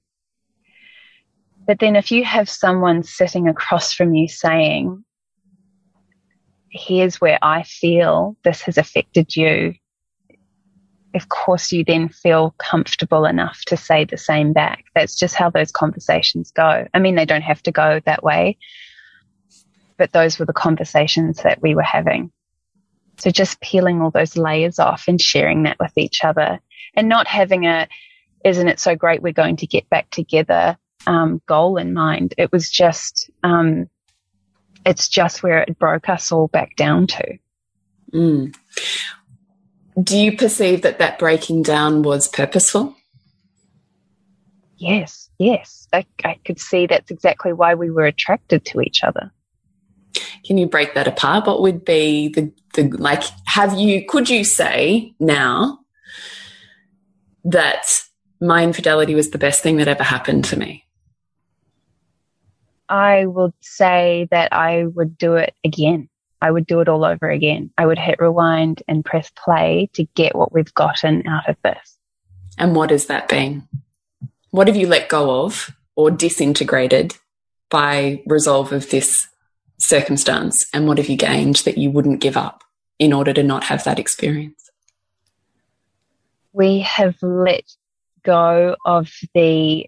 but 1.66 1.78
then, 1.78 1.96
if 1.96 2.10
you 2.10 2.24
have 2.24 2.48
someone 2.48 3.02
sitting 3.02 3.46
across 3.46 3.92
from 3.92 4.14
you 4.14 4.26
saying, 4.26 5.04
"Here's 6.70 7.20
where 7.20 7.38
I 7.42 7.62
feel 7.62 8.38
this 8.42 8.62
has 8.62 8.78
affected 8.78 9.36
you," 9.36 9.74
of 11.14 11.28
course 11.28 11.72
you 11.72 11.84
then 11.84 12.08
feel 12.08 12.54
comfortable 12.58 13.24
enough 13.24 13.62
to 13.66 13.76
say 13.76 14.04
the 14.04 14.18
same 14.18 14.52
back. 14.52 14.84
That's 14.94 15.16
just 15.16 15.34
how 15.34 15.50
those 15.50 15.72
conversations 15.72 16.50
go. 16.50 16.86
I 16.92 16.98
mean, 16.98 17.14
they 17.14 17.24
don't 17.24 17.42
have 17.42 17.62
to 17.64 17.72
go 17.72 18.00
that 18.04 18.22
way, 18.22 18.58
but 19.96 20.12
those 20.12 20.38
were 20.38 20.46
the 20.46 20.52
conversations 20.52 21.42
that 21.42 21.62
we 21.62 21.74
were 21.74 21.82
having. 21.82 22.30
So 23.18 23.30
just 23.30 23.60
peeling 23.60 24.02
all 24.02 24.10
those 24.10 24.36
layers 24.36 24.78
off 24.78 25.04
and 25.08 25.20
sharing 25.20 25.62
that 25.62 25.78
with 25.80 25.96
each 25.96 26.22
other 26.22 26.60
and 26.94 27.08
not 27.08 27.26
having 27.26 27.64
a, 27.66 27.88
isn't 28.44 28.68
it 28.68 28.78
so 28.78 28.94
great 28.94 29.22
we're 29.22 29.32
going 29.32 29.56
to 29.56 29.66
get 29.66 29.88
back 29.88 30.10
together 30.10 30.76
um, 31.06 31.40
goal 31.46 31.78
in 31.78 31.94
mind. 31.94 32.34
It 32.36 32.52
was 32.52 32.70
just, 32.70 33.30
um, 33.42 33.88
it's 34.84 35.08
just 35.08 35.42
where 35.42 35.62
it 35.62 35.78
broke 35.78 36.08
us 36.10 36.30
all 36.30 36.48
back 36.48 36.76
down 36.76 37.06
to. 37.06 37.38
Mm 38.12 38.54
do 40.02 40.16
you 40.16 40.36
perceive 40.36 40.82
that 40.82 40.98
that 40.98 41.18
breaking 41.18 41.62
down 41.62 42.02
was 42.02 42.28
purposeful? 42.28 42.94
Yes, 44.76 45.30
yes. 45.38 45.88
I, 45.92 46.04
I 46.24 46.38
could 46.44 46.60
see 46.60 46.86
that's 46.86 47.10
exactly 47.10 47.52
why 47.52 47.74
we 47.74 47.90
were 47.90 48.04
attracted 48.04 48.64
to 48.66 48.80
each 48.82 49.02
other. 49.02 49.32
Can 50.44 50.58
you 50.58 50.66
break 50.66 50.94
that 50.94 51.08
apart? 51.08 51.46
What 51.46 51.62
would 51.62 51.84
be 51.84 52.28
the, 52.28 52.52
the 52.74 52.88
like, 52.96 53.24
have 53.46 53.78
you, 53.78 54.04
could 54.06 54.28
you 54.28 54.44
say 54.44 55.14
now 55.18 55.78
that 57.44 57.86
my 58.40 58.62
infidelity 58.62 59.14
was 59.14 59.30
the 59.30 59.38
best 59.38 59.62
thing 59.62 59.76
that 59.78 59.88
ever 59.88 60.02
happened 60.02 60.44
to 60.46 60.58
me? 60.58 60.84
I 62.88 63.26
would 63.26 63.54
say 63.60 64.28
that 64.30 64.52
I 64.52 64.84
would 64.84 65.18
do 65.18 65.34
it 65.36 65.54
again. 65.64 66.08
I 66.40 66.50
would 66.50 66.66
do 66.66 66.80
it 66.80 66.88
all 66.88 67.04
over 67.04 67.28
again. 67.28 67.70
I 67.78 67.86
would 67.86 67.98
hit 67.98 68.20
rewind 68.20 68.82
and 68.88 69.04
press 69.04 69.30
play 69.30 69.90
to 69.94 70.04
get 70.14 70.34
what 70.34 70.52
we've 70.52 70.72
gotten 70.74 71.26
out 71.26 71.48
of 71.48 71.56
this. 71.62 71.96
And 72.58 72.74
what 72.74 72.90
has 72.90 73.06
that 73.06 73.28
been? 73.28 73.68
What 74.50 74.66
have 74.66 74.76
you 74.76 74.86
let 74.86 75.08
go 75.08 75.44
of 75.44 75.70
or 75.94 76.10
disintegrated 76.10 77.16
by 77.70 78.22
resolve 78.26 78.72
of 78.72 78.90
this 78.90 79.26
circumstance? 79.78 80.66
And 80.72 80.86
what 80.86 80.98
have 80.98 81.08
you 81.08 81.16
gained 81.16 81.56
that 81.56 81.78
you 81.78 81.90
wouldn't 81.90 82.20
give 82.20 82.36
up 82.36 82.62
in 82.98 83.12
order 83.12 83.32
to 83.32 83.42
not 83.42 83.64
have 83.64 83.84
that 83.84 83.98
experience? 83.98 84.70
We 86.52 86.80
have 86.80 87.16
let 87.22 87.64
go 88.22 88.76
of 88.84 89.10
the 89.34 89.86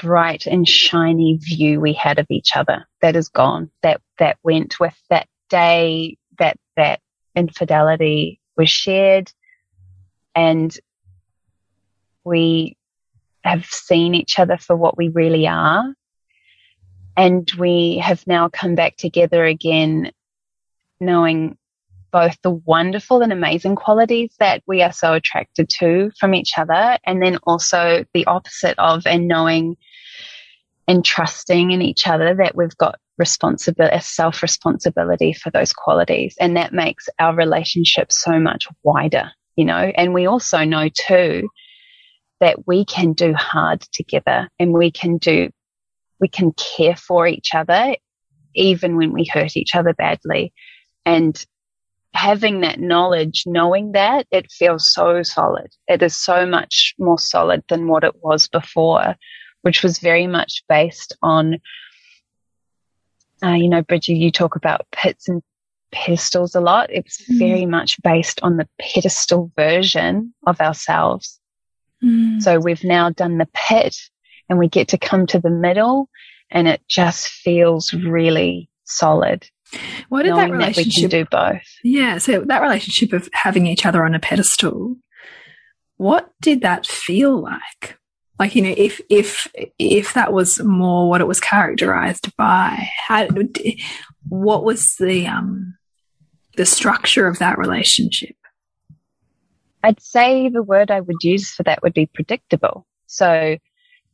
bright 0.00 0.46
and 0.46 0.66
shiny 0.66 1.38
view 1.38 1.80
we 1.80 1.92
had 1.92 2.18
of 2.18 2.26
each 2.30 2.56
other. 2.56 2.86
That 3.02 3.16
is 3.16 3.28
gone. 3.28 3.70
That 3.82 4.00
that 4.18 4.38
went 4.42 4.80
with 4.80 4.94
that 5.10 5.28
day 5.48 6.16
that 6.38 6.56
that 6.76 7.00
infidelity 7.34 8.40
was 8.56 8.70
shared. 8.70 9.32
And 10.34 10.76
we 12.24 12.76
have 13.44 13.66
seen 13.66 14.14
each 14.14 14.38
other 14.38 14.58
for 14.58 14.76
what 14.76 14.96
we 14.96 15.08
really 15.08 15.46
are. 15.46 15.94
And 17.16 17.50
we 17.58 17.98
have 17.98 18.24
now 18.26 18.48
come 18.48 18.74
back 18.74 18.96
together 18.96 19.44
again 19.44 20.12
knowing 21.00 21.56
both 22.10 22.36
the 22.42 22.50
wonderful 22.50 23.22
and 23.22 23.32
amazing 23.32 23.76
qualities 23.76 24.34
that 24.38 24.62
we 24.66 24.82
are 24.82 24.92
so 24.92 25.12
attracted 25.12 25.68
to 25.68 26.10
from 26.18 26.34
each 26.34 26.56
other 26.56 26.98
and 27.04 27.22
then 27.22 27.38
also 27.44 28.04
the 28.14 28.26
opposite 28.26 28.78
of 28.78 29.06
and 29.06 29.28
knowing 29.28 29.76
and 30.88 31.04
trusting 31.04 31.70
in 31.70 31.82
each 31.82 32.06
other 32.06 32.34
that 32.34 32.56
we've 32.56 32.76
got 32.78 32.98
responsibility, 33.18 33.98
self 34.00 34.42
responsibility 34.42 35.34
for 35.34 35.50
those 35.50 35.72
qualities. 35.72 36.34
And 36.40 36.56
that 36.56 36.72
makes 36.72 37.08
our 37.20 37.34
relationship 37.36 38.10
so 38.10 38.40
much 38.40 38.66
wider, 38.82 39.30
you 39.54 39.66
know, 39.66 39.92
and 39.96 40.14
we 40.14 40.26
also 40.26 40.64
know 40.64 40.88
too 40.88 41.48
that 42.40 42.66
we 42.66 42.84
can 42.84 43.12
do 43.12 43.34
hard 43.34 43.82
together 43.92 44.48
and 44.58 44.72
we 44.72 44.90
can 44.90 45.18
do, 45.18 45.50
we 46.20 46.28
can 46.28 46.52
care 46.52 46.96
for 46.96 47.26
each 47.26 47.54
other 47.54 47.94
even 48.54 48.96
when 48.96 49.12
we 49.12 49.24
hurt 49.24 49.56
each 49.56 49.74
other 49.74 49.92
badly. 49.92 50.52
And 51.04 51.44
having 52.14 52.60
that 52.60 52.80
knowledge, 52.80 53.42
knowing 53.46 53.92
that 53.92 54.26
it 54.30 54.50
feels 54.50 54.90
so 54.92 55.22
solid. 55.22 55.68
It 55.86 56.02
is 56.02 56.16
so 56.16 56.46
much 56.46 56.94
more 56.98 57.18
solid 57.18 57.62
than 57.68 57.88
what 57.88 58.04
it 58.04 58.14
was 58.22 58.48
before 58.48 59.14
which 59.62 59.82
was 59.82 59.98
very 59.98 60.26
much 60.26 60.62
based 60.68 61.16
on, 61.22 61.58
uh, 63.42 63.52
you 63.52 63.68
know, 63.68 63.82
Bridget, 63.82 64.14
you 64.14 64.30
talk 64.30 64.56
about 64.56 64.86
pits 64.92 65.28
and 65.28 65.42
pedestals 65.90 66.54
a 66.54 66.60
lot. 66.60 66.90
It 66.92 67.04
was 67.04 67.18
mm. 67.30 67.38
very 67.38 67.66
much 67.66 68.00
based 68.02 68.40
on 68.42 68.56
the 68.56 68.68
pedestal 68.80 69.50
version 69.56 70.34
of 70.46 70.60
ourselves. 70.60 71.40
Mm. 72.02 72.42
So 72.42 72.60
we've 72.60 72.84
now 72.84 73.10
done 73.10 73.38
the 73.38 73.48
pit 73.54 73.96
and 74.48 74.58
we 74.58 74.68
get 74.68 74.88
to 74.88 74.98
come 74.98 75.26
to 75.26 75.38
the 75.38 75.50
middle 75.50 76.08
and 76.50 76.68
it 76.68 76.80
just 76.88 77.28
feels 77.28 77.92
really 77.92 78.70
solid. 78.84 79.48
What 80.08 80.22
did 80.22 80.34
that 80.36 80.50
relationship 80.50 81.10
that 81.10 81.10
do 81.10 81.24
both? 81.26 81.66
Yeah, 81.84 82.18
so 82.18 82.40
that 82.40 82.62
relationship 82.62 83.12
of 83.12 83.28
having 83.34 83.66
each 83.66 83.84
other 83.84 84.04
on 84.04 84.14
a 84.14 84.18
pedestal, 84.18 84.96
what 85.98 86.32
did 86.40 86.62
that 86.62 86.86
feel 86.86 87.38
like? 87.38 87.97
Like 88.38 88.54
you 88.54 88.62
know 88.62 88.74
if 88.76 89.00
if 89.10 89.46
if 89.78 90.14
that 90.14 90.32
was 90.32 90.60
more 90.62 91.08
what 91.08 91.20
it 91.20 91.26
was 91.26 91.40
characterized 91.40 92.34
by 92.36 92.88
how 93.06 93.26
what 94.28 94.64
was 94.64 94.96
the 94.96 95.26
um 95.26 95.76
the 96.56 96.66
structure 96.66 97.26
of 97.26 97.38
that 97.38 97.58
relationship? 97.58 98.36
I'd 99.82 100.02
say 100.02 100.48
the 100.48 100.62
word 100.62 100.90
i 100.90 101.00
would 101.00 101.22
use 101.22 101.50
for 101.50 101.62
that 101.64 101.82
would 101.82 101.94
be 101.94 102.06
predictable. 102.06 102.86
So 103.06 103.56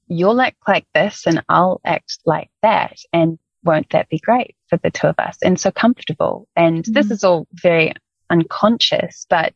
you'll 0.09 0.41
act 0.41 0.59
like 0.69 0.87
this 0.95 1.27
and 1.27 1.43
i'll 1.49 1.81
act 1.85 2.19
like 2.27 2.51
that 2.63 2.99
and 3.13 3.39
won't 3.63 3.89
that 3.91 4.11
be 4.11 4.19
great 4.19 4.55
for 4.69 4.77
the 4.79 4.91
two 4.91 5.07
of 5.07 5.19
us? 5.19 5.39
And 5.43 5.59
so 5.59 5.71
comfortable. 5.71 6.47
And 6.55 6.77
mm 6.77 6.83
-hmm. 6.83 6.95
this 6.95 7.11
is 7.11 7.25
all 7.25 7.47
very 7.63 7.93
unconscious 8.31 9.27
but 9.29 9.53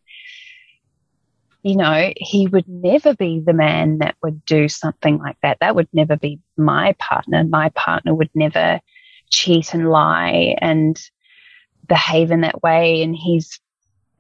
you 1.69 1.77
know, 1.77 2.15
he 2.17 2.47
would 2.47 2.67
never 2.67 3.15
be 3.15 3.41
the 3.41 3.53
man 3.53 3.99
that 3.99 4.17
would 4.23 4.43
do 4.47 4.71
something 4.71 5.19
like 5.19 5.37
that. 5.43 5.59
That 5.61 5.77
would 5.77 5.89
never 5.93 6.17
be 6.17 6.41
my 6.57 6.95
partner. 6.99 7.45
My 7.45 7.69
partner 7.71 8.15
would 8.15 8.31
never 8.35 8.81
cheat 9.29 9.75
and 9.75 9.91
lie 9.91 10.57
and 10.63 10.99
behave 11.87 12.31
in 12.31 12.41
that 12.41 12.63
way. 12.63 13.03
And 13.03 13.15
he's, 13.15 13.61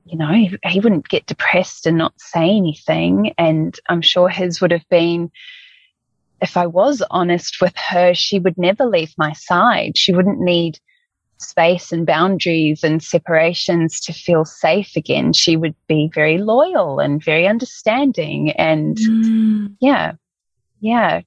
you 0.04 0.18
know, 0.18 0.30
he, 0.30 0.58
he 0.62 0.80
wouldn't 0.80 1.08
get 1.08 1.24
depressed 1.24 1.86
and 1.86 1.96
not 1.96 2.12
say 2.20 2.50
anything. 2.50 3.32
And 3.38 3.74
I'm 3.88 4.02
sure 4.02 4.28
his 4.28 4.60
would 4.60 4.70
have 4.70 4.88
been, 4.90 5.30
if 6.42 6.58
I 6.58 6.66
was 6.66 7.02
honest 7.10 7.62
with 7.62 7.76
her, 7.76 8.12
she 8.12 8.38
would 8.38 8.58
never 8.58 8.84
leave 8.84 9.14
my 9.16 9.32
side. 9.32 9.96
She 9.96 10.14
wouldn't 10.14 10.38
need 10.38 10.78
space 11.38 11.92
and 11.92 12.06
boundaries 12.06 12.84
and 12.84 13.02
separations 13.02 14.00
to 14.00 14.12
feel 14.12 14.44
safe 14.44 14.96
again, 14.96 15.32
she 15.32 15.56
would 15.56 15.74
be 15.86 16.10
very 16.14 16.38
loyal 16.38 16.98
and 16.98 17.22
very 17.22 17.46
understanding. 17.46 18.50
And 18.52 18.96
mm. 18.96 19.74
yeah, 19.80 20.12
yeah, 20.80 21.22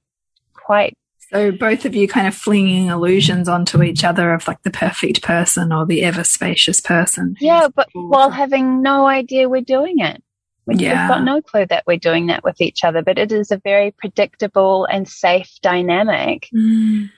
quite. 0.54 0.94
So 1.30 1.50
both 1.50 1.86
of 1.86 1.94
you 1.94 2.06
kind 2.06 2.26
of 2.26 2.34
flinging 2.34 2.88
illusions 2.88 3.48
onto 3.48 3.82
each 3.82 4.04
other 4.04 4.34
of 4.34 4.46
like 4.46 4.62
the 4.62 4.70
perfect 4.70 5.22
person 5.22 5.72
or 5.72 5.86
the 5.86 6.02
ever 6.02 6.24
spacious 6.24 6.80
person. 6.80 7.36
Yeah, 7.40 7.68
but 7.74 7.88
while 7.94 8.30
having 8.30 8.82
no 8.82 9.06
idea 9.06 9.48
we're 9.48 9.62
doing 9.62 9.98
it. 9.98 10.22
We, 10.64 10.76
yeah. 10.76 11.02
We've 11.02 11.08
got 11.08 11.24
no 11.24 11.42
clue 11.42 11.66
that 11.66 11.84
we're 11.88 11.96
doing 11.96 12.26
that 12.26 12.44
with 12.44 12.60
each 12.60 12.84
other, 12.84 13.02
but 13.02 13.18
it 13.18 13.32
is 13.32 13.50
a 13.50 13.60
very 13.64 13.90
predictable 13.90 14.84
and 14.84 15.08
safe 15.08 15.50
dynamic. 15.60 16.48
Mm 16.54 17.10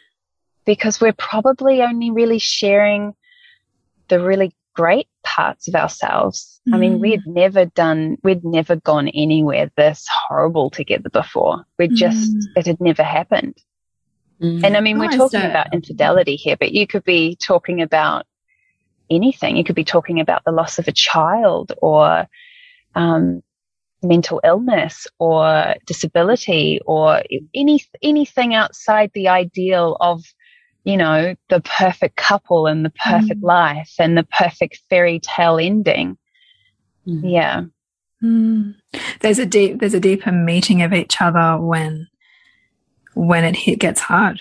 because 0.65 1.01
we're 1.01 1.13
probably 1.13 1.83
only 1.83 2.11
really 2.11 2.39
sharing 2.39 3.15
the 4.09 4.21
really 4.21 4.55
great 4.75 5.09
parts 5.23 5.69
of 5.69 5.75
ourselves. 5.75 6.61
Mm. 6.69 6.75
I 6.75 6.79
mean, 6.79 7.01
we'd 7.01 7.21
mm. 7.21 7.35
never 7.35 7.65
done, 7.67 8.19
we'd 8.23 8.45
never 8.45 8.77
gone 8.77 9.09
anywhere 9.09 9.71
this 9.77 10.07
horrible 10.11 10.71
together 10.71 11.11
before. 11.11 11.65
We 11.79 11.89
just, 11.89 12.35
mm. 12.35 12.43
it 12.57 12.67
had 12.67 12.81
never 12.81 13.03
happened. 13.03 13.57
Mm. 14.41 14.65
And 14.65 14.77
I 14.77 14.81
mean, 14.81 14.99
we're 14.99 15.11
talking 15.11 15.43
about 15.43 15.73
infidelity 15.73 16.37
here, 16.37 16.57
but 16.59 16.73
you 16.73 16.87
could 16.87 17.05
be 17.05 17.37
talking 17.37 17.83
about 17.83 18.27
anything. 19.09 19.57
You 19.57 19.65
could 19.65 19.77
be 19.77 19.85
talking 19.85 20.21
about 20.21 20.43
the 20.45 20.53
loss 20.53 20.79
of 20.79 20.89
a 20.89 20.93
child 20.93 21.73
or 21.81 22.27
um, 22.95 23.43
mental 24.03 24.41
illness 24.45 25.07
or 25.19 25.75
disability 25.87 26.81
or 26.85 27.23
any 27.55 27.83
anything 28.03 28.55
outside 28.55 29.11
the 29.15 29.29
ideal 29.29 29.97
of 30.01 30.23
you 30.85 30.97
know 30.97 31.35
the 31.49 31.61
perfect 31.61 32.17
couple 32.17 32.67
and 32.67 32.85
the 32.85 32.93
perfect 33.05 33.41
mm. 33.41 33.47
life 33.47 33.95
and 33.99 34.17
the 34.17 34.25
perfect 34.25 34.81
fairy 34.89 35.19
tale 35.21 35.59
ending 35.59 36.17
mm. 37.07 37.21
yeah 37.25 37.63
mm. 38.23 38.75
there's 39.21 39.39
a 39.39 39.47
deep 39.47 39.81
there's 39.81 39.95
a 39.95 40.01
deeper 40.01 40.33
meeting 40.33 40.83
of 40.83 40.93
each 40.93 41.21
other 41.21 41.59
when 41.59 42.07
when 43.15 43.45
it 43.45 43.57
hit, 43.57 43.79
gets 43.79 44.01
hard 44.01 44.41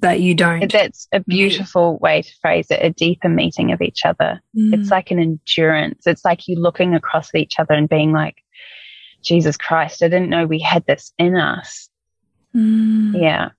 that 0.00 0.20
you 0.20 0.34
don't 0.34 0.70
that's 0.70 1.08
a 1.12 1.20
beautiful 1.20 1.98
way 1.98 2.22
to 2.22 2.32
phrase 2.40 2.70
it 2.70 2.80
a 2.82 2.90
deeper 2.90 3.28
meeting 3.28 3.72
of 3.72 3.80
each 3.80 4.04
other 4.04 4.40
it's 4.54 4.88
mm. 4.88 4.90
like 4.90 5.10
an 5.10 5.18
endurance 5.18 6.06
it's 6.06 6.24
like 6.24 6.46
you 6.46 6.56
looking 6.56 6.94
across 6.94 7.30
at 7.34 7.40
each 7.40 7.58
other 7.58 7.74
and 7.74 7.88
being 7.88 8.12
like 8.12 8.36
Jesus 9.22 9.56
Christ, 9.56 10.02
I 10.02 10.08
didn't 10.08 10.30
know 10.30 10.46
we 10.46 10.60
had 10.60 10.86
this 10.86 11.12
in 11.18 11.36
us. 11.36 11.88
Mm. 12.54 13.20
Yeah. 13.20 13.50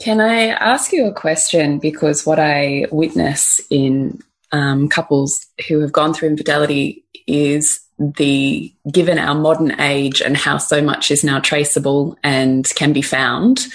Can 0.00 0.20
I 0.20 0.48
ask 0.48 0.92
you 0.92 1.06
a 1.06 1.12
question? 1.12 1.78
Because 1.78 2.24
what 2.24 2.38
I 2.38 2.86
witness 2.90 3.60
in 3.70 4.20
um, 4.50 4.88
couples 4.88 5.46
who 5.68 5.80
have 5.80 5.92
gone 5.92 6.14
through 6.14 6.30
infidelity 6.30 7.04
is 7.26 7.80
the 7.98 8.72
given 8.90 9.18
our 9.18 9.34
modern 9.34 9.78
age 9.78 10.22
and 10.22 10.36
how 10.36 10.56
so 10.56 10.80
much 10.80 11.10
is 11.10 11.22
now 11.22 11.38
traceable 11.38 12.18
and 12.22 12.66
can 12.74 12.94
be 12.94 13.02
found 13.02 13.66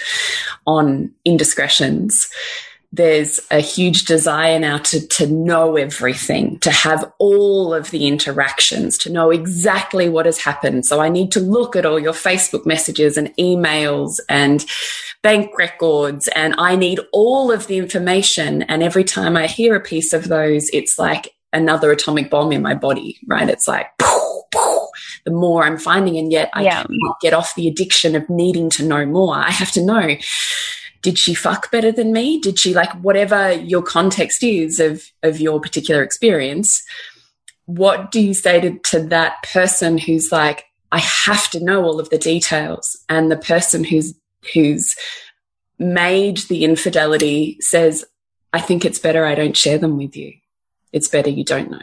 on 0.66 1.12
indiscretions 1.24 2.28
there's 2.92 3.40
a 3.50 3.60
huge 3.60 4.04
desire 4.04 4.58
now 4.58 4.78
to, 4.78 5.06
to 5.08 5.26
know 5.26 5.76
everything, 5.76 6.58
to 6.60 6.70
have 6.70 7.12
all 7.18 7.74
of 7.74 7.90
the 7.90 8.06
interactions, 8.06 8.96
to 8.98 9.12
know 9.12 9.30
exactly 9.30 10.08
what 10.08 10.26
has 10.26 10.38
happened. 10.38 10.86
So 10.86 11.00
I 11.00 11.08
need 11.08 11.30
to 11.32 11.40
look 11.40 11.76
at 11.76 11.84
all 11.84 11.98
your 11.98 12.14
Facebook 12.14 12.64
messages 12.64 13.16
and 13.16 13.34
emails 13.36 14.20
and 14.28 14.64
bank 15.26 15.58
records, 15.58 16.28
and 16.36 16.54
I 16.56 16.76
need 16.76 17.00
all 17.12 17.50
of 17.50 17.66
the 17.66 17.78
information. 17.78 18.62
And 18.62 18.80
every 18.80 19.02
time 19.02 19.36
I 19.36 19.48
hear 19.48 19.74
a 19.74 19.80
piece 19.80 20.12
of 20.12 20.28
those, 20.28 20.70
it's 20.72 21.00
like 21.00 21.34
another 21.52 21.90
atomic 21.90 22.30
bomb 22.30 22.52
in 22.52 22.62
my 22.62 22.74
body, 22.74 23.18
right? 23.26 23.50
It's 23.50 23.66
like, 23.66 23.88
the 23.98 25.32
more 25.32 25.64
I'm 25.64 25.78
finding, 25.78 26.16
and 26.16 26.30
yet 26.30 26.50
I 26.54 26.62
yeah. 26.62 26.84
can't 26.84 26.92
get 27.20 27.34
off 27.34 27.56
the 27.56 27.66
addiction 27.66 28.14
of 28.14 28.30
needing 28.30 28.70
to 28.70 28.84
know 28.84 29.04
more. 29.04 29.34
I 29.34 29.50
have 29.50 29.72
to 29.72 29.84
know 29.84 30.16
did 31.02 31.18
she 31.18 31.34
fuck 31.34 31.72
better 31.72 31.90
than 31.90 32.12
me? 32.12 32.38
Did 32.38 32.56
she 32.56 32.72
like 32.72 32.92
whatever 33.00 33.52
your 33.52 33.82
context 33.82 34.44
is 34.44 34.78
of 34.78 35.10
of 35.24 35.40
your 35.40 35.60
particular 35.60 36.04
experience? 36.04 36.84
What 37.64 38.12
do 38.12 38.20
you 38.20 38.32
say 38.32 38.60
to, 38.60 38.78
to 38.90 39.00
that 39.08 39.42
person 39.42 39.98
who's 39.98 40.30
like, 40.30 40.66
I 40.92 40.98
have 40.98 41.50
to 41.50 41.64
know 41.64 41.82
all 41.82 41.98
of 41.98 42.10
the 42.10 42.18
details, 42.18 42.96
and 43.08 43.28
the 43.28 43.36
person 43.36 43.82
who's 43.82 44.14
who's 44.54 44.96
made 45.78 46.38
the 46.48 46.64
infidelity 46.64 47.58
says, 47.60 48.04
I 48.52 48.60
think 48.60 48.84
it's 48.84 48.98
better 48.98 49.24
I 49.24 49.34
don't 49.34 49.56
share 49.56 49.78
them 49.78 49.96
with 49.96 50.16
you. 50.16 50.34
It's 50.92 51.08
better 51.08 51.30
you 51.30 51.44
don't 51.44 51.70
know. 51.70 51.82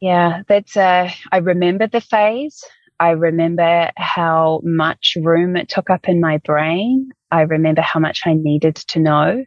Yeah, 0.00 0.42
that's 0.46 0.76
uh 0.76 1.10
I 1.32 1.38
remember 1.38 1.86
the 1.86 2.00
phase. 2.00 2.62
I 3.00 3.10
remember 3.10 3.90
how 3.96 4.60
much 4.64 5.16
room 5.20 5.56
it 5.56 5.68
took 5.68 5.90
up 5.90 6.08
in 6.08 6.20
my 6.20 6.38
brain. 6.38 7.10
I 7.30 7.42
remember 7.42 7.82
how 7.82 8.00
much 8.00 8.22
I 8.26 8.34
needed 8.34 8.76
to 8.76 9.00
know. 9.00 9.44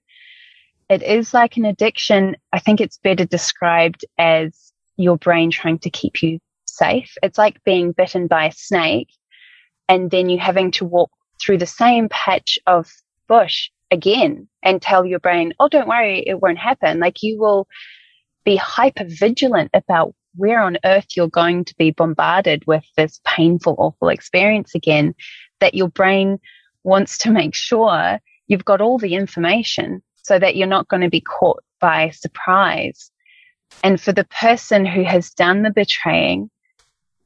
It 0.90 1.04
is 1.04 1.34
like 1.34 1.58
an 1.58 1.66
addiction. 1.66 2.36
I 2.52 2.60
think 2.60 2.82
it's 2.82 2.98
better 2.98 3.26
described 3.26 4.04
as 4.18 4.74
your 4.98 5.18
brain 5.18 5.52
trying 5.52 5.80
to 5.80 5.90
keep 5.90 6.22
you 6.22 6.40
safe. 6.66 7.14
It's 7.24 7.38
like 7.38 7.64
being 7.64 7.92
bitten 7.92 8.28
by 8.28 8.48
a 8.48 8.52
snake 8.52 9.10
and 9.88 10.12
then 10.12 10.30
you 10.30 10.38
having 10.40 10.72
to 10.72 10.86
walk 10.86 11.12
through 11.42 11.58
the 11.58 11.66
same 11.66 12.10
patch 12.10 12.60
of 12.68 12.92
bush 13.28 13.70
again 13.90 14.48
and 14.64 14.82
tell 14.82 15.06
your 15.06 15.20
brain, 15.20 15.54
oh, 15.60 15.68
don't 15.68 15.88
worry, 15.88 16.24
it 16.26 16.42
won't 16.42 16.58
happen. 16.58 17.00
Like 17.00 17.24
you 17.24 17.40
will 17.40 17.68
be 18.44 18.56
hyper 18.56 19.06
vigilant 19.08 19.72
about 19.74 20.14
where 20.36 20.62
on 20.62 20.78
earth 20.86 21.08
you're 21.16 21.28
going 21.28 21.66
to 21.66 21.76
be 21.76 21.92
bombarded 21.92 22.64
with 22.66 22.86
this 22.96 23.20
painful, 23.26 23.76
awful 23.78 24.10
experience 24.10 24.74
again, 24.76 25.14
that 25.60 25.76
your 25.76 25.90
brain 25.90 26.40
wants 26.84 27.18
to 27.20 27.32
make 27.32 27.54
sure 27.54 28.20
you've 28.48 28.66
got 28.66 28.82
all 28.82 28.98
the 28.98 29.16
information 29.16 30.02
so 30.24 30.40
that 30.40 30.56
you're 30.56 30.68
not 30.68 30.88
going 30.88 31.02
to 31.02 31.10
be 31.10 31.22
caught 31.22 31.64
by 31.80 32.10
surprise. 32.12 33.12
And 33.84 34.00
for 34.00 34.12
the 34.12 34.26
person 34.26 34.86
who 34.86 35.04
has 35.04 35.32
done 35.32 35.64
the 35.64 35.72
betraying, 35.72 36.50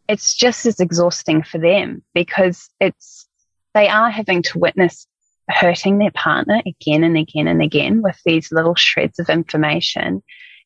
it's 0.07 0.35
just 0.35 0.65
as 0.65 0.79
exhausting 0.79 1.43
for 1.43 1.57
them 1.57 2.03
because 2.13 2.69
it's, 2.79 3.27
they 3.75 3.87
are 3.87 4.09
having 4.09 4.41
to 4.41 4.57
witness 4.57 5.05
hurting 5.49 5.99
their 5.99 6.11
partner 6.11 6.61
again 6.65 7.03
and 7.03 7.17
again 7.17 7.47
and 7.47 7.61
again 7.61 8.01
with 8.01 8.19
these 8.25 8.51
little 8.51 8.73
shreds 8.73 9.19
of 9.19 9.29
information. 9.29 10.23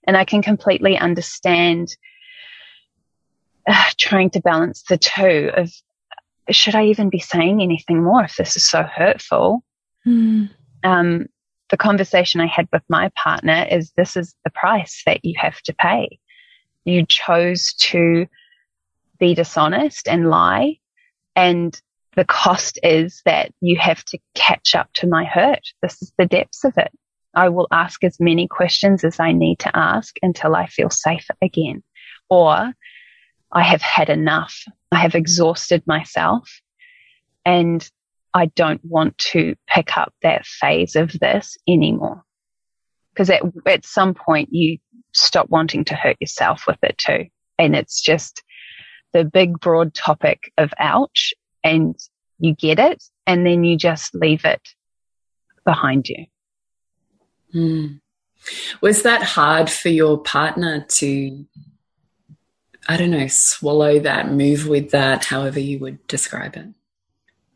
And 0.08 0.16
I 0.16 0.24
can 0.24 0.42
completely 0.42 0.98
understand 0.98 1.90
uh, 3.68 3.90
trying 3.98 4.30
to 4.30 4.40
balance 4.40 4.84
the 4.84 4.98
two 4.98 5.52
of 5.58 5.70
should 6.50 6.76
I 6.76 6.86
even 6.86 7.10
be 7.10 7.20
saying 7.20 7.62
anything 7.62 8.04
more 8.04 8.24
if 8.24 8.36
this 8.36 8.56
is 8.56 8.68
so 8.68 8.84
hurtful? 8.84 9.64
Mm. 10.08 10.50
Um, 10.84 11.28
the 11.70 11.78
conversation 11.78 12.42
I 12.42 12.48
had 12.48 12.68
with 12.74 12.82
my 12.90 13.12
partner 13.16 13.68
is 13.70 13.92
this 13.92 14.18
is 14.18 14.34
the 14.44 14.50
price 14.50 15.04
that 15.06 15.24
you 15.24 15.36
have 15.38 15.62
to 15.64 15.74
pay. 15.74 16.18
You 16.86 17.06
chose 17.06 17.74
to 17.74 18.26
be 19.20 19.36
dishonest 19.36 20.08
and 20.08 20.30
lie. 20.30 20.78
And 21.36 21.80
the 22.20 22.26
cost 22.26 22.78
is 22.84 23.22
that 23.24 23.50
you 23.62 23.78
have 23.80 24.04
to 24.04 24.20
catch 24.36 24.76
up 24.76 24.92
to 24.92 25.08
my 25.08 25.24
hurt. 25.24 25.66
This 25.82 26.02
is 26.02 26.12
the 26.18 26.26
depths 26.26 26.66
of 26.66 26.74
it. 26.76 26.92
I 27.34 27.48
will 27.48 27.70
ask 27.72 28.04
as 28.04 28.20
many 28.20 28.46
questions 28.46 29.06
as 29.06 29.22
I 29.22 29.32
need 29.32 29.60
to 29.60 29.74
ask 29.74 30.18
until 30.22 30.54
I 30.54 30.68
feel 30.68 30.90
safe 30.90 31.26
again. 31.42 31.82
Or 32.30 32.74
I 33.54 33.64
have 33.64 33.82
had 33.82 34.10
enough. 34.10 34.66
I 34.92 34.98
have 34.98 35.16
exhausted 35.16 35.82
myself 35.88 36.60
and 37.46 37.90
I 38.34 38.48
don't 38.48 38.84
want 38.84 39.18
to 39.32 39.56
pick 39.66 39.98
up 39.98 40.14
that 40.22 40.46
phase 40.46 40.98
of 40.98 41.18
this 41.22 41.58
anymore. 41.70 42.26
Because 43.14 43.30
at, 43.30 43.44
at 43.66 43.86
some 43.86 44.14
point 44.14 44.50
you 44.52 44.80
stop 45.14 45.50
wanting 45.50 45.86
to 45.86 45.96
hurt 45.96 46.18
yourself 46.20 46.66
with 46.68 46.80
it 46.84 46.98
too. 46.98 47.28
And 47.58 47.78
it's 47.78 48.02
just 48.02 48.44
the 49.14 49.24
big 49.24 49.58
broad 49.62 49.94
topic 49.94 50.52
of 50.58 50.74
ouch 50.78 51.34
and 51.64 51.96
you 52.40 52.56
get 52.56 52.80
it 52.80 53.04
and 53.28 53.46
then 53.46 53.64
you 53.64 53.78
just 53.78 54.16
leave 54.16 54.46
it 54.46 54.62
behind 55.66 56.08
you. 56.10 56.26
Mm. 57.54 58.00
Was 58.82 59.04
that 59.04 59.24
hard 59.24 59.70
for 59.70 59.90
your 59.90 60.18
partner 60.18 60.86
to 60.88 61.46
I 62.88 62.98
don't 62.98 63.12
know, 63.12 63.28
swallow 63.28 64.00
that, 64.00 64.32
move 64.32 64.68
with 64.68 64.90
that, 64.92 65.26
however 65.26 65.60
you 65.60 65.78
would 65.78 66.08
describe 66.08 66.56
it? 66.56 66.70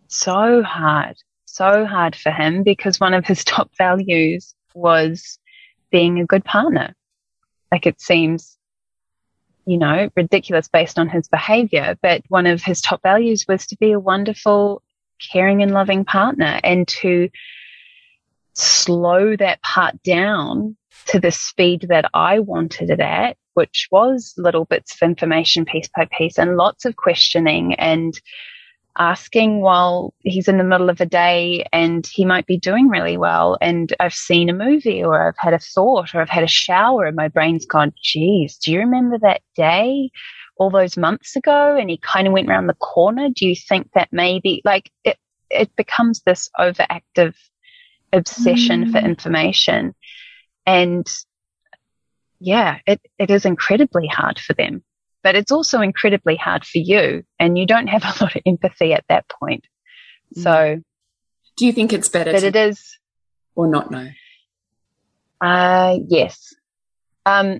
So 0.08 0.62
hard, 0.62 1.18
so 1.46 1.88
hard 1.88 2.16
for 2.16 2.32
him 2.32 2.62
because 2.62 3.00
one 3.00 3.16
of 3.16 3.26
his 3.26 3.44
top 3.44 3.72
values 3.76 4.54
was 4.76 5.40
being 5.92 6.20
a 6.20 6.26
good 6.26 6.46
partner. 6.46 6.94
Like 7.72 7.88
it 7.88 8.00
seems, 8.00 8.60
you 9.66 9.78
know, 9.78 10.10
ridiculous 10.16 10.68
based 10.68 11.00
on 11.00 11.10
his 11.10 11.28
behavior, 11.28 11.98
but 12.02 12.24
one 12.30 12.48
of 12.48 12.62
his 12.62 12.82
top 12.82 13.02
values 13.02 13.46
was 13.48 13.66
to 13.68 13.78
be 13.78 13.92
a 13.92 14.00
wonderful, 14.00 14.82
caring 15.32 15.62
and 15.64 15.72
loving 15.72 16.04
partner 16.04 16.60
and 16.64 16.88
to 16.88 17.30
slow 18.54 19.36
that 19.36 19.62
part 19.62 20.02
down 20.04 20.76
to 21.06 21.20
the 21.20 21.32
speed 21.32 21.86
that 21.90 22.10
I 22.14 22.40
wanted 22.40 22.90
it 22.90 23.00
at 23.00 23.38
which 23.54 23.88
was 23.92 24.34
little 24.38 24.66
bits 24.66 24.96
of 24.96 25.06
information 25.06 25.66
piece 25.66 25.90
by 25.96 26.08
piece 26.18 26.38
and 26.38 26.58
lots 26.58 26.86
of 26.86 26.96
questioning 26.96 27.76
and 27.76 28.20
asking 28.98 29.62
while 29.62 30.14
he's 30.20 30.48
in 30.48 30.58
the 30.58 30.64
middle 30.64 30.90
of 30.90 31.02
a 31.02 31.06
day 31.06 31.66
and 31.74 32.06
he 32.06 32.26
might 32.26 32.46
be 32.46 32.58
doing 32.58 32.90
really 32.90 33.18
well. 33.18 33.58
And 33.60 33.92
I've 34.00 34.14
seen 34.14 34.50
a 34.50 34.54
movie 34.54 35.04
or 35.04 35.28
I've 35.28 35.38
had 35.38 35.54
a 35.54 35.60
thought 35.60 36.14
or 36.14 36.22
I've 36.22 36.30
had 36.30 36.44
a 36.44 36.48
shower 36.48 37.06
and 37.06 37.16
my 37.16 37.28
brain's 37.28 37.66
gone, 37.66 37.94
geez, 38.02 38.58
do 38.58 38.72
you 38.72 38.80
remember 38.80 39.18
that 39.20 39.42
day 39.56 40.12
all 40.58 40.70
those 40.70 40.96
months 40.96 41.36
ago? 41.36 41.76
And 41.76 41.90
he 41.90 41.98
kind 41.98 42.28
of 42.28 42.34
went 42.34 42.50
around 42.50 42.68
the 42.68 42.76
corner. 42.76 43.30
Do 43.30 43.48
you 43.48 43.56
think 43.56 43.90
that 43.96 44.10
maybe 44.12 44.62
like 44.64 44.92
it, 45.04 45.18
it 45.50 45.76
becomes 45.76 46.22
this 46.22 46.50
overactive 46.60 47.36
obsession 48.12 48.86
mm. 48.86 48.92
for 48.92 49.00
information? 49.00 49.96
And 50.68 51.12
yeah, 52.40 52.80
it, 52.86 53.02
it 53.18 53.32
is 53.32 53.46
incredibly 53.46 54.06
hard 54.06 54.38
for 54.38 54.54
them, 54.54 54.84
but 55.24 55.36
it's 55.36 55.52
also 55.52 55.82
incredibly 55.82 56.36
hard 56.36 56.66
for 56.66 56.78
you. 56.78 57.24
And 57.40 57.58
you 57.58 57.66
don't 57.66 57.88
have 57.88 58.04
a 58.04 58.08
lot 58.24 58.36
of 58.36 58.42
empathy 58.46 58.94
at 58.94 59.06
that 59.10 59.26
point. 59.30 59.66
So, 60.36 60.52
mm. 60.52 60.84
do 61.58 61.66
you 61.66 61.74
think 61.74 61.94
it's 61.94 62.10
better 62.10 62.32
that 62.32 62.44
it 62.44 62.56
is 62.56 62.98
or 63.56 63.68
not 63.68 63.92
know? 63.92 64.10
Uh, 65.42 66.00
yes. 66.08 66.54
Um, 67.26 67.60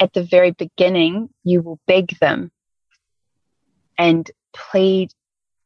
at 0.00 0.12
the 0.12 0.24
very 0.24 0.50
beginning, 0.50 1.30
you 1.44 1.62
will 1.62 1.78
beg 1.86 2.18
them 2.18 2.50
and 3.96 4.30
plead 4.52 5.12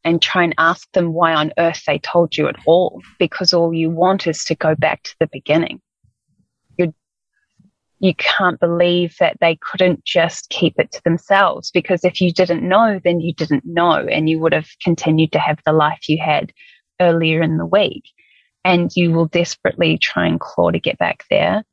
and 0.04 0.22
try 0.22 0.44
and 0.44 0.54
ask 0.58 0.90
them 0.92 1.12
why 1.12 1.34
on 1.34 1.52
earth 1.58 1.82
they 1.86 1.98
told 1.98 2.36
you 2.36 2.48
at 2.48 2.56
all, 2.66 3.02
because 3.18 3.52
all 3.52 3.74
you 3.74 3.90
want 3.90 4.26
is 4.26 4.44
to 4.44 4.54
go 4.54 4.74
back 4.74 5.02
to 5.02 5.14
the 5.20 5.28
beginning. 5.32 5.80
You 8.00 8.14
can't 8.14 8.60
believe 8.60 9.16
that 9.18 9.38
they 9.40 9.58
couldn't 9.60 10.04
just 10.04 10.50
keep 10.50 10.74
it 10.78 10.92
to 10.92 11.02
themselves 11.02 11.70
because 11.70 12.04
if 12.04 12.20
you 12.20 12.32
didn't 12.32 12.66
know, 12.66 13.00
then 13.02 13.20
you 13.20 13.34
didn't 13.34 13.64
know 13.64 13.92
and 13.92 14.28
you 14.28 14.38
would 14.38 14.52
have 14.52 14.68
continued 14.82 15.32
to 15.32 15.38
have 15.38 15.58
the 15.64 15.72
life 15.72 16.08
you 16.08 16.18
had 16.22 16.52
earlier 17.00 17.42
in 17.42 17.58
the 17.58 17.66
week. 17.66 18.04
And 18.64 18.90
you 18.94 19.12
will 19.12 19.26
desperately 19.26 19.98
try 19.98 20.26
and 20.26 20.38
claw 20.38 20.70
to 20.70 20.78
get 20.78 20.98
back 20.98 21.24
there. 21.30 21.64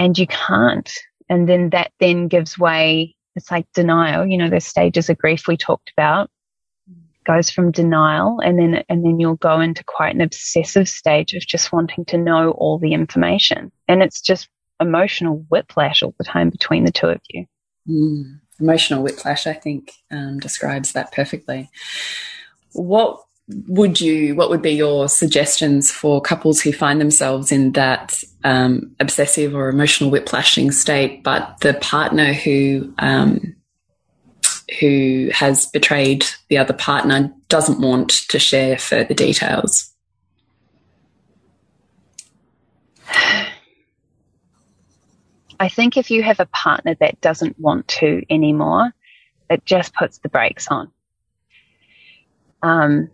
And 0.00 0.16
you 0.16 0.26
can't. 0.26 0.90
And 1.28 1.48
then 1.48 1.70
that 1.70 1.92
then 2.00 2.28
gives 2.28 2.58
way. 2.58 3.14
It's 3.36 3.50
like 3.50 3.66
denial, 3.74 4.26
you 4.26 4.38
know, 4.38 4.50
the 4.50 4.60
stages 4.60 5.10
of 5.10 5.18
grief 5.18 5.46
we 5.46 5.56
talked 5.56 5.92
about 5.96 6.30
goes 7.28 7.50
from 7.50 7.70
denial 7.70 8.40
and 8.40 8.58
then 8.58 8.82
and 8.88 9.04
then 9.04 9.20
you'll 9.20 9.36
go 9.36 9.60
into 9.60 9.84
quite 9.84 10.14
an 10.14 10.22
obsessive 10.22 10.88
stage 10.88 11.34
of 11.34 11.46
just 11.46 11.72
wanting 11.72 12.04
to 12.06 12.16
know 12.16 12.52
all 12.52 12.78
the 12.78 12.94
information 12.94 13.70
and 13.86 14.02
it's 14.02 14.22
just 14.22 14.48
emotional 14.80 15.44
whiplash 15.48 16.02
all 16.02 16.14
the 16.18 16.24
time 16.24 16.50
between 16.50 16.84
the 16.84 16.92
two 16.92 17.08
of 17.08 17.20
you 17.28 17.46
mm. 17.88 18.38
emotional 18.60 19.02
whiplash 19.02 19.46
i 19.46 19.52
think 19.52 19.92
um, 20.10 20.38
describes 20.38 20.92
that 20.92 21.12
perfectly 21.12 21.68
what 22.72 23.22
would 23.66 23.98
you 23.98 24.34
what 24.34 24.50
would 24.50 24.60
be 24.60 24.72
your 24.72 25.08
suggestions 25.08 25.90
for 25.90 26.20
couples 26.20 26.60
who 26.60 26.70
find 26.72 27.00
themselves 27.00 27.50
in 27.50 27.72
that 27.72 28.22
um, 28.44 28.94
obsessive 29.00 29.54
or 29.54 29.70
emotional 29.70 30.10
whiplashing 30.10 30.70
state 30.70 31.22
but 31.22 31.58
the 31.60 31.72
partner 31.74 32.34
who 32.34 32.92
um, 32.98 33.56
who 34.80 35.30
has 35.32 35.66
betrayed 35.66 36.24
the 36.48 36.58
other 36.58 36.74
partner 36.74 37.32
doesn't 37.48 37.80
want 37.80 38.10
to 38.28 38.38
share 38.38 38.78
further 38.78 39.14
details? 39.14 39.92
I 45.60 45.68
think 45.68 45.96
if 45.96 46.10
you 46.10 46.22
have 46.22 46.40
a 46.40 46.46
partner 46.46 46.94
that 47.00 47.20
doesn't 47.20 47.58
want 47.58 47.88
to 47.88 48.22
anymore, 48.30 48.92
it 49.50 49.64
just 49.64 49.94
puts 49.94 50.18
the 50.18 50.28
brakes 50.28 50.68
on. 50.68 50.90
Um, 52.62 53.10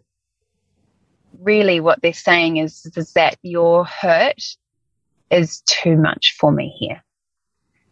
really, 1.40 1.80
what 1.80 2.02
they're 2.02 2.12
saying 2.12 2.58
is, 2.58 2.86
is 2.96 3.12
that 3.12 3.38
your 3.42 3.84
hurt 3.84 4.42
is 5.30 5.62
too 5.62 5.96
much 5.96 6.34
for 6.38 6.52
me 6.52 6.74
here. 6.78 7.02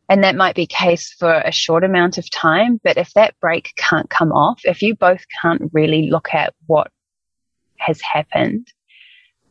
And 0.09 0.25
that 0.25 0.37
might 0.37 0.55
be 0.55 0.67
case 0.67 1.15
for 1.19 1.33
a 1.33 1.53
short 1.53 1.85
amount 1.85 2.19
of 2.19 2.31
time. 2.31 2.79
But 2.85 2.99
if 2.99 3.15
that 3.15 3.35
brake 3.41 3.73
can't 3.77 4.11
come 4.11 4.33
off, 4.33 4.61
if 4.65 4.83
you 4.83 4.95
both 4.95 5.25
can't 5.41 5.71
really 5.73 6.11
look 6.11 6.35
at 6.35 6.53
what 6.67 6.91
has 7.79 8.01
happened, 8.01 8.69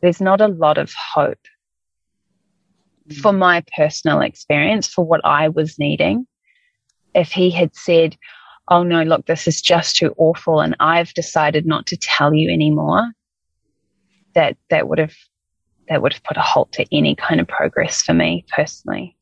there's 0.02 0.22
not 0.22 0.42
a 0.42 0.48
lot 0.48 0.78
of 0.78 0.94
hope. 0.94 1.40
For 3.14 3.34
my 3.34 3.64
personal 3.76 4.22
experience, 4.22 4.88
for 4.88 5.06
what 5.06 5.22
I 5.24 5.50
was 5.50 5.78
needing. 5.80 6.28
If 7.14 7.32
he 7.32 7.50
had 7.50 7.76
said, 7.76 8.18
Oh 8.68 8.84
no, 8.84 9.04
look, 9.04 9.26
this 9.26 9.48
is 9.48 9.62
just 9.62 9.98
too 9.98 10.14
awful. 10.18 10.62
And 10.62 10.76
I've 10.80 11.14
decided 11.14 11.66
not 11.66 11.86
to 11.88 11.98
tell 11.98 12.34
you 12.34 12.50
anymore, 12.50 13.12
that, 14.34 14.58
that 14.70 14.88
would 14.88 15.00
have, 15.00 15.16
that 15.90 16.02
would 16.02 16.14
have 16.14 16.24
put 16.24 16.38
a 16.38 16.42
halt 16.42 16.72
to 16.74 16.86
any 16.92 17.16
kind 17.16 17.42
of 17.42 17.48
progress 17.48 18.02
for 18.02 18.14
me 18.14 18.46
personally. 18.56 19.18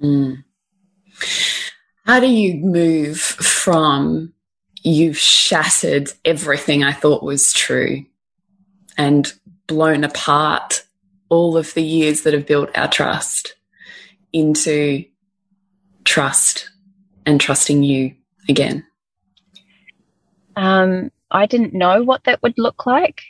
Mm. 0.00 0.44
How 2.06 2.20
do 2.20 2.26
you 2.26 2.54
move 2.56 3.20
from 3.20 4.32
you've 4.82 5.18
shattered 5.18 6.10
everything 6.24 6.82
I 6.82 6.92
thought 6.92 7.22
was 7.22 7.52
true 7.52 8.04
and 8.98 9.32
blown 9.66 10.04
apart 10.04 10.84
all 11.32 11.56
of 11.56 11.72
the 11.72 11.82
years 11.82 12.22
that 12.22 12.34
have 12.34 12.46
built 12.46 12.68
our 12.76 12.86
trust 12.86 13.54
into 14.34 15.02
trust 16.04 16.68
and 17.24 17.40
trusting 17.40 17.82
you 17.82 18.14
again? 18.50 18.84
Um, 20.56 21.10
I 21.30 21.46
didn't 21.46 21.72
know 21.72 22.02
what 22.02 22.24
that 22.24 22.42
would 22.42 22.58
look 22.58 22.84
like. 22.84 23.22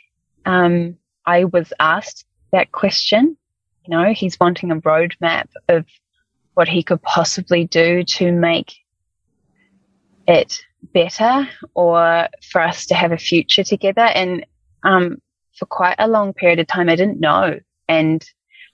Um, 0.45 0.97
I 1.25 1.45
was 1.45 1.71
asked 1.79 2.25
that 2.51 2.73
question. 2.73 3.37
You 3.85 3.91
know, 3.91 4.13
he's 4.13 4.37
wanting 4.37 4.71
a 4.71 4.81
roadmap 4.81 5.47
of 5.69 5.85
what 6.55 6.67
he 6.67 6.83
could 6.83 7.01
possibly 7.01 7.63
do 7.63 8.03
to 8.03 8.33
make 8.33 8.73
it 10.27 10.61
better 10.93 11.47
or 11.73 12.27
for 12.51 12.59
us 12.59 12.85
to 12.87 12.95
have 12.95 13.13
a 13.13 13.17
future 13.17 13.63
together. 13.63 14.01
And 14.01 14.45
um, 14.83 15.21
for 15.57 15.67
quite 15.67 15.95
a 15.99 16.09
long 16.09 16.33
period 16.33 16.59
of 16.59 16.67
time, 16.67 16.89
I 16.89 16.97
didn't 16.97 17.21
know. 17.21 17.61
And 17.87 18.23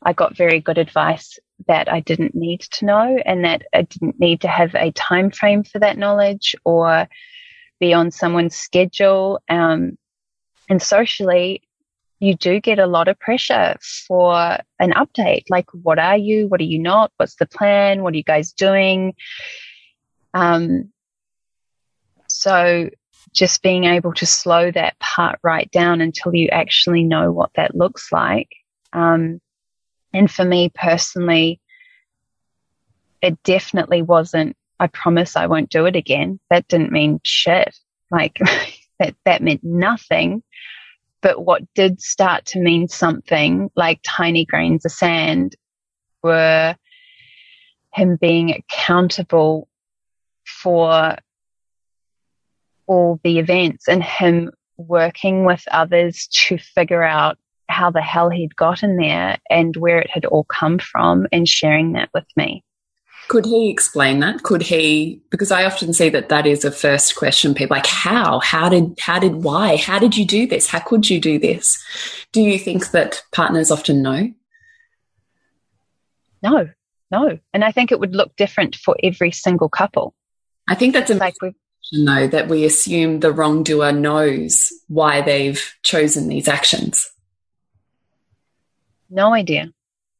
I 0.03 0.14
got 0.14 0.38
very 0.38 0.60
good 0.60 0.78
advice 0.78 1.38
that 1.68 1.91
I 1.91 1.99
didn't 1.99 2.36
need 2.36 2.62
to 2.62 2.86
know 2.86 3.18
and 3.26 3.43
that 3.43 3.64
I 3.74 3.82
didn't 3.82 4.20
need 4.20 4.41
to 4.41 4.47
have 4.47 4.74
a 4.76 4.91
time 4.91 5.30
frame 5.32 5.64
for 5.64 5.80
that 5.80 5.97
knowledge 5.97 6.55
or 6.64 7.07
be 7.80 7.93
on 7.93 8.12
someone's 8.12 8.55
schedule. 8.55 9.41
Um, 9.49 9.97
and 10.70 10.82
socially, 10.82 11.64
you 12.20 12.36
do 12.36 12.60
get 12.60 12.80
a 12.80 12.88
lot 12.88 13.07
of 13.07 13.20
pressure 13.20 13.76
for 14.07 14.57
an 14.80 14.91
update. 14.91 15.43
Like, 15.49 15.68
what 15.72 15.99
are 15.99 16.18
you? 16.18 16.47
What 16.47 16.60
are 16.62 16.66
you 16.66 16.80
not? 16.80 17.12
What's 17.18 17.36
the 17.36 17.45
plan? 17.45 18.03
What 18.03 18.14
are 18.14 18.18
you 18.18 18.24
guys 18.24 18.51
doing? 18.51 19.16
Um, 20.34 20.91
so 22.28 22.89
just 23.34 23.62
being 23.62 23.86
able 23.86 24.14
to 24.14 24.26
slow 24.26 24.72
that 24.72 24.99
part 24.99 25.39
right 25.43 25.70
down 25.72 26.01
until 26.01 26.34
you 26.34 26.49
actually 26.49 27.03
know 27.03 27.32
what 27.32 27.51
that 27.55 27.76
looks 27.76 28.12
like. 28.12 28.49
Um, 28.94 29.40
and 30.14 30.30
for 30.30 30.44
me 30.46 30.72
personally, 30.74 31.60
it 33.22 33.42
definitely 33.44 34.02
wasn't, 34.02 34.56
I 34.80 34.88
promise 34.88 35.36
I 35.36 35.48
won't 35.48 35.70
do 35.70 35.86
it 35.86 35.96
again. 35.96 36.40
That 36.50 36.68
didn't 36.68 36.92
mean 36.92 37.20
shit. 37.24 37.76
Like 38.12 38.40
that, 39.00 39.16
that 39.26 39.44
meant 39.44 39.64
nothing. 39.64 40.44
But 41.22 41.44
what 41.44 41.62
did 41.76 42.02
start 42.02 42.46
to 42.48 42.60
mean 42.60 42.88
something 42.88 43.70
like 43.76 44.00
tiny 44.06 44.46
grains 44.46 44.86
of 44.86 44.92
sand 44.92 45.56
were 46.24 46.76
him 47.94 48.18
being 48.20 48.52
accountable 48.52 49.68
for 50.46 51.18
all 52.88 53.20
the 53.24 53.40
events 53.40 53.88
and 53.88 54.04
him 54.04 54.52
working 54.78 55.44
with 55.46 55.64
others 55.72 56.28
to 56.32 56.58
figure 56.58 57.04
out 57.04 57.38
how 57.70 57.91
the 57.91 58.01
hell 58.01 58.30
he'd 58.30 58.55
gotten 58.55 58.97
there 58.97 59.38
and 59.49 59.76
where 59.78 59.99
it 59.99 60.09
had 60.09 60.26
all 60.26 60.43
come 60.45 60.80
from 60.80 61.28
and 61.32 61.47
sharing 61.47 61.93
that 61.93 62.09
with 62.13 62.26
me. 62.36 62.63
Could 63.28 63.45
he 63.45 63.70
explain 63.70 64.20
that? 64.22 64.41
Could 64.41 64.63
he? 64.63 65.22
Because 65.30 65.51
I 65.51 65.63
often 65.63 65.93
see 65.93 66.09
that 66.09 66.30
that 66.30 66.47
is 66.47 66.65
a 66.65 66.72
first 66.72 67.15
question. 67.15 67.53
People 67.53 67.78
like, 67.78 67.86
how? 67.86 68.39
How 68.39 68.70
did? 68.70 68.97
How 68.99 69.20
did? 69.20 69.36
Why? 69.43 69.78
How 69.78 69.99
did 69.99 70.17
you 70.17 70.26
do 70.26 70.47
this? 70.47 70.67
How 70.67 70.80
could 70.80 71.07
you 71.09 71.22
do 71.22 71.38
this? 71.38 71.78
Do 72.32 72.41
you 72.41 72.57
think 72.57 72.89
that 72.89 73.22
partners 73.32 73.70
often 73.70 74.01
know? 74.01 74.34
No, 76.41 76.70
no, 77.11 77.38
and 77.53 77.63
I 77.63 77.72
think 77.72 77.91
it 77.91 77.99
would 77.99 78.15
look 78.15 78.36
different 78.36 78.76
for 78.76 78.95
every 79.03 79.32
single 79.32 79.70
couple. 79.70 80.15
I 80.67 80.74
think 80.74 80.93
that's 80.93 81.11
a 81.11 81.15
like 81.15 81.36
though 81.91 82.28
that 82.28 82.47
we 82.47 82.65
assume 82.65 83.20
the 83.20 83.32
wrongdoer 83.32 83.91
knows 83.91 84.72
why 84.88 85.22
they've 85.22 85.76
chosen 85.84 86.28
these 86.28 86.47
actions. 86.47 87.07
No 89.10 89.34
idea. 89.34 89.72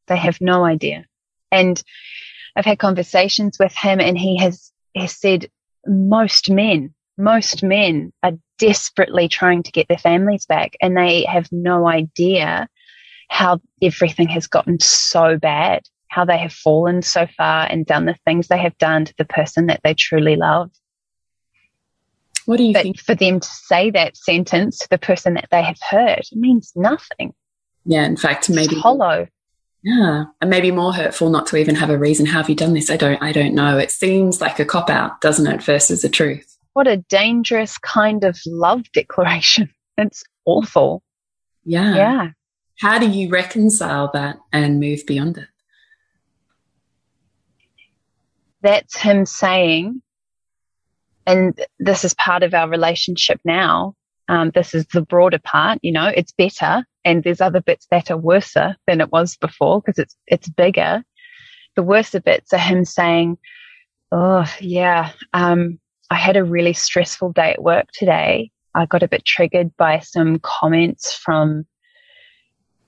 They 0.06 0.16
have 0.16 0.40
no 0.40 0.64
idea, 0.64 1.06
and 1.52 1.80
I've 2.56 2.64
had 2.64 2.78
conversations 2.78 3.58
with 3.58 3.74
him 3.74 4.00
and 4.00 4.18
he 4.18 4.38
has, 4.38 4.72
has 4.96 5.16
said 5.16 5.50
most 5.86 6.50
men, 6.50 6.94
most 7.16 7.62
men 7.62 8.12
are 8.22 8.32
desperately 8.58 9.28
trying 9.28 9.62
to 9.62 9.72
get 9.72 9.88
their 9.88 9.98
families 9.98 10.46
back 10.46 10.76
and 10.80 10.96
they 10.96 11.24
have 11.24 11.48
no 11.52 11.86
idea 11.86 12.68
how 13.28 13.60
everything 13.80 14.28
has 14.28 14.46
gotten 14.48 14.80
so 14.80 15.38
bad, 15.38 15.82
how 16.08 16.24
they 16.24 16.38
have 16.38 16.52
fallen 16.52 17.02
so 17.02 17.26
far 17.36 17.66
and 17.70 17.86
done 17.86 18.06
the 18.06 18.16
things 18.24 18.48
they 18.48 18.58
have 18.58 18.76
done 18.78 19.04
to 19.04 19.14
the 19.16 19.24
person 19.24 19.66
that 19.66 19.80
they 19.84 19.94
truly 19.94 20.36
love. 20.36 20.70
What 22.46 22.56
do 22.56 22.64
you 22.64 22.72
but 22.72 22.82
think? 22.82 22.98
For 22.98 23.14
them 23.14 23.38
to 23.38 23.48
say 23.48 23.90
that 23.92 24.16
sentence 24.16 24.78
to 24.78 24.88
the 24.90 24.98
person 24.98 25.34
that 25.34 25.48
they 25.50 25.62
have 25.62 25.78
hurt 25.88 26.26
means 26.32 26.72
nothing. 26.74 27.32
Yeah, 27.84 28.04
in 28.04 28.16
fact, 28.16 28.50
maybe 28.50 28.74
it's 28.74 28.82
hollow. 28.82 29.26
Yeah. 29.82 30.24
And 30.40 30.50
maybe 30.50 30.70
more 30.70 30.92
hurtful 30.92 31.30
not 31.30 31.46
to 31.48 31.56
even 31.56 31.74
have 31.74 31.90
a 31.90 31.98
reason. 31.98 32.26
How 32.26 32.38
have 32.38 32.48
you 32.48 32.54
done 32.54 32.74
this? 32.74 32.90
I 32.90 32.96
don't 32.96 33.22
I 33.22 33.32
don't 33.32 33.54
know. 33.54 33.78
It 33.78 33.90
seems 33.90 34.40
like 34.40 34.58
a 34.58 34.64
cop 34.64 34.90
out, 34.90 35.20
doesn't 35.20 35.46
it, 35.46 35.62
versus 35.62 36.02
the 36.02 36.08
truth. 36.08 36.56
What 36.74 36.86
a 36.86 36.98
dangerous 36.98 37.78
kind 37.78 38.24
of 38.24 38.38
love 38.46 38.90
declaration. 38.92 39.70
It's 39.98 40.24
awful. 40.46 41.02
Yeah. 41.62 41.94
Yeah. 41.94 42.28
How 42.78 42.98
do 42.98 43.06
you 43.06 43.28
reconcile 43.28 44.10
that 44.14 44.38
and 44.50 44.80
move 44.80 45.04
beyond 45.06 45.36
it? 45.36 45.48
That's 48.62 48.96
him 48.96 49.26
saying, 49.26 50.00
and 51.26 51.60
this 51.78 52.06
is 52.06 52.14
part 52.14 52.42
of 52.42 52.54
our 52.54 52.66
relationship 52.66 53.40
now. 53.44 53.94
Um, 54.26 54.52
this 54.54 54.74
is 54.74 54.86
the 54.86 55.02
broader 55.02 55.38
part, 55.38 55.80
you 55.82 55.92
know, 55.92 56.06
it's 56.06 56.32
better 56.32 56.86
and 57.04 57.22
there's 57.22 57.40
other 57.40 57.60
bits 57.60 57.86
that 57.90 58.10
are 58.10 58.16
worse 58.16 58.54
than 58.54 59.00
it 59.00 59.12
was 59.12 59.36
before 59.36 59.80
because 59.80 59.98
it's, 59.98 60.16
it's 60.26 60.48
bigger. 60.48 61.02
The 61.76 61.82
worse 61.82 62.14
bits 62.24 62.52
are 62.52 62.58
him 62.58 62.84
saying, 62.84 63.38
Oh, 64.12 64.44
yeah. 64.60 65.12
Um, 65.32 65.78
I 66.10 66.16
had 66.16 66.36
a 66.36 66.44
really 66.44 66.72
stressful 66.72 67.32
day 67.32 67.52
at 67.52 67.62
work 67.62 67.86
today. 67.92 68.50
I 68.74 68.86
got 68.86 69.02
a 69.02 69.08
bit 69.08 69.24
triggered 69.24 69.76
by 69.76 70.00
some 70.00 70.40
comments 70.40 71.14
from 71.14 71.66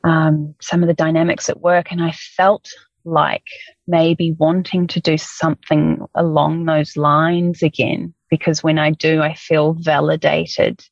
um, 0.04 0.54
some 0.60 0.82
of 0.82 0.88
the 0.88 0.94
dynamics 0.94 1.48
at 1.48 1.60
work, 1.60 1.92
and 1.92 2.02
I 2.02 2.10
felt 2.12 2.68
like 3.04 3.46
maybe 3.86 4.32
wanting 4.32 4.86
to 4.88 5.00
do 5.00 5.16
something 5.16 6.04
along 6.14 6.64
those 6.64 6.96
lines 6.96 7.62
again. 7.62 8.14
Because 8.30 8.62
when 8.62 8.78
I 8.78 8.90
do, 8.90 9.22
I 9.22 9.34
feel 9.34 9.74
validated. 9.74 10.84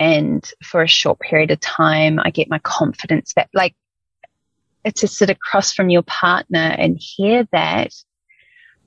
And 0.00 0.48
for 0.62 0.82
a 0.82 0.88
short 0.88 1.20
period 1.20 1.50
of 1.50 1.60
time, 1.60 2.20
I 2.22 2.30
get 2.30 2.50
my 2.50 2.58
confidence 2.60 3.32
back. 3.32 3.48
Like, 3.52 3.74
it's 4.84 5.00
to 5.00 5.08
sit 5.08 5.30
across 5.30 5.72
from 5.72 5.90
your 5.90 6.02
partner 6.02 6.74
and 6.78 6.96
hear 6.98 7.46
that. 7.52 7.92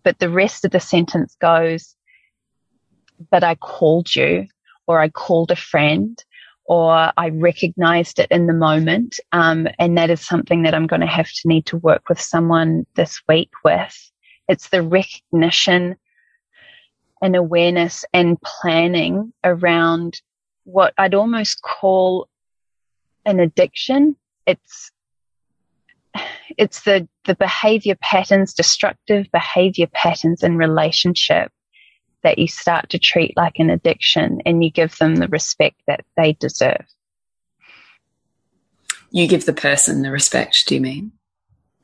But 0.04 0.20
the 0.20 0.30
rest 0.30 0.66
of 0.66 0.72
the 0.72 0.80
sentence 0.80 1.36
goes, 1.40 1.96
but 3.30 3.44
I 3.44 3.56
called 3.56 4.16
you 4.16 4.48
or 4.88 5.00
I 5.00 5.10
called 5.10 5.52
a 5.52 5.56
friend 5.56 6.24
or 6.66 7.12
I 7.18 7.30
recognized 7.30 8.20
it 8.20 8.32
in 8.32 8.48
the 8.48 8.54
moment. 8.54 9.20
Um, 9.32 9.68
and 9.78 9.98
that 9.98 10.10
is 10.10 10.26
something 10.26 10.64
that 10.64 10.74
I'm 10.74 10.88
going 10.88 11.02
to 11.02 11.08
have 11.08 11.30
to 11.30 11.48
need 11.48 11.66
to 11.68 11.78
work 11.78 12.08
with 12.10 12.20
someone 12.20 12.86
this 12.96 13.22
week 13.28 13.52
with. 13.64 14.12
It's 14.48 14.70
the 14.70 14.82
recognition 14.82 15.98
and 17.22 17.36
awareness 17.36 18.06
and 18.14 18.42
planning 18.42 19.34
around 19.44 20.22
what 20.64 20.94
I'd 20.98 21.14
almost 21.14 21.62
call 21.62 22.28
an 23.26 23.40
addiction. 23.40 24.16
It's 24.46 24.92
it's 26.58 26.82
the 26.84 27.08
the 27.26 27.36
behavior 27.36 27.96
patterns, 28.02 28.54
destructive 28.54 29.28
behavior 29.32 29.88
patterns 29.94 30.44
in 30.44 30.58
relationship 30.58 31.52
that 32.24 32.38
you 32.38 32.48
start 32.48 32.90
to 32.90 33.00
treat 33.00 33.36
like 33.36 33.54
an 33.58 33.70
addiction 33.70 34.42
and 34.46 34.64
you 34.64 34.72
give 34.72 34.96
them 34.98 35.16
the 35.16 35.28
respect 35.28 35.82
that 35.88 36.06
they 36.18 36.34
deserve. 36.34 36.86
You 39.12 39.28
give 39.28 39.46
the 39.46 39.54
person 39.54 40.04
the 40.04 40.12
respect, 40.12 40.68
do 40.68 40.76
you 40.76 40.82
mean? 40.82 41.12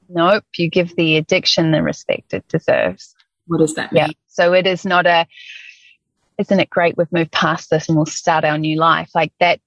Nope, 0.09 0.45
you 0.57 0.69
give 0.69 0.95
the 0.95 1.17
addiction 1.17 1.71
the 1.71 1.83
respect 1.83 2.33
it 2.33 2.47
deserves. 2.47 3.13
What 3.47 3.59
does 3.59 3.75
that 3.75 3.91
mean? 3.91 4.05
Yeah. 4.07 4.11
So 4.27 4.53
it 4.53 4.67
is 4.67 4.85
not 4.85 5.05
a, 5.05 5.25
isn't 6.37 6.59
it 6.59 6.69
great 6.69 6.97
we've 6.97 7.11
moved 7.11 7.31
past 7.31 7.69
this 7.69 7.87
and 7.87 7.97
we'll 7.97 8.05
start 8.05 8.45
our 8.45 8.57
new 8.57 8.77
life? 8.77 9.09
Like 9.15 9.33
that, 9.39 9.59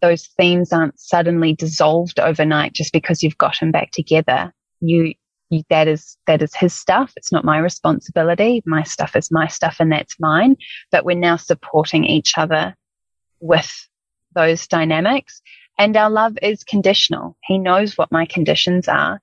those 0.00 0.26
themes 0.38 0.72
aren't 0.72 0.98
suddenly 0.98 1.54
dissolved 1.54 2.18
overnight 2.20 2.72
just 2.72 2.92
because 2.92 3.22
you've 3.22 3.38
gotten 3.38 3.70
back 3.70 3.90
together. 3.90 4.52
You, 4.80 5.14
that 5.70 5.88
is 5.88 6.16
that 6.26 6.42
is 6.42 6.54
his 6.54 6.74
stuff. 6.74 7.12
It's 7.16 7.32
not 7.32 7.44
my 7.44 7.58
responsibility. 7.58 8.62
My 8.66 8.82
stuff 8.82 9.14
is 9.14 9.30
my 9.30 9.46
stuff 9.46 9.76
and 9.78 9.92
that's 9.92 10.18
mine. 10.18 10.56
But 10.90 11.04
we're 11.04 11.16
now 11.16 11.36
supporting 11.36 12.04
each 12.04 12.32
other 12.36 12.74
with 13.40 13.70
those 14.34 14.66
dynamics. 14.66 15.40
And 15.78 15.96
our 15.96 16.10
love 16.10 16.38
is 16.42 16.64
conditional. 16.64 17.36
He 17.44 17.58
knows 17.58 17.98
what 17.98 18.10
my 18.10 18.26
conditions 18.26 18.88
are 18.88 19.20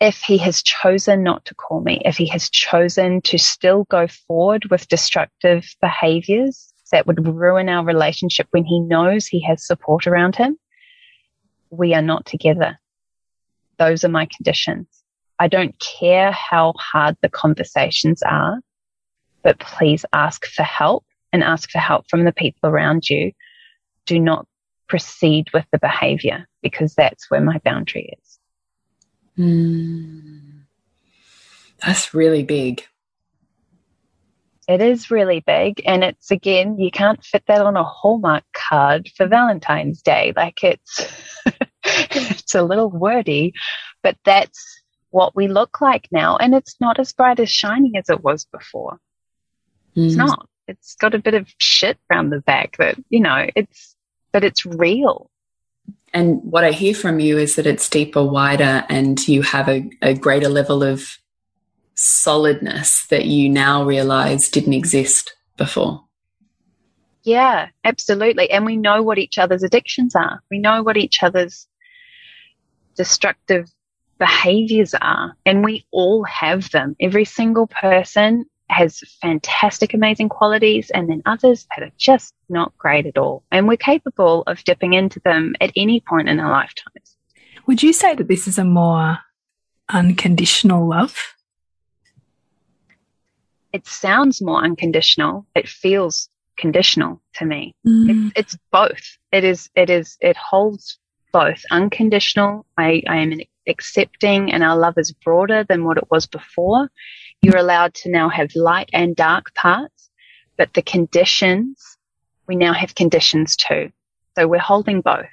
if 0.00 0.20
he 0.20 0.36
has 0.38 0.62
chosen 0.62 1.22
not 1.22 1.44
to 1.44 1.54
call 1.54 1.80
me 1.80 2.00
if 2.04 2.16
he 2.16 2.26
has 2.26 2.50
chosen 2.50 3.20
to 3.22 3.38
still 3.38 3.84
go 3.90 4.06
forward 4.06 4.64
with 4.70 4.88
destructive 4.88 5.64
behaviors 5.80 6.72
that 6.92 7.06
would 7.06 7.26
ruin 7.26 7.68
our 7.68 7.84
relationship 7.84 8.46
when 8.50 8.64
he 8.64 8.80
knows 8.80 9.26
he 9.26 9.40
has 9.40 9.66
support 9.66 10.06
around 10.06 10.36
him 10.36 10.56
we 11.70 11.94
are 11.94 12.02
not 12.02 12.24
together 12.26 12.78
those 13.78 14.04
are 14.04 14.08
my 14.08 14.26
conditions 14.36 14.86
I 15.38 15.48
don't 15.48 15.78
care 15.78 16.32
how 16.32 16.72
hard 16.78 17.16
the 17.20 17.28
conversations 17.28 18.22
are, 18.22 18.60
but 19.42 19.58
please 19.60 20.04
ask 20.12 20.46
for 20.46 20.62
help 20.62 21.04
and 21.32 21.42
ask 21.42 21.70
for 21.70 21.78
help 21.78 22.08
from 22.08 22.24
the 22.24 22.32
people 22.32 22.70
around 22.70 23.08
you. 23.08 23.32
Do 24.06 24.18
not 24.18 24.46
proceed 24.88 25.46
with 25.52 25.66
the 25.72 25.78
behavior 25.78 26.46
because 26.62 26.94
that's 26.94 27.30
where 27.30 27.40
my 27.40 27.58
boundary 27.64 28.14
is. 28.18 28.25
Mm. 29.38 30.62
That's 31.84 32.14
really 32.14 32.42
big. 32.42 32.86
It 34.68 34.80
is 34.80 35.10
really 35.10 35.40
big. 35.40 35.80
And 35.86 36.02
it's 36.02 36.30
again, 36.30 36.78
you 36.78 36.90
can't 36.90 37.24
fit 37.24 37.44
that 37.46 37.62
on 37.62 37.76
a 37.76 37.84
Hallmark 37.84 38.44
card 38.52 39.08
for 39.16 39.26
Valentine's 39.26 40.02
Day. 40.02 40.32
Like 40.34 40.64
it's, 40.64 41.06
it's 41.84 42.54
a 42.54 42.62
little 42.62 42.90
wordy, 42.90 43.52
but 44.02 44.16
that's 44.24 44.82
what 45.10 45.36
we 45.36 45.46
look 45.46 45.80
like 45.80 46.08
now. 46.10 46.36
And 46.36 46.54
it's 46.54 46.76
not 46.80 46.98
as 46.98 47.12
bright 47.12 47.38
as 47.38 47.50
shiny 47.50 47.92
as 47.96 48.10
it 48.10 48.24
was 48.24 48.44
before. 48.46 48.98
Mm. 49.96 50.06
It's 50.06 50.16
not. 50.16 50.48
It's 50.66 50.96
got 50.96 51.14
a 51.14 51.20
bit 51.20 51.34
of 51.34 51.48
shit 51.58 51.96
around 52.10 52.30
the 52.30 52.40
back 52.40 52.76
that, 52.78 52.96
you 53.08 53.20
know, 53.20 53.46
it's, 53.54 53.94
but 54.32 54.42
it's 54.42 54.66
real. 54.66 55.30
And 56.16 56.40
what 56.44 56.64
I 56.64 56.72
hear 56.72 56.94
from 56.94 57.20
you 57.20 57.36
is 57.36 57.56
that 57.56 57.66
it's 57.66 57.90
deeper, 57.90 58.24
wider, 58.24 58.86
and 58.88 59.28
you 59.28 59.42
have 59.42 59.68
a, 59.68 59.86
a 60.00 60.14
greater 60.14 60.48
level 60.48 60.82
of 60.82 61.18
solidness 61.94 63.04
that 63.08 63.26
you 63.26 63.50
now 63.50 63.84
realize 63.84 64.48
didn't 64.48 64.72
exist 64.72 65.36
before. 65.58 66.02
Yeah, 67.22 67.68
absolutely. 67.84 68.50
And 68.50 68.64
we 68.64 68.78
know 68.78 69.02
what 69.02 69.18
each 69.18 69.36
other's 69.36 69.62
addictions 69.62 70.16
are. 70.16 70.42
We 70.50 70.58
know 70.58 70.82
what 70.82 70.96
each 70.96 71.22
other's 71.22 71.68
destructive 72.96 73.70
behaviors 74.18 74.94
are. 74.94 75.36
And 75.44 75.62
we 75.62 75.84
all 75.90 76.24
have 76.24 76.70
them. 76.70 76.96
Every 76.98 77.26
single 77.26 77.66
person 77.66 78.46
has 78.68 79.00
fantastic, 79.20 79.94
amazing 79.94 80.28
qualities, 80.28 80.90
and 80.90 81.08
then 81.08 81.22
others 81.26 81.66
that 81.76 81.84
are 81.84 81.92
just 81.96 82.34
not 82.48 82.76
great 82.78 83.06
at 83.06 83.18
all. 83.18 83.42
And 83.50 83.68
we're 83.68 83.76
capable 83.76 84.42
of 84.46 84.62
dipping 84.64 84.94
into 84.94 85.20
them 85.20 85.54
at 85.60 85.72
any 85.76 86.00
point 86.00 86.28
in 86.28 86.40
our 86.40 86.50
lifetimes. 86.50 87.16
Would 87.66 87.82
you 87.82 87.92
say 87.92 88.14
that 88.14 88.28
this 88.28 88.46
is 88.46 88.58
a 88.58 88.64
more 88.64 89.18
unconditional 89.88 90.88
love? 90.88 91.16
It 93.72 93.86
sounds 93.86 94.40
more 94.40 94.62
unconditional. 94.62 95.46
It 95.54 95.68
feels 95.68 96.28
conditional 96.56 97.20
to 97.34 97.44
me. 97.44 97.74
Mm. 97.86 98.30
It's, 98.36 98.54
it's 98.54 98.58
both. 98.72 99.18
It 99.32 99.44
is, 99.44 99.68
it 99.74 99.90
is, 99.90 100.16
it 100.20 100.36
holds 100.36 100.98
both 101.32 101.62
unconditional. 101.70 102.64
I, 102.78 103.02
I 103.08 103.16
am 103.18 103.40
accepting 103.68 104.52
and 104.52 104.62
our 104.62 104.76
love 104.76 104.94
is 104.96 105.12
broader 105.12 105.64
than 105.64 105.84
what 105.84 105.98
it 105.98 106.10
was 106.10 106.26
before. 106.26 106.88
You're 107.46 107.58
allowed 107.58 107.94
to 107.94 108.10
now 108.10 108.28
have 108.28 108.56
light 108.56 108.90
and 108.92 109.14
dark 109.14 109.54
parts, 109.54 110.10
but 110.56 110.74
the 110.74 110.82
conditions, 110.82 111.96
we 112.48 112.56
now 112.56 112.72
have 112.72 112.96
conditions 112.96 113.54
too. 113.54 113.92
So 114.36 114.48
we're 114.48 114.58
holding 114.58 115.00
both. 115.00 115.26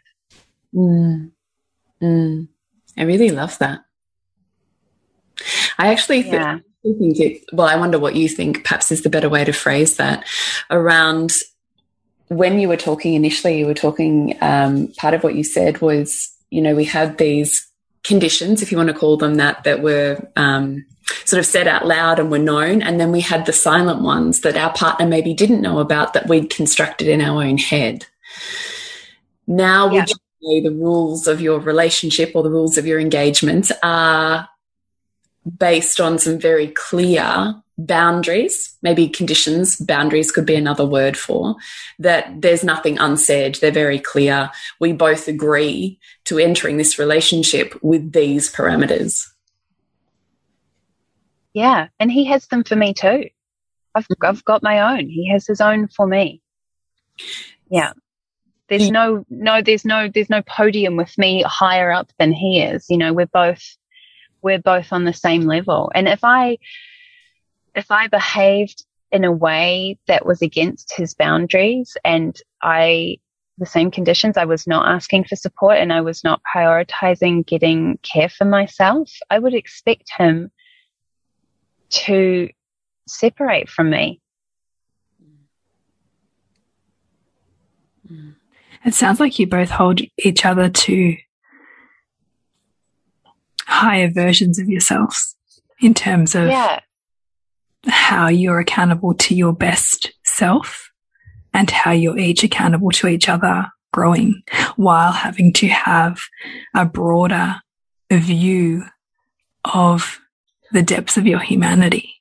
Mm. 0.75 1.31
Mm. 1.99 2.49
I 2.95 3.01
really 3.01 3.31
love 3.31 3.57
that. 3.57 3.79
I 5.79 5.91
actually 5.91 6.21
yeah. 6.21 6.59
think 6.83 7.19
it, 7.19 7.45
well, 7.51 7.65
I 7.65 7.77
wonder 7.77 7.97
what 7.97 8.15
you 8.15 8.29
think 8.29 8.63
perhaps 8.63 8.91
is 8.91 9.01
the 9.01 9.09
better 9.09 9.27
way 9.27 9.43
to 9.43 9.51
phrase 9.51 9.97
that 9.97 10.27
around 10.69 11.31
when 12.27 12.59
you 12.59 12.67
were 12.67 12.77
talking 12.77 13.15
initially, 13.15 13.57
you 13.57 13.65
were 13.65 13.73
talking, 13.73 14.37
um, 14.39 14.89
part 14.97 15.15
of 15.15 15.23
what 15.23 15.33
you 15.33 15.43
said 15.43 15.81
was, 15.81 16.31
you 16.51 16.61
know, 16.61 16.75
we 16.75 16.85
had 16.85 17.17
these 17.17 17.67
conditions, 18.03 18.61
if 18.61 18.71
you 18.71 18.77
want 18.77 18.89
to 18.89 18.95
call 18.95 19.17
them 19.17 19.35
that, 19.35 19.63
that 19.63 19.81
were 19.81 20.27
um, 20.35 20.85
sort 21.25 21.39
of 21.39 21.45
said 21.45 21.67
out 21.67 21.85
loud 21.87 22.19
and 22.19 22.29
were 22.29 22.39
known. 22.39 22.81
And 22.81 22.99
then 22.99 23.11
we 23.11 23.21
had 23.21 23.45
the 23.45 23.53
silent 23.53 24.01
ones 24.01 24.41
that 24.41 24.57
our 24.57 24.73
partner 24.73 25.05
maybe 25.05 25.33
didn't 25.33 25.61
know 25.61 25.79
about 25.79 26.13
that 26.13 26.27
we'd 26.27 26.49
constructed 26.49 27.07
in 27.07 27.21
our 27.21 27.43
own 27.43 27.57
head. 27.57 28.05
Now, 29.47 29.91
yeah. 29.91 30.05
you 30.07 30.15
say 30.41 30.61
the 30.61 30.75
rules 30.75 31.27
of 31.27 31.41
your 31.41 31.59
relationship 31.59 32.31
or 32.35 32.43
the 32.43 32.51
rules 32.51 32.77
of 32.77 32.85
your 32.85 32.99
engagement 32.99 33.71
are 33.81 34.49
based 35.57 35.99
on 35.99 36.19
some 36.19 36.39
very 36.39 36.67
clear 36.67 37.55
boundaries, 37.77 38.77
maybe 38.81 39.09
conditions, 39.09 39.77
boundaries 39.77 40.31
could 40.31 40.45
be 40.45 40.55
another 40.55 40.85
word 40.85 41.17
for, 41.17 41.55
that 41.99 42.41
there's 42.41 42.63
nothing 42.63 42.97
unsaid. 42.99 43.55
They're 43.55 43.71
very 43.71 43.99
clear. 43.99 44.51
We 44.79 44.93
both 44.93 45.27
agree 45.27 45.99
to 46.25 46.37
entering 46.37 46.77
this 46.77 46.99
relationship 46.99 47.77
with 47.81 48.11
these 48.11 48.53
parameters. 48.53 49.27
Yeah. 51.53 51.87
And 51.99 52.11
he 52.11 52.25
has 52.25 52.47
them 52.47 52.63
for 52.63 52.75
me 52.75 52.93
too. 52.93 53.29
I've. 53.95 54.07
I've 54.21 54.45
got 54.45 54.63
my 54.63 54.95
own. 54.95 55.07
He 55.07 55.29
has 55.29 55.45
his 55.45 55.61
own 55.61 55.87
for 55.87 56.07
me. 56.07 56.41
Yeah. 57.69 57.93
There's 58.69 58.89
no, 58.89 59.23
no, 59.29 59.61
there's 59.61 59.85
no, 59.85 60.07
there's 60.07 60.31
no 60.31 60.41
podium 60.41 60.95
with 60.95 61.15
me 61.17 61.43
higher 61.45 61.91
up 61.91 62.11
than 62.17 62.33
he 62.33 62.61
is. 62.61 62.85
You 62.89 62.97
know, 62.97 63.13
we're 63.13 63.27
both, 63.27 63.61
we're 64.41 64.57
both 64.57 64.91
on 64.91 65.03
the 65.03 65.13
same 65.13 65.41
level. 65.41 65.91
And 65.93 66.07
if 66.07 66.23
I, 66.23 66.57
if 67.75 67.89
I 67.91 68.07
behaved 68.07 68.85
in 69.13 69.23
a 69.23 69.31
way 69.31 69.97
that 70.07 70.25
was 70.25 70.41
against 70.41 70.91
his 70.97 71.13
boundaries. 71.13 71.95
And 72.03 72.35
I, 72.63 73.19
the 73.59 73.65
same 73.65 73.91
conditions, 73.91 74.37
I 74.37 74.45
was 74.45 74.65
not 74.65 74.87
asking 74.87 75.25
for 75.25 75.35
support 75.35 75.77
and 75.77 75.93
I 75.93 76.01
was 76.01 76.23
not 76.23 76.41
prioritizing 76.53 77.45
getting 77.45 77.99
care 78.01 78.27
for 78.27 78.45
myself. 78.45 79.11
I 79.29 79.37
would 79.37 79.53
expect 79.53 80.11
him 80.17 80.51
to 81.89 82.49
separate 83.07 83.69
from 83.69 83.91
me. 83.91 84.19
Mm. 88.11 88.33
It 88.83 88.95
sounds 88.95 89.19
like 89.19 89.37
you 89.37 89.45
both 89.45 89.69
hold 89.69 90.01
each 90.17 90.43
other 90.43 90.69
to 90.69 91.15
higher 93.67 94.09
versions 94.09 94.57
of 94.57 94.67
yourselves 94.67 95.35
in 95.79 95.93
terms 95.93 96.33
of 96.33 96.47
yeah. 96.47 96.79
How 97.87 98.27
you're 98.27 98.59
accountable 98.59 99.13
to 99.13 99.35
your 99.35 99.53
best 99.53 100.11
self 100.23 100.91
and 101.53 101.69
how 101.69 101.91
you're 101.91 102.17
each 102.17 102.43
accountable 102.43 102.91
to 102.91 103.07
each 103.07 103.29
other 103.29 103.67
growing 103.91 104.41
while 104.75 105.11
having 105.11 105.53
to 105.53 105.67
have 105.67 106.19
a 106.73 106.85
broader 106.85 107.55
view 108.11 108.83
of 109.65 110.19
the 110.71 110.81
depths 110.81 111.17
of 111.17 111.27
your 111.27 111.39
humanity 111.39 112.13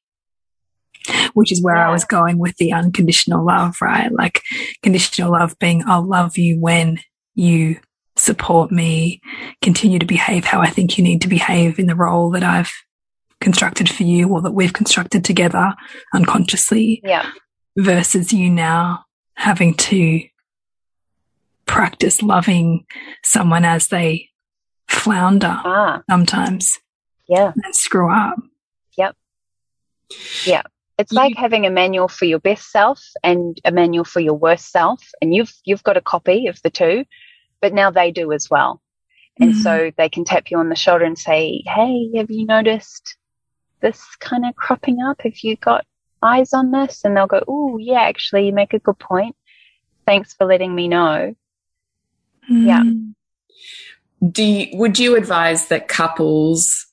which 1.35 1.51
is 1.51 1.63
where 1.63 1.77
yeah. 1.77 1.89
I 1.89 1.93
was 1.93 2.05
going 2.05 2.39
with 2.39 2.57
the 2.59 2.73
unconditional 2.73 3.45
love, 3.45 3.77
right? 3.81 4.13
Like 4.13 4.43
conditional 4.83 5.33
love 5.33 5.59
being, 5.59 5.83
I'll 5.87 6.07
love 6.07 6.39
you 6.39 6.61
when 6.61 7.01
you 7.35 7.81
support 8.17 8.71
me, 8.71 9.21
continue 9.61 9.99
to 9.99 10.07
behave 10.07 10.45
how 10.45 10.61
I 10.61 10.69
think 10.69 10.97
you 10.97 11.05
need 11.05 11.23
to 11.23 11.29
behave 11.29 11.79
in 11.79 11.87
the 11.87 11.97
role 11.97 12.31
that 12.31 12.43
I've 12.43 12.71
constructed 13.43 13.89
for 13.89 14.05
you 14.05 14.29
or 14.29 14.41
that 14.43 14.53
we've 14.53 14.73
constructed 14.73 15.25
together 15.25 15.75
unconsciously. 16.15 17.01
Yeah. 17.05 17.31
Versus 17.77 18.33
you 18.33 18.51
now 18.51 19.05
having 19.35 19.75
to 19.75 20.23
practice 21.67 22.23
loving 22.23 22.85
someone 23.25 23.65
as 23.65 23.89
they 23.89 24.29
flounder 24.89 25.61
ah. 25.65 26.03
sometimes. 26.09 26.79
Yeah. 27.29 27.53
And 27.65 27.75
screw 27.75 28.13
up. 28.13 28.37
Yep. 28.97 29.17
Yeah. 30.45 30.63
It's 30.99 31.13
like 31.13 31.37
having 31.37 31.67
a 31.67 31.71
manual 31.71 32.09
for 32.09 32.27
your 32.27 32.39
best 32.39 32.71
self 32.71 33.03
and 33.25 33.59
a 33.65 33.73
manual 33.73 34.05
for 34.05 34.21
your 34.21 34.35
worst 34.35 34.71
self. 34.71 35.03
And 35.21 35.35
you've 35.35 35.53
you've 35.65 35.83
got 35.83 35.97
a 35.97 36.03
copy 36.03 36.47
of 36.47 36.61
the 36.63 36.71
two, 36.71 37.05
but 37.61 37.73
now 37.73 37.91
they 37.91 38.13
do 38.13 38.33
as 38.33 38.49
well. 38.51 38.83
And 39.41 39.53
mm 39.53 39.57
-hmm. 39.57 39.63
so 39.63 39.91
they 39.97 40.09
can 40.09 40.25
tap 40.25 40.51
you 40.51 40.61
on 40.61 40.69
the 40.69 40.77
shoulder 40.77 41.07
and 41.07 41.19
say, 41.19 41.63
Hey, 41.65 42.11
have 42.17 42.31
you 42.31 42.45
noticed 42.47 43.17
this 43.83 44.17
kind 44.17 44.47
of 44.47 44.57
cropping 44.57 45.03
up? 45.03 45.21
Have 45.23 45.39
you 45.41 45.57
got 45.57 45.85
eyes 46.23 46.55
on 46.55 46.71
this? 46.71 47.05
And 47.05 47.17
they'll 47.17 47.27
go, 47.27 47.43
Oh, 47.47 47.77
yeah, 47.79 48.01
actually, 48.01 48.47
you 48.47 48.53
make 48.53 48.73
a 48.73 48.79
good 48.79 48.99
point. 48.99 49.37
Thanks 50.07 50.33
for 50.33 50.47
letting 50.47 50.75
me 50.75 50.89
know. 50.89 51.35
Mm. 52.51 52.67
Yeah. 52.67 54.29
Do 54.29 54.43
you, 54.43 54.79
would 54.79 54.99
you 54.99 55.17
advise 55.17 55.69
that 55.69 55.89
couples 55.89 56.87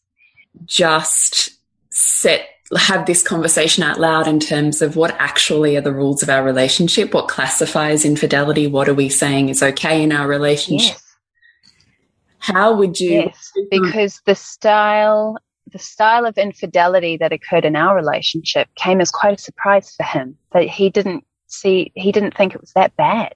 just 0.66 1.52
set 1.90 2.48
have 2.78 3.06
this 3.06 3.24
conversation 3.24 3.84
out 3.84 4.00
loud 4.00 4.28
in 4.28 4.40
terms 4.40 4.82
of 4.82 4.96
what 4.96 5.16
actually 5.20 5.76
are 5.76 5.82
the 5.82 5.94
rules 5.94 6.22
of 6.22 6.30
our 6.30 6.44
relationship, 6.44 7.14
what 7.14 7.28
classifies 7.28 8.06
infidelity, 8.06 8.68
what 8.68 8.88
are 8.88 8.94
we 8.94 9.10
saying 9.10 9.50
is 9.50 9.64
okay 9.64 10.04
in 10.04 10.12
our 10.12 10.28
relationship? 10.28 10.94
Yes. 10.94 11.16
How 12.38 12.76
would 12.76 13.00
you? 13.00 13.12
Yes, 13.12 13.52
because 13.70 14.22
the 14.26 14.36
style, 14.36 15.38
the 15.72 15.80
style 15.80 16.26
of 16.26 16.38
infidelity 16.38 17.18
that 17.18 17.32
occurred 17.32 17.66
in 17.66 17.76
our 17.76 17.96
relationship 17.96 18.68
came 18.76 19.02
as 19.02 19.12
quite 19.12 19.40
a 19.40 19.42
surprise 19.42 19.94
for 19.96 20.04
him. 20.04 20.38
That 20.52 20.68
he 20.68 20.90
didn't 20.90 21.26
see, 21.48 21.92
he 21.96 22.12
didn't 22.12 22.36
think 22.36 22.54
it 22.54 22.62
was 22.62 22.74
that 22.74 22.96
bad. 22.96 23.34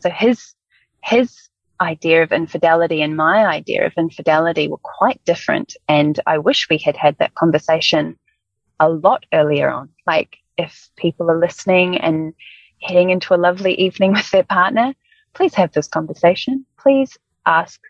So 0.00 0.10
his 0.10 0.54
his 1.02 1.48
idea 1.80 2.22
of 2.22 2.32
infidelity 2.32 3.02
and 3.02 3.16
my 3.16 3.46
idea 3.46 3.86
of 3.86 3.92
infidelity 3.96 4.68
were 4.68 4.78
quite 4.78 5.24
different. 5.24 5.76
And 5.88 6.18
I 6.26 6.38
wish 6.38 6.68
we 6.68 6.78
had 6.78 6.96
had 6.96 7.16
that 7.18 7.34
conversation 7.34 8.18
a 8.80 8.88
lot 8.88 9.24
earlier 9.32 9.70
on. 9.70 9.90
Like 10.06 10.38
if 10.56 10.90
people 10.96 11.30
are 11.30 11.38
listening 11.38 11.98
and 11.98 12.34
heading 12.82 13.10
into 13.10 13.34
a 13.34 13.36
lovely 13.36 13.74
evening 13.74 14.12
with 14.14 14.30
their 14.30 14.44
partner, 14.44 14.94
please 15.34 15.54
have 15.54 15.72
this 15.72 15.88
conversation. 15.88 16.66
Please 16.78 17.16
ask 17.46 17.80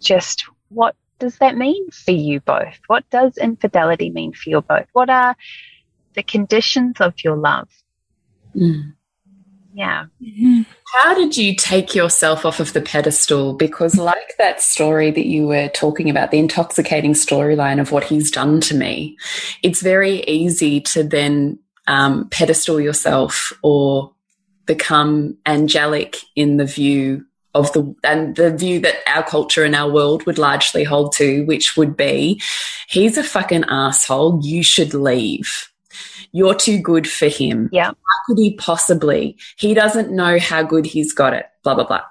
just 0.00 0.44
what 0.68 0.96
does 1.18 1.38
that 1.38 1.56
mean 1.56 1.90
for 1.90 2.10
you 2.10 2.40
both? 2.40 2.78
What 2.86 3.08
does 3.10 3.36
infidelity 3.38 4.10
mean 4.10 4.32
for 4.32 4.50
you 4.50 4.60
both? 4.60 4.86
What 4.92 5.10
are 5.10 5.36
the 6.14 6.22
conditions 6.22 7.00
of 7.00 7.14
your 7.22 7.36
love? 7.36 7.68
Mm. 8.54 8.94
Yeah. 9.74 10.06
How 11.02 11.14
did 11.14 11.36
you 11.36 11.56
take 11.56 11.96
yourself 11.96 12.46
off 12.46 12.60
of 12.60 12.72
the 12.72 12.80
pedestal? 12.80 13.54
Because, 13.54 13.96
like 13.96 14.36
that 14.38 14.62
story 14.62 15.10
that 15.10 15.26
you 15.26 15.48
were 15.48 15.68
talking 15.68 16.08
about, 16.08 16.30
the 16.30 16.38
intoxicating 16.38 17.12
storyline 17.12 17.80
of 17.80 17.90
what 17.90 18.04
he's 18.04 18.30
done 18.30 18.60
to 18.62 18.76
me, 18.76 19.16
it's 19.64 19.82
very 19.82 20.22
easy 20.24 20.80
to 20.82 21.02
then 21.02 21.58
um, 21.88 22.28
pedestal 22.28 22.80
yourself 22.80 23.52
or 23.62 24.12
become 24.64 25.36
angelic 25.44 26.18
in 26.36 26.56
the 26.56 26.64
view 26.64 27.26
of 27.54 27.72
the 27.72 27.94
and 28.02 28.36
the 28.36 28.54
view 28.54 28.80
that 28.80 28.96
our 29.06 29.22
culture 29.22 29.64
and 29.64 29.74
our 29.74 29.90
world 29.90 30.26
would 30.26 30.38
largely 30.38 30.84
hold 30.84 31.12
to, 31.12 31.44
which 31.44 31.76
would 31.76 31.96
be, 31.96 32.40
he's 32.88 33.16
a 33.16 33.22
fucking 33.22 33.64
asshole. 33.68 34.40
You 34.42 34.62
should 34.62 34.94
leave. 34.94 35.70
You're 36.32 36.56
too 36.56 36.78
good 36.78 37.08
for 37.08 37.28
him. 37.28 37.68
Yeah. 37.72 37.86
How 37.86 37.94
could 38.26 38.38
he 38.38 38.56
possibly? 38.56 39.36
He 39.56 39.72
doesn't 39.72 40.10
know 40.10 40.38
how 40.40 40.64
good 40.64 40.84
he's 40.84 41.12
got 41.12 41.32
it. 41.32 41.46
Blah, 41.62 41.76
blah, 41.76 41.86
blah. 41.86 42.02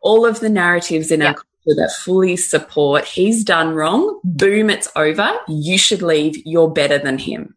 All 0.00 0.24
of 0.24 0.38
the 0.38 0.48
narratives 0.48 1.10
in 1.10 1.20
yeah. 1.20 1.28
our 1.28 1.34
culture 1.34 1.76
that 1.76 1.92
fully 2.04 2.36
support 2.36 3.04
he's 3.04 3.42
done 3.42 3.74
wrong. 3.74 4.20
Boom, 4.22 4.70
it's 4.70 4.88
over. 4.94 5.32
You 5.48 5.78
should 5.78 6.00
leave. 6.00 6.40
You're 6.46 6.70
better 6.70 6.98
than 6.98 7.18
him. 7.18 7.56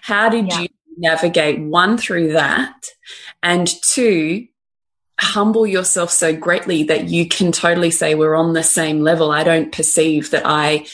How 0.00 0.30
did 0.30 0.46
yeah. 0.48 0.60
you 0.60 0.68
navigate 0.96 1.60
one 1.60 1.98
through 1.98 2.32
that? 2.32 2.86
And 3.42 3.68
two, 3.82 4.46
humble 5.20 5.66
yourself 5.66 6.10
so 6.10 6.34
greatly 6.34 6.84
that 6.84 7.08
you 7.08 7.28
can 7.28 7.52
totally 7.52 7.90
say 7.90 8.14
we're 8.14 8.34
on 8.34 8.54
the 8.54 8.62
same 8.62 9.00
level. 9.00 9.30
I 9.30 9.44
don't 9.44 9.70
perceive 9.70 10.30
that 10.30 10.42
I 10.46 10.86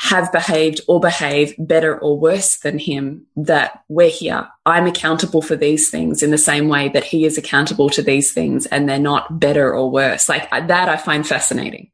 have 0.00 0.30
behaved 0.30 0.80
or 0.86 1.00
behave 1.00 1.54
better 1.58 1.98
or 1.98 2.18
worse 2.18 2.58
than 2.58 2.78
him, 2.78 3.26
that 3.34 3.82
we're 3.88 4.08
here. 4.08 4.48
I'm 4.64 4.86
accountable 4.86 5.42
for 5.42 5.56
these 5.56 5.90
things 5.90 6.22
in 6.22 6.30
the 6.30 6.38
same 6.38 6.68
way 6.68 6.88
that 6.90 7.02
he 7.02 7.24
is 7.24 7.36
accountable 7.36 7.90
to 7.90 8.02
these 8.02 8.32
things 8.32 8.66
and 8.66 8.88
they're 8.88 9.00
not 9.00 9.40
better 9.40 9.74
or 9.74 9.90
worse. 9.90 10.28
Like 10.28 10.48
that, 10.50 10.88
I 10.88 10.96
find 10.96 11.26
fascinating. 11.26 11.90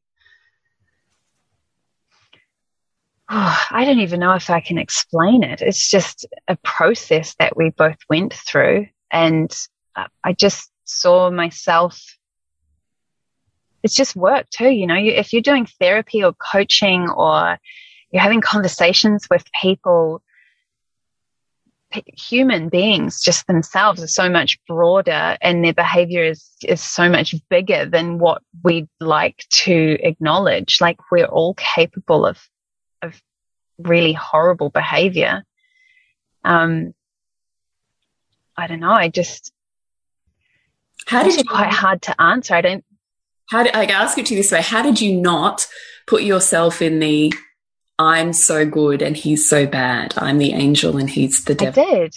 Oh, 3.31 3.59
I 3.71 3.87
don't 3.87 4.01
even 4.01 4.21
know 4.21 4.35
if 4.35 4.51
I 4.51 4.61
can 4.61 4.77
explain 4.77 5.43
it. 5.43 5.63
It's 5.63 5.91
just 5.91 6.27
a 6.47 6.57
process 6.57 7.35
that 7.39 7.57
we 7.57 7.71
both 7.71 7.97
went 8.11 8.35
through. 8.35 8.89
And 9.11 9.51
I 10.23 10.35
just 10.35 10.71
saw 10.85 11.31
myself 11.31 12.01
it's 13.83 13.95
just 13.95 14.17
work 14.17 14.49
too. 14.49 14.71
You 14.71 14.87
know, 14.87 14.97
if 14.97 15.33
you're 15.33 15.43
doing 15.43 15.67
therapy 15.79 16.25
or 16.25 16.33
coaching 16.33 17.11
or 17.11 17.59
you're 18.11 18.23
having 18.23 18.41
conversations 18.41 19.27
with 19.31 19.45
people 19.61 20.23
human 22.07 22.69
beings 22.69 23.21
just 23.23 23.47
themselves 23.47 24.03
are 24.03 24.09
so 24.09 24.29
much 24.29 24.59
broader 24.67 25.37
and 25.41 25.65
their 25.65 25.75
behavior 25.75 26.25
is, 26.25 26.51
is 26.65 26.81
so 26.81 27.09
much 27.09 27.35
bigger 27.49 27.87
than 27.87 28.19
what 28.19 28.43
we'd 28.63 28.89
like 29.01 29.45
to 29.51 29.97
acknowledge. 30.03 30.81
Like 30.81 30.99
we're 31.13 31.27
all 31.27 31.55
capable 31.55 32.27
of, 32.27 32.39
of 33.03 33.21
really 33.79 34.13
horrible 34.13 34.71
behavior. 34.71 35.45
Um, 36.43 36.95
I 38.57 38.67
don't 38.67 38.81
know. 38.81 38.91
I 38.91 39.09
just, 39.09 39.53
how 41.07 41.23
did 41.23 41.37
you, 41.37 41.45
quite 41.45 41.73
hard 41.73 42.03
to 42.03 42.21
answer. 42.21 42.55
I 42.55 42.61
don't, 42.61 42.85
how 43.51 43.63
did 43.63 43.75
I 43.75 43.85
ask 43.87 44.19
it 44.19 44.27
to 44.27 44.35
you 44.35 44.41
this 44.41 44.53
way? 44.53 44.63
How 44.63 44.83
did 44.83 45.01
you 45.01 45.21
not 45.21 45.67
put 46.07 46.23
yourself 46.23 46.83
in 46.83 46.99
the 46.99 47.33
I'm 47.99 48.33
so 48.33 48.67
good 48.67 49.03
and 49.03 49.17
he's 49.17 49.49
so 49.49 49.67
bad. 49.67 50.15
I'm 50.17 50.39
the 50.39 50.53
angel 50.53 50.97
and 50.97 51.09
he's 51.09 51.45
the 51.45 51.55
devil. 51.55 51.83
I 51.83 51.91
did. 51.91 52.17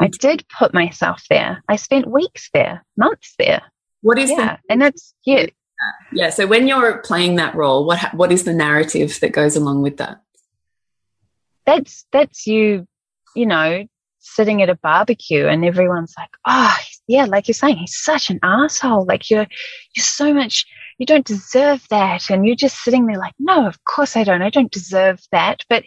I 0.00 0.08
did 0.08 0.44
put 0.58 0.74
myself 0.74 1.22
there. 1.30 1.62
I 1.68 1.76
spent 1.76 2.10
weeks 2.10 2.50
there, 2.52 2.84
months 2.96 3.34
there. 3.38 3.62
What 4.02 4.18
is 4.18 4.30
yeah, 4.30 4.56
the, 4.56 4.72
and 4.72 4.82
that's 4.82 5.14
yeah. 5.24 5.46
Yeah. 6.12 6.30
So 6.30 6.46
when 6.46 6.66
you're 6.66 6.98
playing 6.98 7.36
that 7.36 7.54
role, 7.54 7.86
what 7.86 8.12
what 8.14 8.32
is 8.32 8.44
the 8.44 8.52
narrative 8.52 9.18
that 9.20 9.32
goes 9.32 9.56
along 9.56 9.82
with 9.82 9.98
that? 9.98 10.20
That's 11.64 12.04
that's 12.10 12.46
you, 12.46 12.86
you 13.36 13.46
know, 13.46 13.86
sitting 14.18 14.62
at 14.62 14.68
a 14.68 14.74
barbecue 14.74 15.46
and 15.46 15.64
everyone's 15.64 16.14
like, 16.18 16.30
oh 16.44 16.76
yeah, 17.06 17.24
like 17.26 17.48
you're 17.48 17.54
saying, 17.54 17.76
he's 17.76 17.96
such 17.96 18.30
an 18.30 18.40
asshole. 18.42 19.04
Like 19.06 19.30
you're 19.30 19.46
you're 19.94 20.04
so 20.04 20.32
much 20.32 20.66
you 20.98 21.06
don't 21.06 21.26
deserve 21.26 21.86
that. 21.90 22.30
And 22.30 22.46
you're 22.46 22.56
just 22.56 22.82
sitting 22.82 23.06
there 23.06 23.18
like, 23.18 23.34
no, 23.38 23.66
of 23.66 23.82
course 23.84 24.16
I 24.16 24.24
don't. 24.24 24.42
I 24.42 24.50
don't 24.50 24.70
deserve 24.70 25.20
that. 25.32 25.64
But 25.68 25.84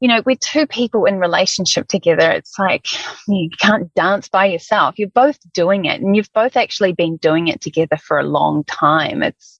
you 0.00 0.06
know, 0.06 0.22
we're 0.24 0.36
two 0.36 0.66
people 0.66 1.06
in 1.06 1.18
relationship 1.18 1.88
together. 1.88 2.30
It's 2.30 2.56
like 2.58 2.86
you 3.26 3.50
can't 3.58 3.92
dance 3.94 4.28
by 4.28 4.46
yourself. 4.46 4.96
You're 4.96 5.08
both 5.08 5.38
doing 5.52 5.86
it 5.86 6.00
and 6.00 6.14
you've 6.14 6.32
both 6.32 6.56
actually 6.56 6.92
been 6.92 7.16
doing 7.16 7.48
it 7.48 7.60
together 7.60 7.96
for 7.96 8.18
a 8.18 8.24
long 8.26 8.62
time. 8.64 9.22
It's, 9.24 9.58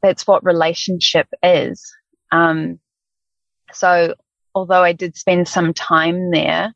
that's 0.00 0.26
what 0.28 0.44
relationship 0.44 1.26
is. 1.42 1.84
Um, 2.30 2.78
so 3.72 4.14
although 4.54 4.82
I 4.82 4.92
did 4.92 5.16
spend 5.16 5.48
some 5.48 5.74
time 5.74 6.30
there, 6.30 6.72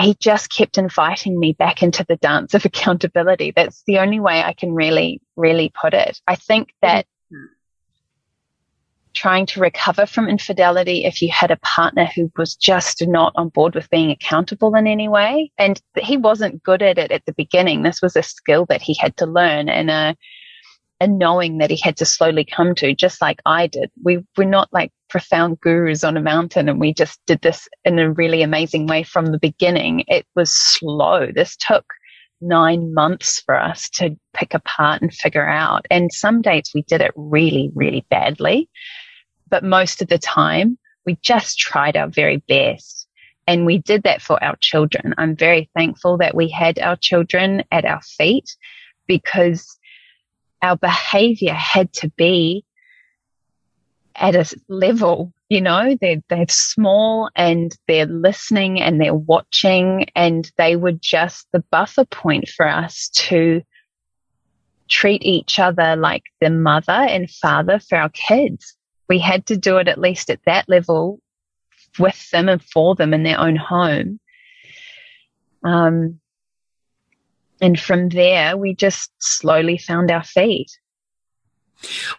he 0.00 0.14
just 0.20 0.52
kept 0.52 0.78
inviting 0.78 1.38
me 1.38 1.52
back 1.52 1.82
into 1.82 2.04
the 2.08 2.16
dance 2.16 2.54
of 2.54 2.64
accountability. 2.64 3.52
That's 3.54 3.82
the 3.86 3.98
only 3.98 4.20
way 4.20 4.42
I 4.42 4.52
can 4.52 4.74
really, 4.74 5.20
really 5.36 5.72
put 5.80 5.94
it. 5.94 6.20
I 6.26 6.36
think 6.36 6.74
that 6.82 7.06
mm-hmm. 7.32 7.46
trying 9.14 9.46
to 9.46 9.60
recover 9.60 10.06
from 10.06 10.28
infidelity 10.28 11.04
if 11.04 11.22
you 11.22 11.30
had 11.30 11.50
a 11.50 11.58
partner 11.58 12.06
who 12.14 12.30
was 12.36 12.54
just 12.54 13.06
not 13.06 13.32
on 13.36 13.48
board 13.48 13.74
with 13.74 13.90
being 13.90 14.10
accountable 14.10 14.74
in 14.74 14.86
any 14.86 15.08
way. 15.08 15.50
And 15.58 15.80
he 15.96 16.16
wasn't 16.16 16.62
good 16.62 16.82
at 16.82 16.98
it 16.98 17.10
at 17.10 17.24
the 17.26 17.34
beginning. 17.34 17.82
This 17.82 18.02
was 18.02 18.16
a 18.16 18.22
skill 18.22 18.66
that 18.66 18.82
he 18.82 18.94
had 18.94 19.16
to 19.18 19.26
learn 19.26 19.68
and 19.68 19.90
a, 19.90 20.16
a 21.00 21.06
knowing 21.06 21.58
that 21.58 21.70
he 21.70 21.76
had 21.76 21.96
to 21.98 22.04
slowly 22.04 22.44
come 22.44 22.74
to, 22.76 22.94
just 22.94 23.20
like 23.20 23.40
I 23.46 23.66
did. 23.68 23.90
We 24.02 24.24
were 24.36 24.44
not 24.44 24.68
like 24.72 24.90
profound 25.08 25.60
gurus 25.60 26.04
on 26.04 26.16
a 26.16 26.22
mountain 26.22 26.68
and 26.68 26.80
we 26.80 26.92
just 26.92 27.20
did 27.26 27.40
this 27.40 27.68
in 27.84 27.98
a 27.98 28.12
really 28.12 28.42
amazing 28.42 28.86
way 28.86 29.02
from 29.02 29.26
the 29.26 29.38
beginning. 29.38 30.04
It 30.08 30.26
was 30.34 30.52
slow. 30.52 31.28
This 31.32 31.56
took 31.56 31.84
nine 32.40 32.94
months 32.94 33.40
for 33.44 33.58
us 33.58 33.88
to 33.90 34.16
pick 34.34 34.54
apart 34.54 35.02
and 35.02 35.12
figure 35.12 35.48
out. 35.48 35.86
And 35.90 36.12
some 36.12 36.42
dates 36.42 36.74
we 36.74 36.82
did 36.82 37.00
it 37.00 37.12
really, 37.16 37.70
really 37.74 38.04
badly. 38.10 38.68
But 39.48 39.64
most 39.64 40.02
of 40.02 40.08
the 40.08 40.18
time, 40.18 40.78
we 41.06 41.16
just 41.22 41.58
tried 41.58 41.96
our 41.96 42.08
very 42.08 42.42
best. 42.48 43.06
And 43.46 43.64
we 43.64 43.78
did 43.78 44.02
that 44.02 44.20
for 44.20 44.42
our 44.44 44.56
children. 44.60 45.14
I'm 45.16 45.34
very 45.34 45.70
thankful 45.74 46.18
that 46.18 46.34
we 46.34 46.50
had 46.50 46.78
our 46.78 46.96
children 46.96 47.64
at 47.72 47.86
our 47.86 48.02
feet 48.02 48.54
because 49.06 49.77
our 50.62 50.76
behavior 50.76 51.52
had 51.52 51.92
to 51.94 52.10
be 52.16 52.64
at 54.14 54.34
a 54.34 54.52
level, 54.68 55.32
you 55.48 55.60
know, 55.60 55.96
they're, 56.00 56.22
they're 56.28 56.46
small 56.48 57.30
and 57.36 57.76
they're 57.86 58.06
listening 58.06 58.80
and 58.80 59.00
they're 59.00 59.14
watching 59.14 60.06
and 60.16 60.50
they 60.58 60.76
were 60.76 60.92
just 60.92 61.46
the 61.52 61.64
buffer 61.70 62.04
point 62.04 62.48
for 62.48 62.66
us 62.66 63.08
to 63.10 63.62
treat 64.88 65.22
each 65.22 65.58
other 65.58 65.96
like 65.96 66.24
the 66.40 66.50
mother 66.50 66.92
and 66.92 67.30
father 67.30 67.78
for 67.78 67.98
our 67.98 68.08
kids 68.08 68.78
we 69.08 69.18
had 69.18 69.46
to 69.46 69.56
do 69.56 69.78
it 69.78 69.88
at 69.88 69.98
least 69.98 70.30
at 70.30 70.40
that 70.46 70.68
level 70.68 71.20
with 71.98 72.30
them 72.30 72.48
and 72.48 72.62
for 72.62 72.94
them 72.94 73.14
in 73.14 73.22
their 73.22 73.40
own 73.40 73.56
home. 73.56 74.20
Um, 75.64 76.20
and 77.60 77.78
from 77.78 78.08
there, 78.10 78.56
we 78.56 78.74
just 78.74 79.10
slowly 79.18 79.78
found 79.78 80.10
our 80.10 80.24
feet. 80.24 80.70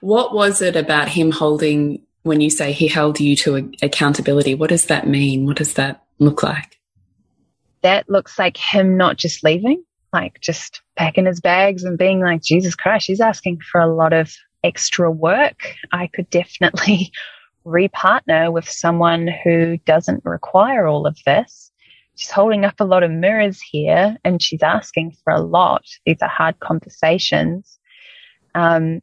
What 0.02 0.34
was 0.34 0.62
it 0.62 0.76
about 0.76 1.10
him 1.10 1.32
holding, 1.32 2.02
when 2.24 2.42
you 2.42 2.50
say 2.50 2.72
he 2.72 2.88
held 2.88 3.20
you 3.20 3.36
to 3.38 3.72
accountability, 3.82 4.56
what 4.56 4.70
does 4.70 4.86
that 4.86 5.08
mean? 5.08 5.46
What 5.46 5.58
does 5.58 5.74
that 5.74 6.04
look 6.20 6.44
like? 6.44 6.80
That 7.82 8.10
looks 8.10 8.38
like 8.38 8.58
him 8.58 8.98
not 8.98 9.18
just 9.18 9.44
leaving, 9.44 9.84
like 10.12 10.40
just 10.42 10.82
packing 10.96 11.26
his 11.26 11.40
bags 11.40 11.84
and 11.84 11.98
being 11.98 12.22
like, 12.22 12.42
Jesus 12.42 12.76
Christ, 12.76 13.08
he's 13.08 13.22
asking 13.22 13.60
for 13.72 13.80
a 13.80 13.94
lot 13.94 14.14
of 14.14 14.34
extra 14.64 15.10
work, 15.10 15.76
I 15.92 16.08
could 16.08 16.30
definitely 16.30 17.12
repartner 17.66 18.52
with 18.52 18.68
someone 18.68 19.30
who 19.44 19.78
doesn't 19.80 20.26
require 20.26 20.88
all 20.88 21.06
of 21.06 21.18
this. 21.26 21.69
She's 22.20 22.32
holding 22.32 22.66
up 22.66 22.82
a 22.82 22.84
lot 22.84 23.04
of 23.04 23.12
mirrors 23.12 23.62
here 23.62 24.18
and 24.26 24.42
she's 24.42 24.62
asking 24.62 25.16
for 25.24 25.32
a 25.32 25.40
lot. 25.40 25.86
These 26.06 26.18
are 26.22 26.28
hard 26.28 26.60
conversations. 26.60 27.80
Um, 28.54 29.00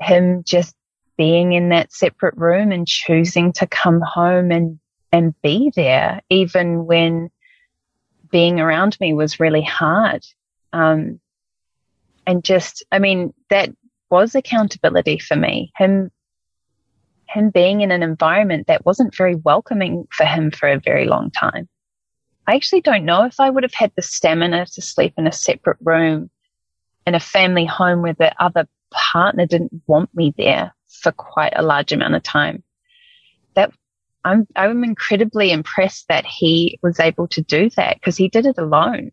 him 0.00 0.42
just 0.42 0.74
being 1.18 1.52
in 1.52 1.68
that 1.68 1.92
separate 1.92 2.34
room 2.38 2.72
and 2.72 2.88
choosing 2.88 3.52
to 3.52 3.66
come 3.66 4.00
home 4.00 4.50
and, 4.50 4.80
and 5.12 5.34
be 5.42 5.72
there, 5.76 6.22
even 6.30 6.86
when 6.86 7.28
being 8.30 8.60
around 8.60 8.96
me 8.98 9.12
was 9.12 9.38
really 9.38 9.60
hard. 9.60 10.24
Um, 10.72 11.20
and 12.26 12.42
just, 12.42 12.82
I 12.90 12.98
mean, 12.98 13.34
that 13.50 13.68
was 14.08 14.34
accountability 14.34 15.18
for 15.18 15.36
me. 15.36 15.70
Him, 15.76 16.10
him 17.28 17.50
being 17.50 17.82
in 17.82 17.90
an 17.90 18.02
environment 18.02 18.68
that 18.68 18.86
wasn't 18.86 19.14
very 19.14 19.34
welcoming 19.34 20.08
for 20.10 20.24
him 20.24 20.50
for 20.50 20.70
a 20.70 20.80
very 20.80 21.04
long 21.04 21.30
time. 21.30 21.68
I 22.46 22.54
actually 22.54 22.80
don't 22.80 23.04
know 23.04 23.24
if 23.24 23.38
I 23.38 23.50
would 23.50 23.62
have 23.62 23.74
had 23.74 23.92
the 23.94 24.02
stamina 24.02 24.66
to 24.66 24.82
sleep 24.82 25.14
in 25.16 25.26
a 25.26 25.32
separate 25.32 25.78
room 25.80 26.30
in 27.06 27.14
a 27.14 27.20
family 27.20 27.64
home 27.64 28.02
where 28.02 28.14
the 28.14 28.32
other 28.42 28.68
partner 28.90 29.46
didn't 29.46 29.82
want 29.86 30.14
me 30.14 30.34
there 30.36 30.74
for 30.88 31.12
quite 31.12 31.52
a 31.56 31.62
large 31.62 31.92
amount 31.92 32.14
of 32.14 32.22
time. 32.22 32.62
That 33.54 33.72
I'm, 34.24 34.46
I'm 34.56 34.84
incredibly 34.84 35.50
impressed 35.50 36.08
that 36.08 36.26
he 36.26 36.78
was 36.82 37.00
able 37.00 37.28
to 37.28 37.42
do 37.42 37.70
that 37.70 37.96
because 37.96 38.16
he 38.16 38.28
did 38.28 38.46
it 38.46 38.58
alone. 38.58 39.12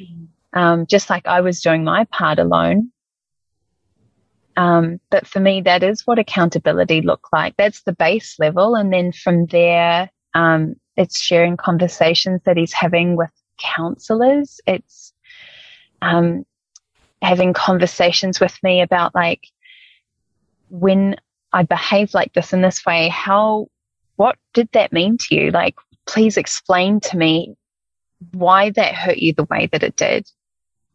Mm. 0.00 0.28
Um, 0.52 0.86
just 0.86 1.10
like 1.10 1.26
I 1.26 1.40
was 1.40 1.60
doing 1.60 1.84
my 1.84 2.04
part 2.04 2.38
alone. 2.38 2.90
Um, 4.56 5.00
but 5.10 5.26
for 5.26 5.38
me, 5.38 5.60
that 5.62 5.84
is 5.84 6.04
what 6.04 6.18
accountability 6.18 7.00
looked 7.00 7.32
like. 7.32 7.54
That's 7.56 7.82
the 7.82 7.92
base 7.92 8.36
level. 8.40 8.74
And 8.74 8.92
then 8.92 9.12
from 9.12 9.46
there, 9.46 10.10
um, 10.34 10.74
it's 10.98 11.18
sharing 11.18 11.56
conversations 11.56 12.42
that 12.44 12.56
he's 12.56 12.72
having 12.72 13.16
with 13.16 13.30
counselors. 13.58 14.60
It's, 14.66 15.14
um, 16.02 16.44
having 17.22 17.52
conversations 17.52 18.40
with 18.40 18.56
me 18.62 18.82
about 18.82 19.14
like, 19.14 19.46
when 20.68 21.16
I 21.52 21.62
behave 21.62 22.12
like 22.14 22.32
this 22.34 22.52
in 22.52 22.62
this 22.62 22.84
way, 22.84 23.08
how, 23.08 23.68
what 24.16 24.36
did 24.52 24.68
that 24.72 24.92
mean 24.92 25.16
to 25.18 25.34
you? 25.34 25.50
Like, 25.50 25.76
please 26.06 26.36
explain 26.36 27.00
to 27.00 27.16
me 27.16 27.54
why 28.32 28.70
that 28.70 28.94
hurt 28.94 29.18
you 29.18 29.32
the 29.32 29.44
way 29.44 29.68
that 29.72 29.82
it 29.82 29.96
did. 29.96 30.28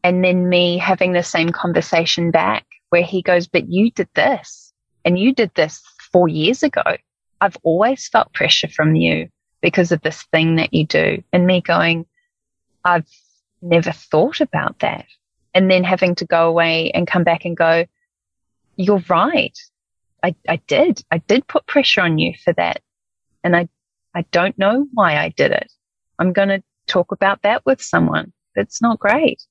And 0.04 0.24
then 0.24 0.50
me 0.50 0.78
having 0.78 1.14
the 1.14 1.24
same 1.24 1.50
conversation 1.50 2.30
back 2.30 2.66
where 2.90 3.04
he 3.04 3.22
goes, 3.22 3.48
but 3.48 3.70
you 3.70 3.90
did 3.92 4.10
this 4.16 4.74
and 5.06 5.18
you 5.18 5.34
did 5.34 5.52
this 5.56 5.82
four 6.12 6.28
years 6.28 6.62
ago. 6.62 6.84
I've 7.40 7.58
always 7.64 8.08
felt 8.10 8.34
pressure 8.34 8.68
from 8.68 8.96
you 8.96 9.30
because 9.64 9.94
of 9.94 10.02
this 10.02 10.22
thing 10.24 10.58
that 10.58 10.74
you 10.74 10.86
do. 10.86 11.24
And 11.32 11.48
me 11.48 11.62
going, 11.62 12.06
I've 12.84 13.08
never 13.62 13.94
thought 13.94 14.42
about 14.42 14.80
that. 14.80 15.06
And 15.56 15.72
then 15.72 15.86
having 15.86 16.16
to 16.16 16.26
go 16.26 16.50
away 16.50 16.92
and 16.92 17.08
come 17.08 17.24
back 17.24 17.46
and 17.46 17.56
go, 17.56 17.86
you're 18.76 19.04
right. 19.08 19.58
I, 20.22 20.36
I 20.50 20.58
did. 20.68 21.02
I 21.10 21.20
did 21.20 21.48
put 21.48 21.66
pressure 21.66 22.02
on 22.02 22.20
you 22.20 22.34
for 22.44 22.52
that. 22.54 22.82
And 23.44 23.56
I, 23.56 23.70
I 24.14 24.24
don't 24.32 24.58
know 24.60 24.86
why 24.94 25.16
I 25.18 25.30
did 25.30 25.52
it. 25.52 25.72
I'm 26.20 26.34
going 26.34 26.50
to 26.50 26.62
talk 26.86 27.14
about 27.14 27.42
that 27.44 27.66
with 27.66 27.82
someone. 27.82 28.34
It's 28.56 28.82
not 28.82 29.00
great. 29.00 29.42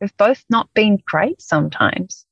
We've 0.00 0.16
both 0.16 0.44
not 0.48 0.72
been 0.74 1.02
great 1.06 1.42
sometimes. 1.42 2.24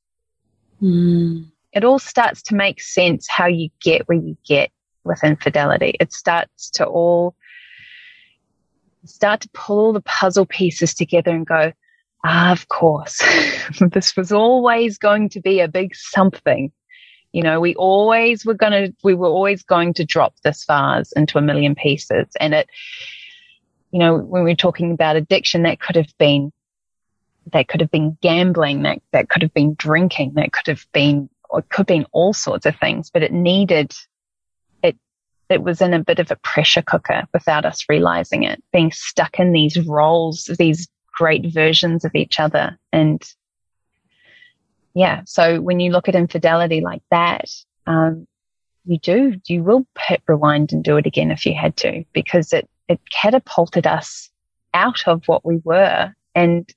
Mm. 0.80 1.50
It 1.72 1.82
all 1.82 1.98
starts 1.98 2.42
to 2.42 2.54
make 2.54 2.80
sense 2.80 3.26
how 3.28 3.46
you 3.46 3.70
get 3.82 4.06
where 4.06 4.18
you 4.18 4.36
get 4.46 4.70
with 5.04 5.22
infidelity. 5.24 5.94
It 6.00 6.12
starts 6.12 6.70
to 6.72 6.84
all 6.84 7.34
start 9.04 9.42
to 9.42 9.48
pull 9.52 9.78
all 9.78 9.92
the 9.92 10.00
puzzle 10.00 10.46
pieces 10.46 10.94
together 10.94 11.30
and 11.30 11.46
go, 11.46 11.72
ah, 12.24 12.52
of 12.52 12.68
course, 12.68 13.22
this 13.80 14.16
was 14.16 14.32
always 14.32 14.98
going 14.98 15.28
to 15.30 15.40
be 15.40 15.60
a 15.60 15.68
big 15.68 15.94
something. 15.94 16.72
You 17.32 17.42
know, 17.42 17.60
we 17.60 17.74
always 17.74 18.46
were 18.46 18.54
going 18.54 18.72
to, 18.72 18.94
we 19.02 19.14
were 19.14 19.28
always 19.28 19.62
going 19.62 19.94
to 19.94 20.04
drop 20.04 20.34
this 20.42 20.64
vase 20.64 21.12
into 21.12 21.36
a 21.36 21.42
million 21.42 21.74
pieces. 21.74 22.28
And 22.40 22.54
it, 22.54 22.70
you 23.90 23.98
know, 23.98 24.16
when 24.16 24.44
we 24.44 24.50
we're 24.50 24.56
talking 24.56 24.92
about 24.92 25.16
addiction, 25.16 25.62
that 25.64 25.80
could 25.80 25.96
have 25.96 26.16
been 26.18 26.52
that 27.52 27.68
could 27.68 27.80
have 27.80 27.90
been 27.90 28.16
gambling, 28.22 28.82
that, 28.82 29.00
that 29.12 29.28
could 29.28 29.42
have 29.42 29.52
been 29.52 29.74
drinking, 29.74 30.32
that 30.34 30.52
could 30.52 30.66
have 30.66 30.86
been, 30.92 31.28
it 31.52 31.68
could 31.68 31.80
have 31.80 31.86
been 31.86 32.06
all 32.12 32.32
sorts 32.32 32.66
of 32.66 32.76
things, 32.76 33.10
but 33.10 33.22
it 33.22 33.32
needed, 33.32 33.92
it 35.54 35.62
was 35.62 35.80
in 35.80 35.94
a 35.94 36.02
bit 36.02 36.18
of 36.18 36.32
a 36.32 36.36
pressure 36.36 36.82
cooker 36.82 37.22
without 37.32 37.64
us 37.64 37.84
realizing 37.88 38.42
it, 38.42 38.62
being 38.72 38.90
stuck 38.90 39.38
in 39.38 39.52
these 39.52 39.78
roles, 39.86 40.50
these 40.58 40.88
great 41.16 41.46
versions 41.54 42.04
of 42.04 42.12
each 42.16 42.40
other. 42.40 42.76
And 42.92 43.22
yeah, 44.94 45.22
so 45.26 45.60
when 45.60 45.78
you 45.78 45.92
look 45.92 46.08
at 46.08 46.16
infidelity 46.16 46.80
like 46.80 47.02
that, 47.12 47.48
um, 47.86 48.26
you 48.84 48.98
do, 48.98 49.40
you 49.46 49.62
will 49.62 49.86
hit 49.96 50.22
rewind 50.26 50.72
and 50.72 50.82
do 50.82 50.96
it 50.96 51.06
again 51.06 51.30
if 51.30 51.46
you 51.46 51.54
had 51.54 51.76
to, 51.78 52.04
because 52.12 52.52
it, 52.52 52.68
it 52.88 53.00
catapulted 53.10 53.86
us 53.86 54.28
out 54.74 55.06
of 55.06 55.22
what 55.26 55.46
we 55.46 55.60
were 55.62 56.12
and 56.34 56.68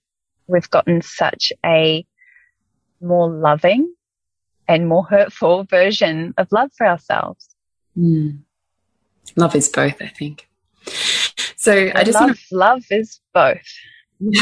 we've 0.45 0.69
gotten 0.69 1.01
such 1.01 1.51
a 1.65 2.05
more 3.01 3.27
loving 3.27 3.91
and 4.67 4.87
more 4.87 5.03
hurtful 5.03 5.63
version 5.63 6.35
of 6.37 6.51
love 6.51 6.69
for 6.77 6.85
ourselves. 6.85 7.55
Mm. 7.97 8.43
Love 9.35 9.55
is 9.55 9.69
both, 9.69 10.01
I 10.01 10.07
think. 10.07 10.47
So 11.55 11.91
I 11.93 12.03
just 12.03 12.15
love, 12.15 12.29
want 12.29 12.37
to, 12.37 12.55
love 12.55 12.83
is 12.89 13.19
both. 13.33 13.61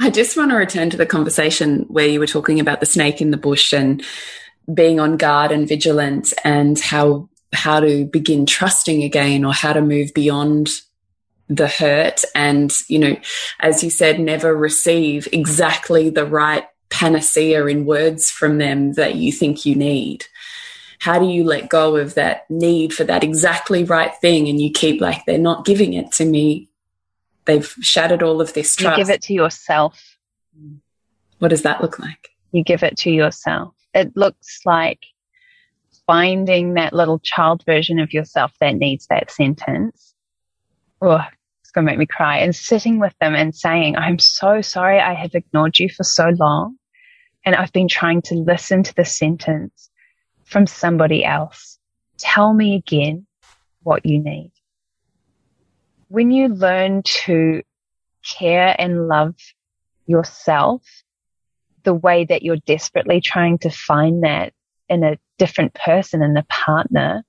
I 0.00 0.10
just 0.12 0.36
want 0.36 0.50
to 0.50 0.56
return 0.56 0.90
to 0.90 0.96
the 0.96 1.06
conversation 1.06 1.86
where 1.88 2.06
you 2.06 2.20
were 2.20 2.26
talking 2.26 2.60
about 2.60 2.80
the 2.80 2.86
snake 2.86 3.20
in 3.20 3.30
the 3.30 3.36
bush 3.36 3.72
and 3.72 4.02
being 4.72 5.00
on 5.00 5.16
guard 5.16 5.50
and 5.50 5.66
vigilant 5.66 6.32
and 6.44 6.78
how 6.78 7.28
how 7.54 7.80
to 7.80 8.04
begin 8.04 8.44
trusting 8.44 9.02
again 9.02 9.44
or 9.44 9.52
how 9.54 9.72
to 9.72 9.80
move 9.80 10.12
beyond 10.14 10.68
the 11.48 11.66
hurt 11.66 12.22
and 12.34 12.72
you 12.88 12.98
know 12.98 13.16
as 13.60 13.82
you 13.82 13.88
said 13.88 14.20
never 14.20 14.54
receive 14.54 15.26
exactly 15.32 16.10
the 16.10 16.26
right 16.26 16.64
panacea 16.90 17.64
in 17.64 17.86
words 17.86 18.30
from 18.30 18.58
them 18.58 18.92
that 18.94 19.14
you 19.14 19.32
think 19.32 19.64
you 19.64 19.74
need 19.74 20.26
how 21.00 21.18
do 21.18 21.26
you 21.26 21.44
let 21.44 21.68
go 21.68 21.96
of 21.96 22.14
that 22.14 22.50
need 22.50 22.92
for 22.92 23.04
that 23.04 23.22
exactly 23.22 23.84
right 23.84 24.14
thing? 24.20 24.48
And 24.48 24.60
you 24.60 24.70
keep 24.70 25.00
like 25.00 25.24
they're 25.26 25.38
not 25.38 25.64
giving 25.64 25.94
it 25.94 26.12
to 26.12 26.24
me. 26.24 26.68
They've 27.44 27.66
shattered 27.80 28.22
all 28.22 28.40
of 28.40 28.52
this 28.52 28.76
trust 28.76 28.98
you 28.98 29.04
give 29.04 29.10
it 29.10 29.22
to 29.22 29.32
yourself. 29.32 30.18
What 31.38 31.48
does 31.48 31.62
that 31.62 31.80
look 31.80 31.98
like? 31.98 32.30
You 32.52 32.64
give 32.64 32.82
it 32.82 32.96
to 32.98 33.10
yourself. 33.10 33.74
It 33.94 34.16
looks 34.16 34.60
like 34.64 35.06
finding 36.06 36.74
that 36.74 36.92
little 36.92 37.20
child 37.20 37.62
version 37.64 37.98
of 37.98 38.12
yourself 38.12 38.52
that 38.60 38.74
needs 38.74 39.06
that 39.06 39.30
sentence. 39.30 40.14
Oh 41.00 41.24
it's 41.68 41.72
going 41.74 41.84
to 41.84 41.92
make 41.92 41.98
me 41.98 42.06
cry. 42.06 42.38
And 42.38 42.56
sitting 42.56 42.98
with 42.98 43.14
them 43.20 43.34
and 43.34 43.54
saying 43.54 43.96
i'm 43.96 44.18
so 44.18 44.62
sorry 44.62 44.98
i 44.98 45.12
have 45.12 45.34
ignored 45.34 45.78
you 45.78 45.90
for 45.90 46.02
so 46.02 46.30
long 46.38 46.76
and 47.44 47.54
i've 47.54 47.72
been 47.72 47.88
trying 47.88 48.22
to 48.22 48.34
listen 48.36 48.82
to 48.82 48.94
the 48.94 49.04
sentence 49.04 49.90
from 50.48 50.66
somebody 50.66 51.24
else. 51.24 51.78
Tell 52.16 52.52
me 52.52 52.74
again 52.74 53.26
what 53.82 54.04
you 54.04 54.18
need. 54.18 54.52
When 56.08 56.30
you 56.30 56.48
learn 56.48 57.02
to 57.24 57.62
care 58.22 58.74
and 58.78 59.08
love 59.08 59.34
yourself 60.06 60.82
the 61.84 61.94
way 61.94 62.24
that 62.24 62.42
you're 62.42 62.56
desperately 62.56 63.20
trying 63.20 63.58
to 63.58 63.70
find 63.70 64.24
that 64.24 64.52
in 64.88 65.04
a 65.04 65.18
different 65.38 65.74
person, 65.74 66.22
in 66.22 66.36
a 66.36 66.44
partner, 66.44 67.24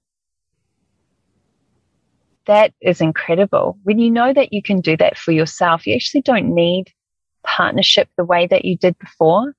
that 2.46 2.74
is 2.82 3.02
incredible. 3.02 3.78
When 3.84 4.00
you 4.00 4.10
know 4.10 4.34
that 4.34 4.54
you 4.54 4.64
can 4.64 4.82
do 4.82 4.98
that 4.98 5.18
for 5.18 5.32
yourself, 5.32 5.86
you 5.86 5.94
actually 5.94 6.22
don't 6.22 6.56
need 6.56 6.86
partnership 7.44 8.10
the 8.18 8.26
way 8.26 8.48
that 8.48 8.66
you 8.66 8.78
did 8.78 8.98
before. 8.98 9.54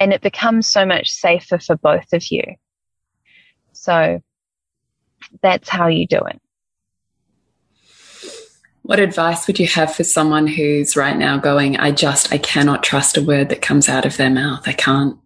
And 0.00 0.12
it 0.12 0.20
becomes 0.20 0.66
so 0.66 0.84
much 0.84 1.08
safer 1.08 1.58
for 1.58 1.76
both 1.76 2.12
of 2.12 2.30
you. 2.30 2.42
So 3.84 4.22
that's 5.42 5.68
how 5.68 5.88
you 5.88 6.06
do 6.06 6.20
it. 6.20 6.40
What 8.80 8.98
advice 8.98 9.46
would 9.46 9.58
you 9.58 9.66
have 9.66 9.94
for 9.94 10.04
someone 10.04 10.46
who's 10.46 10.96
right 10.96 11.18
now 11.18 11.36
going, 11.36 11.76
I 11.76 11.90
just, 11.90 12.32
I 12.32 12.38
cannot 12.38 12.82
trust 12.82 13.18
a 13.18 13.22
word 13.22 13.50
that 13.50 13.60
comes 13.60 13.90
out 13.90 14.06
of 14.06 14.16
their 14.16 14.30
mouth. 14.30 14.66
I 14.66 14.72
can't 14.72 15.18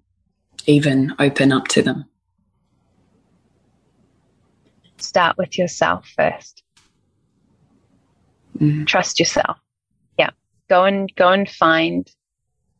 even 0.66 1.14
open 1.20 1.52
up 1.52 1.68
to 1.68 1.82
them. 1.82 2.06
Start 4.96 5.38
with 5.38 5.56
yourself 5.56 6.08
first. 6.16 6.64
Mm. 8.58 8.88
Trust 8.88 9.20
yourself. 9.20 9.58
Yeah. 10.18 10.30
Go 10.68 10.84
and 10.84 11.14
go 11.14 11.28
and 11.28 11.48
find, 11.48 12.10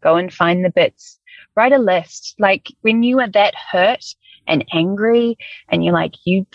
go 0.01 0.17
and 0.17 0.35
find 0.35 0.65
the 0.65 0.71
bits. 0.71 1.21
Write 1.55 1.73
a 1.73 1.79
list. 1.79 2.35
Like 2.41 2.67
when 2.81 3.05
you 3.05 3.21
are 3.21 3.31
that 3.31 3.55
hurt 3.55 4.05
and 4.49 4.65
angry 4.73 5.37
and 5.69 5.85
you're 5.85 5.95
like, 5.95 6.15
you 6.25 6.47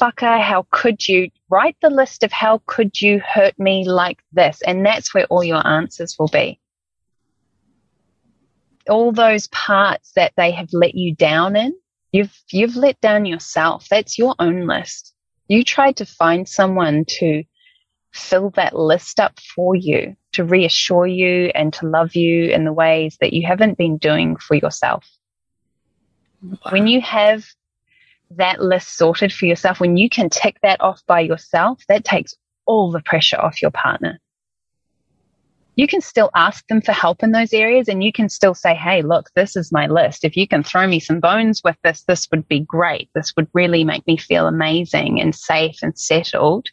fucker, 0.00 0.40
how 0.40 0.66
could 0.70 1.06
you 1.06 1.30
write 1.48 1.76
the 1.80 1.90
list 1.90 2.24
of 2.24 2.32
how 2.32 2.60
could 2.66 3.00
you 3.00 3.20
hurt 3.20 3.58
me 3.58 3.88
like 3.88 4.18
this? 4.32 4.60
And 4.66 4.84
that's 4.84 5.14
where 5.14 5.26
all 5.26 5.44
your 5.44 5.64
answers 5.66 6.16
will 6.18 6.28
be. 6.28 6.58
All 8.88 9.12
those 9.12 9.46
parts 9.48 10.12
that 10.16 10.32
they 10.36 10.50
have 10.50 10.70
let 10.72 10.94
you 10.94 11.14
down 11.14 11.54
in, 11.54 11.72
you've, 12.10 12.36
you've 12.50 12.76
let 12.76 13.00
down 13.00 13.26
yourself. 13.26 13.86
That's 13.88 14.18
your 14.18 14.34
own 14.40 14.66
list. 14.66 15.14
You 15.46 15.62
tried 15.62 15.96
to 15.98 16.06
find 16.06 16.48
someone 16.48 17.04
to 17.20 17.44
fill 18.12 18.50
that 18.50 18.74
list 18.74 19.20
up 19.20 19.38
for 19.54 19.76
you, 19.76 20.16
to 20.32 20.44
reassure 20.44 21.06
you 21.06 21.50
and 21.54 21.72
to 21.74 21.86
love 21.86 22.14
you 22.14 22.50
in 22.50 22.64
the 22.64 22.72
ways 22.72 23.16
that 23.20 23.32
you 23.32 23.46
haven't 23.46 23.78
been 23.78 23.98
doing 23.98 24.36
for 24.36 24.54
yourself. 24.54 25.06
Wow. 26.42 26.56
When 26.70 26.86
you 26.86 27.00
have 27.00 27.44
that 28.30 28.60
list 28.60 28.96
sorted 28.96 29.32
for 29.32 29.46
yourself, 29.46 29.80
when 29.80 29.96
you 29.96 30.08
can 30.08 30.28
tick 30.30 30.58
that 30.62 30.80
off 30.80 31.02
by 31.06 31.20
yourself, 31.20 31.82
that 31.88 32.04
takes 32.04 32.34
all 32.66 32.90
the 32.90 33.02
pressure 33.02 33.40
off 33.40 33.62
your 33.62 33.70
partner. 33.70 34.18
You 35.74 35.86
can 35.86 36.02
still 36.02 36.30
ask 36.34 36.66
them 36.66 36.82
for 36.82 36.92
help 36.92 37.22
in 37.22 37.32
those 37.32 37.54
areas 37.54 37.88
and 37.88 38.04
you 38.04 38.12
can 38.12 38.28
still 38.28 38.54
say, 38.54 38.74
Hey, 38.74 39.00
look, 39.00 39.30
this 39.34 39.56
is 39.56 39.72
my 39.72 39.86
list. 39.86 40.24
If 40.24 40.36
you 40.36 40.46
can 40.46 40.62
throw 40.62 40.86
me 40.86 41.00
some 41.00 41.18
bones 41.18 41.62
with 41.64 41.76
this, 41.82 42.02
this 42.02 42.28
would 42.30 42.46
be 42.46 42.60
great. 42.60 43.08
This 43.14 43.32
would 43.36 43.48
really 43.54 43.82
make 43.82 44.06
me 44.06 44.18
feel 44.18 44.46
amazing 44.46 45.20
and 45.20 45.34
safe 45.34 45.76
and 45.82 45.98
settled. 45.98 46.66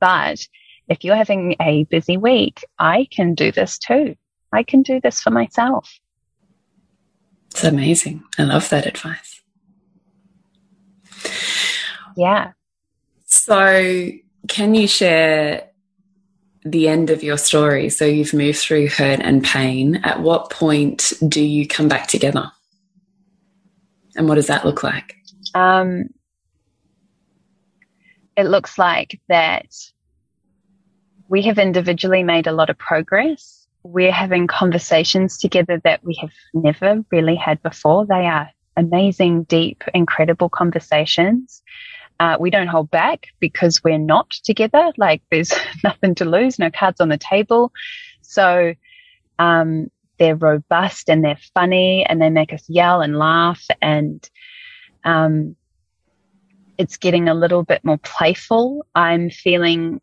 But 0.00 0.46
if 0.88 1.02
you're 1.02 1.16
having 1.16 1.56
a 1.60 1.84
busy 1.84 2.16
week, 2.16 2.64
I 2.78 3.08
can 3.10 3.34
do 3.34 3.50
this 3.50 3.78
too. 3.78 4.14
I 4.52 4.62
can 4.62 4.82
do 4.82 5.00
this 5.00 5.20
for 5.20 5.30
myself. 5.30 5.92
It's 7.50 7.64
amazing. 7.64 8.24
I 8.38 8.44
love 8.44 8.68
that 8.70 8.86
advice. 8.86 9.40
Yeah. 12.16 12.52
So, 13.26 14.10
can 14.48 14.74
you 14.74 14.86
share 14.86 15.68
the 16.64 16.88
end 16.88 17.10
of 17.10 17.22
your 17.22 17.38
story? 17.38 17.88
So, 17.90 18.04
you've 18.04 18.34
moved 18.34 18.58
through 18.58 18.88
hurt 18.88 19.20
and 19.20 19.44
pain. 19.44 19.96
At 20.04 20.20
what 20.20 20.50
point 20.50 21.12
do 21.26 21.42
you 21.42 21.66
come 21.66 21.88
back 21.88 22.06
together? 22.06 22.50
And 24.16 24.28
what 24.28 24.36
does 24.36 24.48
that 24.48 24.64
look 24.64 24.82
like? 24.82 25.16
Um, 25.54 26.08
it 28.36 28.44
looks 28.44 28.78
like 28.78 29.20
that 29.28 29.66
we 31.28 31.42
have 31.42 31.58
individually 31.58 32.22
made 32.22 32.46
a 32.46 32.52
lot 32.52 32.70
of 32.70 32.78
progress 32.78 33.59
we're 33.82 34.12
having 34.12 34.46
conversations 34.46 35.38
together 35.38 35.80
that 35.84 36.04
we 36.04 36.16
have 36.20 36.32
never 36.52 37.04
really 37.10 37.36
had 37.36 37.62
before. 37.62 38.06
They 38.06 38.26
are 38.26 38.50
amazing, 38.76 39.44
deep, 39.44 39.82
incredible 39.94 40.48
conversations. 40.48 41.62
Uh, 42.18 42.36
we 42.38 42.50
don't 42.50 42.66
hold 42.66 42.90
back 42.90 43.28
because 43.38 43.82
we're 43.82 43.98
not 43.98 44.30
together. 44.30 44.92
Like 44.98 45.22
there's 45.30 45.54
nothing 45.84 46.14
to 46.16 46.24
lose, 46.24 46.58
no 46.58 46.70
cards 46.70 47.00
on 47.00 47.08
the 47.08 47.18
table. 47.18 47.72
So, 48.20 48.74
um, 49.38 49.90
they're 50.18 50.36
robust 50.36 51.08
and 51.08 51.24
they're 51.24 51.38
funny 51.54 52.04
and 52.06 52.20
they 52.20 52.28
make 52.28 52.52
us 52.52 52.62
yell 52.68 53.00
and 53.00 53.18
laugh 53.18 53.64
and, 53.80 54.28
um, 55.04 55.56
it's 56.76 56.98
getting 56.98 57.28
a 57.28 57.34
little 57.34 57.62
bit 57.62 57.84
more 57.84 57.98
playful. 57.98 58.86
I'm 58.94 59.30
feeling 59.30 60.00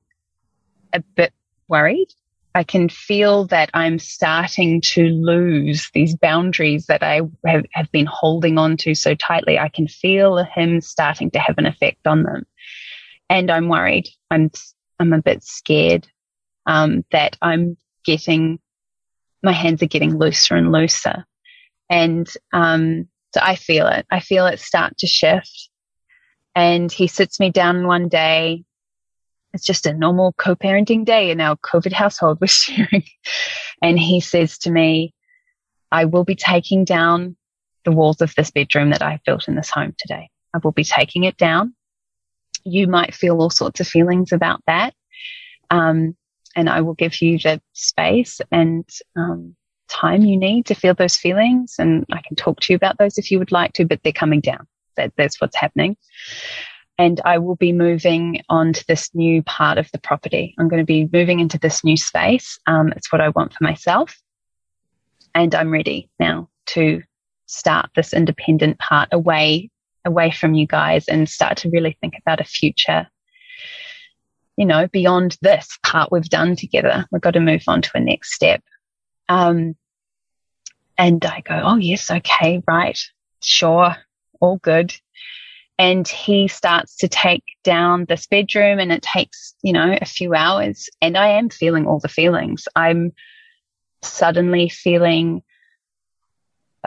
a 0.93 1.01
bit 1.15 1.33
worried 1.67 2.07
I 2.55 2.63
can 2.63 2.89
feel 2.89 3.45
that 3.47 3.69
I'm 3.73 3.99
starting 3.99 4.81
to 4.81 5.03
lose 5.03 5.89
these 5.93 6.15
boundaries 6.15 6.87
that 6.87 7.03
I 7.03 7.21
have, 7.45 7.65
have 7.71 7.91
been 7.91 8.07
holding 8.07 8.57
on 8.57 8.77
to 8.77 8.95
so 8.95 9.13
tightly. 9.13 9.59
I 9.59 9.69
can 9.69 9.87
feel 9.87 10.43
him 10.43 10.81
starting 10.81 11.29
to 11.31 11.39
have 11.39 11.57
an 11.57 11.67
effect 11.67 12.07
on 12.07 12.23
them. 12.23 12.45
And 13.29 13.51
I'm 13.51 13.69
worried. 13.69 14.09
I'm, 14.31 14.49
I'm 14.99 15.13
a 15.13 15.21
bit 15.21 15.43
scared, 15.43 16.07
um, 16.65 17.05
that 17.11 17.37
I'm 17.41 17.77
getting, 18.03 18.59
my 19.43 19.51
hands 19.51 19.83
are 19.83 19.87
getting 19.87 20.17
looser 20.17 20.55
and 20.55 20.71
looser. 20.71 21.25
And, 21.89 22.27
um, 22.53 23.07
so 23.33 23.41
I 23.43 23.55
feel 23.55 23.87
it. 23.87 24.05
I 24.09 24.19
feel 24.19 24.47
it 24.47 24.59
start 24.59 24.97
to 24.99 25.07
shift. 25.07 25.69
And 26.55 26.91
he 26.91 27.07
sits 27.07 27.39
me 27.39 27.51
down 27.51 27.85
one 27.85 28.07
day 28.07 28.63
it's 29.57 29.65
just 29.65 29.87
a 29.87 29.93
normal 29.93 30.33
co-parenting 30.33 31.03
day 31.03 31.31
in 31.31 31.41
our 31.41 31.57
COVID 31.57 31.91
household 31.91 32.37
we're 32.39 32.47
sharing. 32.47 33.03
And 33.81 33.97
he 33.99 34.21
says 34.21 34.59
to 34.59 34.71
me, 34.71 35.15
I 35.91 36.05
will 36.05 36.23
be 36.23 36.35
taking 36.35 36.85
down 36.85 37.35
the 37.83 37.91
walls 37.91 38.21
of 38.21 38.35
this 38.35 38.51
bedroom 38.51 38.91
that 38.91 39.01
I've 39.01 39.23
built 39.23 39.47
in 39.47 39.55
this 39.55 39.71
home 39.71 39.95
today. 39.97 40.29
I 40.53 40.59
will 40.63 40.73
be 40.73 40.83
taking 40.83 41.23
it 41.23 41.37
down. 41.37 41.73
You 42.65 42.87
might 42.87 43.15
feel 43.15 43.41
all 43.41 43.49
sorts 43.49 43.79
of 43.79 43.87
feelings 43.87 44.31
about 44.31 44.61
that. 44.67 44.93
Um, 45.71 46.15
and 46.55 46.69
I 46.69 46.81
will 46.81 46.93
give 46.93 47.19
you 47.19 47.39
the 47.39 47.59
space 47.73 48.39
and, 48.51 48.87
um, 49.15 49.55
time 49.89 50.21
you 50.21 50.37
need 50.37 50.67
to 50.67 50.75
feel 50.75 50.93
those 50.93 51.15
feelings. 51.15 51.77
And 51.79 52.05
I 52.11 52.21
can 52.21 52.35
talk 52.35 52.59
to 52.59 52.73
you 52.73 52.77
about 52.77 52.99
those 52.99 53.17
if 53.17 53.31
you 53.31 53.39
would 53.39 53.51
like 53.51 53.73
to, 53.73 53.85
but 53.85 54.01
they're 54.03 54.13
coming 54.13 54.41
down. 54.41 54.67
That, 54.97 55.13
that's 55.17 55.41
what's 55.41 55.55
happening 55.55 55.97
and 56.97 57.21
I 57.23 57.37
will 57.37 57.55
be 57.55 57.71
moving 57.71 58.41
on 58.49 58.73
to 58.73 58.85
this 58.87 59.13
new 59.13 59.43
part 59.43 59.77
of 59.77 59.89
the 59.91 59.99
property. 59.99 60.55
I'm 60.57 60.67
going 60.67 60.81
to 60.81 60.85
be 60.85 61.07
moving 61.11 61.39
into 61.39 61.59
this 61.59 61.83
new 61.83 61.97
space. 61.97 62.59
Um, 62.65 62.91
it's 62.95 63.11
what 63.11 63.21
I 63.21 63.29
want 63.29 63.53
for 63.53 63.63
myself. 63.63 64.19
And 65.35 65.53
I'm 65.53 65.71
ready 65.71 66.09
now 66.19 66.49
to 66.67 67.03
start 67.45 67.91
this 67.95 68.13
independent 68.13 68.79
part 68.79 69.09
away, 69.11 69.69
away 70.05 70.31
from 70.31 70.55
you 70.55 70.65
guys 70.65 71.07
and 71.07 71.29
start 71.29 71.57
to 71.57 71.69
really 71.69 71.97
think 72.01 72.15
about 72.19 72.41
a 72.41 72.45
future, 72.45 73.07
you 74.57 74.65
know, 74.65 74.87
beyond 74.87 75.37
this 75.41 75.77
part 75.83 76.11
we've 76.11 76.29
done 76.29 76.55
together. 76.55 77.05
We've 77.11 77.21
got 77.21 77.31
to 77.31 77.39
move 77.39 77.63
on 77.67 77.83
to 77.83 77.91
a 77.93 77.99
next 77.99 78.33
step. 78.33 78.63
Um, 79.29 79.75
and 80.97 81.23
I 81.23 81.41
go, 81.41 81.61
Oh, 81.63 81.75
yes. 81.75 82.09
Okay. 82.09 82.63
Right. 82.67 82.99
Sure. 83.39 83.95
All 84.39 84.57
good. 84.57 84.95
And 85.79 86.07
he 86.07 86.47
starts 86.47 86.97
to 86.97 87.07
take 87.07 87.43
down 87.63 88.05
this 88.05 88.25
bedroom 88.25 88.79
and 88.79 88.91
it 88.91 89.03
takes, 89.03 89.53
you 89.61 89.73
know, 89.73 89.95
a 90.01 90.05
few 90.05 90.33
hours 90.33 90.89
and 91.01 91.15
I 91.15 91.29
am 91.29 91.49
feeling 91.49 91.85
all 91.85 91.99
the 91.99 92.07
feelings. 92.07 92.67
I'm 92.75 93.13
suddenly 94.01 94.69
feeling 94.69 95.43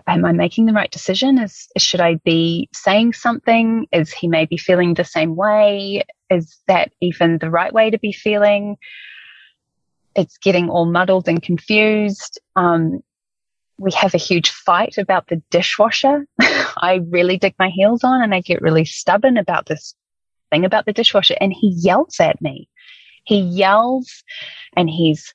am 0.06 0.24
I 0.24 0.32
making 0.32 0.66
the 0.66 0.72
right 0.72 0.90
decision? 0.90 1.38
Is 1.38 1.68
should 1.76 2.00
I 2.00 2.16
be 2.24 2.68
saying 2.72 3.14
something? 3.14 3.86
Is 3.92 4.12
he 4.12 4.28
maybe 4.28 4.56
feeling 4.56 4.94
the 4.94 5.04
same 5.04 5.36
way? 5.36 6.02
Is 6.28 6.58
that 6.66 6.92
even 7.00 7.38
the 7.38 7.50
right 7.50 7.72
way 7.72 7.90
to 7.90 7.98
be 7.98 8.12
feeling? 8.12 8.76
It's 10.14 10.38
getting 10.38 10.68
all 10.68 10.86
muddled 10.86 11.28
and 11.28 11.42
confused. 11.42 12.40
Um, 12.56 13.02
we 13.80 13.92
have 13.92 14.14
a 14.14 14.18
huge 14.18 14.50
fight 14.50 14.98
about 14.98 15.28
the 15.28 15.42
dishwasher. 15.50 16.26
I 16.40 17.00
really 17.08 17.38
dig 17.38 17.54
my 17.58 17.70
heels 17.70 18.04
on 18.04 18.22
and 18.22 18.34
I 18.34 18.42
get 18.42 18.60
really 18.60 18.84
stubborn 18.84 19.38
about 19.38 19.66
this 19.66 19.94
thing 20.50 20.66
about 20.66 20.84
the 20.84 20.92
dishwasher 20.92 21.34
and 21.40 21.52
he 21.52 21.74
yells 21.78 22.20
at 22.20 22.42
me. 22.42 22.68
He 23.24 23.40
yells 23.40 24.22
and 24.76 24.90
he's 24.90 25.32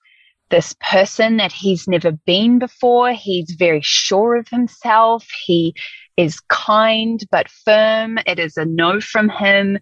this 0.51 0.75
person 0.79 1.37
that 1.37 1.51
he's 1.51 1.87
never 1.87 2.11
been 2.11 2.59
before. 2.59 3.13
He's 3.13 3.55
very 3.57 3.81
sure 3.81 4.35
of 4.35 4.47
himself. 4.47 5.27
He 5.45 5.73
is 6.15 6.39
kind 6.41 7.23
but 7.31 7.49
firm. 7.49 8.19
It 8.27 8.37
is 8.37 8.57
a 8.57 8.65
no 8.65 9.01
from 9.01 9.27
him. 9.27 9.79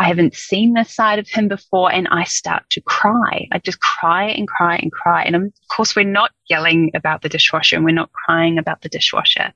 I 0.00 0.04
haven't 0.04 0.34
seen 0.34 0.72
this 0.72 0.94
side 0.94 1.18
of 1.18 1.28
him 1.28 1.46
before 1.46 1.92
and 1.92 2.08
I 2.10 2.24
start 2.24 2.62
to 2.70 2.80
cry. 2.80 3.46
I 3.52 3.58
just 3.58 3.80
cry 3.80 4.28
and 4.28 4.48
cry 4.48 4.76
and 4.76 4.90
cry. 4.90 5.24
And 5.24 5.36
of 5.36 5.52
course, 5.70 5.94
we're 5.94 6.06
not 6.06 6.30
yelling 6.48 6.90
about 6.94 7.20
the 7.20 7.28
dishwasher 7.28 7.76
and 7.76 7.84
we're 7.84 7.90
not 7.90 8.10
crying 8.10 8.56
about 8.56 8.80
the 8.80 8.88
dishwasher. 8.88 9.52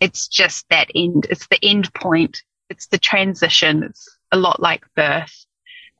It's 0.00 0.26
just 0.26 0.68
that 0.70 0.90
end. 0.96 1.28
It's 1.30 1.46
the 1.46 1.64
end 1.64 1.94
point. 1.94 2.42
It's 2.68 2.88
the 2.88 2.98
transition. 2.98 3.84
It's 3.84 4.18
a 4.32 4.36
lot 4.36 4.60
like 4.60 4.82
birth. 4.96 5.46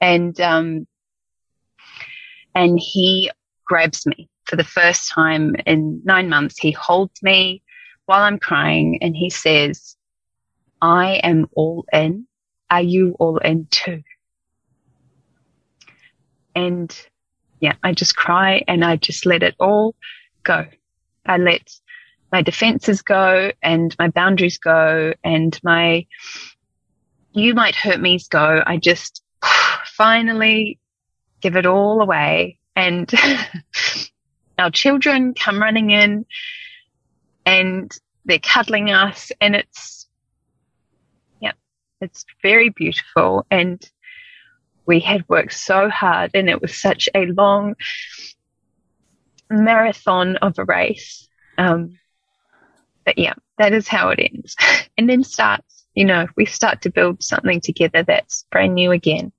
And, 0.01 0.41
um, 0.41 0.89
and 2.57 2.81
he 2.81 3.31
grabs 3.65 4.07
me 4.07 4.29
for 4.47 4.57
the 4.57 4.65
first 4.65 5.13
time 5.13 5.55
in 5.67 6.03
nine 6.05 6.29
months. 6.29 6.59
He 6.59 6.73
holds 6.73 7.23
me 7.23 7.63
while 8.07 8.23
I'm 8.23 8.41
crying 8.41 8.99
and 9.03 9.15
he 9.15 9.31
says, 9.31 9.95
I 10.83 11.21
am 11.23 11.47
all 11.55 11.87
in. 11.93 12.28
Are 12.71 12.83
you 12.83 13.17
all 13.19 13.39
in 13.39 13.67
too? 13.71 14.03
And 16.55 16.95
yeah, 17.61 17.75
I 17.83 17.93
just 17.93 18.17
cry 18.17 18.65
and 18.69 18.85
I 18.85 18.97
just 18.97 19.27
let 19.27 19.43
it 19.43 19.55
all 19.59 19.95
go. 20.43 20.67
I 21.27 21.37
let 21.39 21.71
my 22.31 22.43
defenses 22.43 23.03
go 23.03 23.53
and 23.63 23.95
my 23.99 24.09
boundaries 24.09 24.59
go 24.59 25.15
and 25.25 25.59
my 25.63 26.07
you 27.33 27.55
might 27.55 27.75
hurt 27.75 28.01
me's 28.01 28.29
go. 28.29 28.63
I 28.67 28.77
just 28.77 29.23
finally 29.87 30.79
give 31.41 31.57
it 31.57 31.67
all 31.67 32.03
away 32.03 32.59
and 32.75 33.11
our 34.59 34.71
children 34.71 35.35
come 35.35 35.61
running 35.61 35.91
in 35.91 36.27
and 37.47 37.97
they're 38.25 38.39
cuddling 38.39 38.91
us 38.91 39.33
and 39.41 39.55
it's 39.55 39.98
it's 42.01 42.25
very 42.43 42.69
beautiful 42.69 43.47
and 43.51 43.89
we 44.87 45.01
had 45.01 45.29
worked 45.29 45.53
so 45.53 45.89
hard 45.89 46.31
and 46.35 46.49
it 46.49 46.63
was 46.63 46.75
such 46.79 47.09
a 47.15 47.27
long 47.27 47.75
marathon 49.51 50.37
of 50.37 50.59
a 50.59 50.65
race 50.65 51.29
um, 51.59 51.99
but 53.05 53.19
yeah 53.19 53.35
that 53.59 53.73
is 53.73 53.89
how 53.89 54.11
it 54.11 54.19
ends 54.19 54.57
and 54.99 55.09
then 55.09 55.25
starts 55.25 55.87
you 55.95 56.05
know 56.05 56.27
we 56.37 56.45
start 56.45 56.83
to 56.83 56.91
build 56.91 57.23
something 57.23 57.61
together 57.61 58.03
that's 58.03 58.45
brand 58.51 58.75
new 58.75 58.93
again 58.93 59.33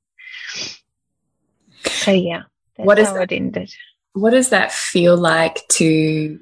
so 1.86 2.12
yeah 2.12 2.43
that's 2.80 2.88
what 2.88 2.97
is 2.99 3.12
that, 3.12 3.32
ended. 3.34 3.74
What 4.14 4.32
does 4.32 4.49
that 4.49 4.72
feel 4.72 5.18
like 5.18 5.68
to 5.70 6.39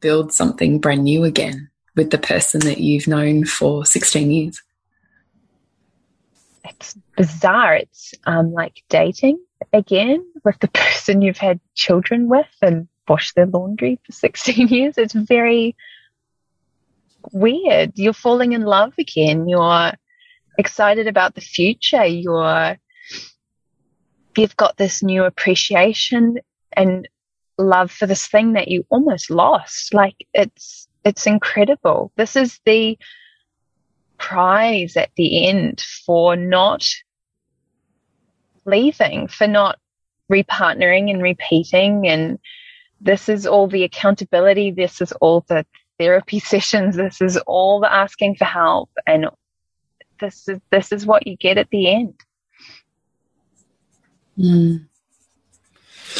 build 0.00 0.32
something 0.32 0.78
brand 0.78 1.04
new 1.04 1.24
again 1.24 1.68
with 1.94 2.10
the 2.10 2.18
person 2.18 2.60
that 2.60 2.78
you've 2.78 3.06
known 3.06 3.44
for 3.44 3.84
16 3.84 4.30
years? 4.30 4.62
It's 6.64 6.96
bizarre. 7.16 7.76
It's 7.76 8.14
um, 8.26 8.52
like 8.52 8.82
dating 8.88 9.38
again 9.72 10.24
with 10.44 10.58
the 10.60 10.68
person 10.72 11.22
you've 11.22 11.38
had 11.38 11.60
children 11.74 12.28
with 12.28 12.48
and 12.62 12.88
washed 13.06 13.34
their 13.34 13.46
laundry 13.46 14.00
for 14.04 14.12
16 14.12 14.68
years. 14.68 14.98
It's 14.98 15.14
very 15.14 15.76
weird. 17.32 17.92
You're 17.96 18.12
falling 18.12 18.52
in 18.52 18.62
love 18.62 18.94
again. 18.98 19.48
You're 19.48 19.92
excited 20.58 21.06
about 21.06 21.34
the 21.34 21.40
future. 21.40 22.04
You're 22.04 22.78
you've 24.36 24.56
got 24.56 24.76
this 24.76 25.02
new 25.02 25.24
appreciation 25.24 26.38
and 26.72 27.08
love 27.58 27.90
for 27.90 28.06
this 28.06 28.26
thing 28.26 28.54
that 28.54 28.68
you 28.68 28.84
almost 28.90 29.30
lost. 29.30 29.94
Like 29.94 30.26
it's, 30.32 30.88
it's 31.04 31.26
incredible. 31.26 32.12
This 32.16 32.36
is 32.36 32.58
the 32.64 32.98
prize 34.24 34.96
at 34.96 35.10
the 35.16 35.46
end 35.46 35.84
for 36.06 36.34
not 36.34 36.86
leaving, 38.64 39.28
for 39.28 39.46
not 39.46 39.78
repartnering 40.32 41.10
and 41.10 41.22
repeating. 41.22 42.08
And 42.08 42.38
this 43.02 43.28
is 43.28 43.46
all 43.46 43.66
the 43.66 43.84
accountability. 43.84 44.70
This 44.70 45.02
is 45.02 45.12
all 45.20 45.44
the 45.46 45.66
therapy 45.98 46.38
sessions. 46.52 46.96
This 46.96 47.20
is 47.20 47.36
all 47.46 47.80
the 47.80 47.92
asking 47.92 48.36
for 48.36 48.46
help. 48.46 48.90
And 49.06 49.26
this 50.20 50.48
is, 50.48 50.58
this 50.70 50.90
is 50.90 51.04
what 51.04 51.26
you 51.26 51.36
get 51.36 51.58
at 51.58 51.68
the 51.68 51.92
end. 51.92 52.14
Mm. 54.38 54.86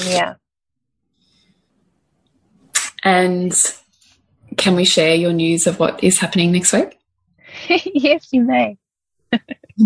Yeah. 0.04 0.34
And 3.02 3.54
can 4.58 4.76
we 4.76 4.84
share 4.84 5.14
your 5.14 5.32
news 5.32 5.66
of 5.66 5.78
what 5.78 6.04
is 6.04 6.18
happening 6.18 6.52
next 6.52 6.74
week? 6.74 6.98
yes, 7.94 8.28
you 8.32 8.42
may. 8.42 8.78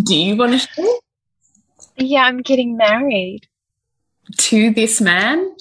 Do 0.05 0.17
you 0.17 0.37
want 0.37 0.53
to 0.53 0.59
share? 0.59 0.87
Yeah, 1.97 2.23
I'm 2.23 2.43
getting 2.43 2.77
married. 2.77 3.47
To 4.37 4.73
this 4.73 5.01
man? 5.01 5.57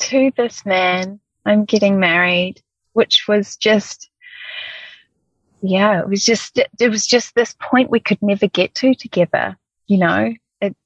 To 0.00 0.30
this 0.36 0.66
man. 0.66 1.20
I'm 1.46 1.64
getting 1.64 1.98
married, 1.98 2.62
which 2.92 3.26
was 3.28 3.56
just, 3.56 4.10
yeah, 5.62 6.00
it 6.00 6.08
was 6.08 6.24
just, 6.24 6.58
it 6.80 6.88
was 6.88 7.06
just 7.06 7.34
this 7.34 7.54
point 7.60 7.90
we 7.90 8.00
could 8.00 8.22
never 8.22 8.46
get 8.46 8.74
to 8.76 8.94
together, 8.94 9.56
you 9.86 9.98
know? 9.98 10.32
It, 10.60 10.76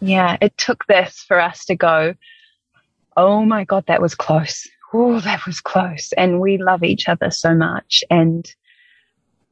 yeah, 0.00 0.36
it 0.40 0.56
took 0.58 0.86
this 0.86 1.24
for 1.26 1.40
us 1.40 1.64
to 1.66 1.76
go, 1.76 2.14
oh 3.16 3.44
my 3.44 3.64
God, 3.64 3.84
that 3.86 4.02
was 4.02 4.14
close. 4.14 4.68
Oh, 4.92 5.20
that 5.20 5.44
was 5.46 5.60
close. 5.60 6.12
And 6.12 6.40
we 6.40 6.58
love 6.58 6.84
each 6.84 7.08
other 7.08 7.30
so 7.30 7.54
much. 7.54 8.04
And 8.10 8.52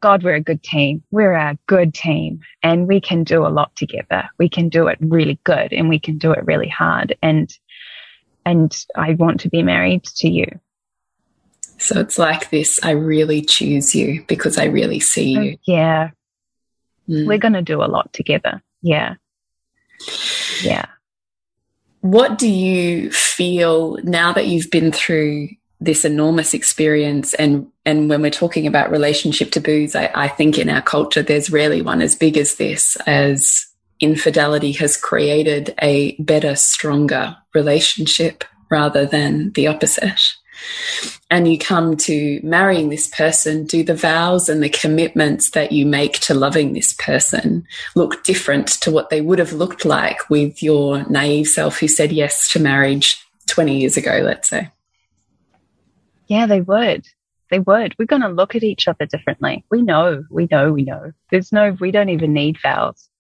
God, 0.03 0.25
we're 0.25 0.35
a 0.35 0.41
good 0.41 0.63
team. 0.63 1.03
We're 1.11 1.33
a 1.33 1.57
good 1.67 1.95
team 1.95 2.41
and 2.63 2.89
we 2.89 3.01
can 3.01 3.23
do 3.25 3.47
a 3.47 3.49
lot 3.49 3.75
together. 3.77 4.29
We 4.37 4.49
can 4.49 4.69
do 4.69 4.89
it 4.89 4.99
really 5.01 5.39
good 5.45 5.73
and 5.73 5.89
we 5.89 6.01
can 6.01 6.19
do 6.19 6.33
it 6.33 6.45
really 6.45 6.69
hard. 6.69 7.17
And, 7.23 7.51
and 8.45 8.77
I 8.97 9.15
want 9.15 9.41
to 9.41 9.49
be 9.49 9.63
married 9.63 10.05
to 10.05 10.29
you. 10.29 10.61
So 11.79 12.01
it's 12.01 12.19
like 12.19 12.51
this 12.51 12.81
I 12.83 12.91
really 12.91 13.43
choose 13.43 13.95
you 13.95 14.25
because 14.27 14.59
I 14.59 14.65
really 14.65 15.01
see 15.01 15.31
you. 15.31 15.57
Yeah. 15.67 16.11
Mm. 17.09 17.27
We're 17.27 17.39
going 17.39 17.55
to 17.55 17.63
do 17.63 17.83
a 17.83 17.87
lot 17.87 18.13
together. 18.13 18.61
Yeah. 18.83 19.15
Yeah. 20.63 20.87
What 22.01 22.39
do 22.39 22.49
you 22.49 23.13
feel 23.13 23.99
now 24.03 24.33
that 24.33 24.49
you've 24.49 24.71
been 24.71 24.91
through 24.91 25.51
this 25.85 26.05
enormous 26.05 26.55
experience 26.55 27.35
and 27.35 27.67
and 27.85 28.09
when 28.09 28.23
we're 28.23 28.31
talking 28.31 28.67
about 28.67 28.91
relationship 28.91 29.51
taboos, 29.51 29.97
I, 29.97 30.11
I 30.15 30.29
think 30.29 30.59
in 30.59 30.69
our 30.69 30.83
culture 30.83 31.23
there's 31.23 31.51
rarely 31.51 31.83
one 31.83 32.01
as 32.01 32.15
big 32.15 32.37
as 32.37 32.57
this 32.57 32.97
as 33.07 33.67
infidelity 34.01 34.73
has 34.73 34.97
created 34.97 35.75
a 35.81 36.17
better, 36.21 36.55
stronger 36.57 37.37
relationship 37.55 38.45
rather 38.71 39.05
than 39.07 39.53
the 39.53 39.67
opposite 39.67 40.35
and 41.31 41.51
you 41.51 41.59
come 41.59 41.97
to 41.97 42.41
marrying 42.43 42.91
this 42.91 43.09
person, 43.09 43.65
do 43.65 43.83
the 43.83 43.95
vows 43.95 44.49
and 44.49 44.63
the 44.63 44.69
commitments 44.69 45.51
that 45.51 45.73
you 45.73 45.87
make 45.87 46.21
to 46.21 46.35
loving 46.35 46.73
this 46.73 46.93
person 46.95 47.67
look 47.97 48.23
different 48.25 48.69
to 48.69 48.91
what 48.91 49.11
they 49.11 49.21
would 49.21 49.39
have 49.39 49.53
looked 49.53 49.85
like 49.85 50.29
with 50.29 50.63
your 50.63 51.09
naive 51.09 51.49
self 51.49 51.79
who 51.79 51.89
said 51.89 52.13
yes 52.13 52.51
to 52.53 52.61
marriage 52.61 53.25
20 53.47 53.79
years 53.79 53.97
ago, 53.97 54.21
let's 54.23 54.49
say? 54.49 54.71
Yeah, 56.33 56.47
they 56.47 56.63
would. 56.63 57.07
They 57.51 57.59
would. 57.59 57.95
We're 57.99 58.07
going 58.07 58.23
to 58.23 58.31
look 58.31 58.55
at 58.55 58.63
each 58.63 58.89
other 58.89 59.05
differently. 59.05 59.67
We 59.71 59.83
know, 59.83 60.25
we 60.31 60.49
know, 60.51 60.73
we 60.73 60.83
know. 60.83 61.13
There's 61.31 61.53
no, 61.53 61.77
we 61.79 61.91
don't 61.91 62.09
even 62.09 62.33
need 62.33 62.57
vows. 62.63 63.11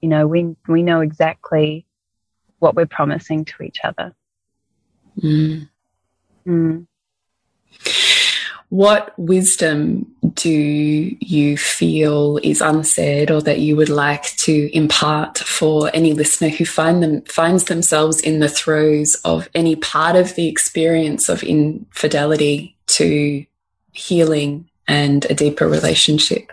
You 0.00 0.08
know, 0.08 0.26
we, 0.26 0.56
we 0.66 0.82
know 0.82 1.02
exactly 1.02 1.84
what 2.58 2.74
we're 2.74 2.86
promising 2.86 3.44
to 3.44 3.62
each 3.62 3.80
other. 3.84 4.14
Mm. 5.22 5.68
Mm. 6.46 6.86
What 8.70 9.18
wisdom 9.18 10.14
do 10.34 10.50
you 10.50 11.56
feel 11.56 12.38
is 12.42 12.60
unsaid 12.60 13.30
or 13.30 13.40
that 13.42 13.60
you 13.60 13.76
would 13.76 13.88
like 13.88 14.24
to 14.36 14.70
impart 14.76 15.38
for 15.38 15.90
any 15.94 16.12
listener 16.12 16.50
who 16.50 16.66
find 16.66 17.02
them 17.02 17.22
finds 17.22 17.64
themselves 17.64 18.20
in 18.20 18.40
the 18.40 18.48
throes 18.48 19.14
of 19.24 19.48
any 19.54 19.74
part 19.74 20.16
of 20.16 20.34
the 20.34 20.48
experience 20.48 21.30
of 21.30 21.42
infidelity 21.42 22.76
to 22.88 23.44
healing 23.92 24.68
and 24.86 25.24
a 25.30 25.34
deeper 25.34 25.66
relationship? 25.66 26.52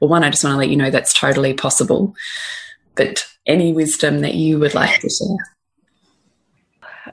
Well, 0.00 0.08
one, 0.08 0.24
I 0.24 0.30
just 0.30 0.42
want 0.42 0.54
to 0.54 0.58
let 0.58 0.68
you 0.68 0.76
know 0.76 0.90
that's 0.90 1.18
totally 1.18 1.54
possible. 1.54 2.14
But 2.96 3.24
any 3.46 3.72
wisdom 3.72 4.20
that 4.20 4.34
you 4.34 4.58
would 4.58 4.74
like 4.74 5.00
to 5.00 5.08
share? 5.08 5.36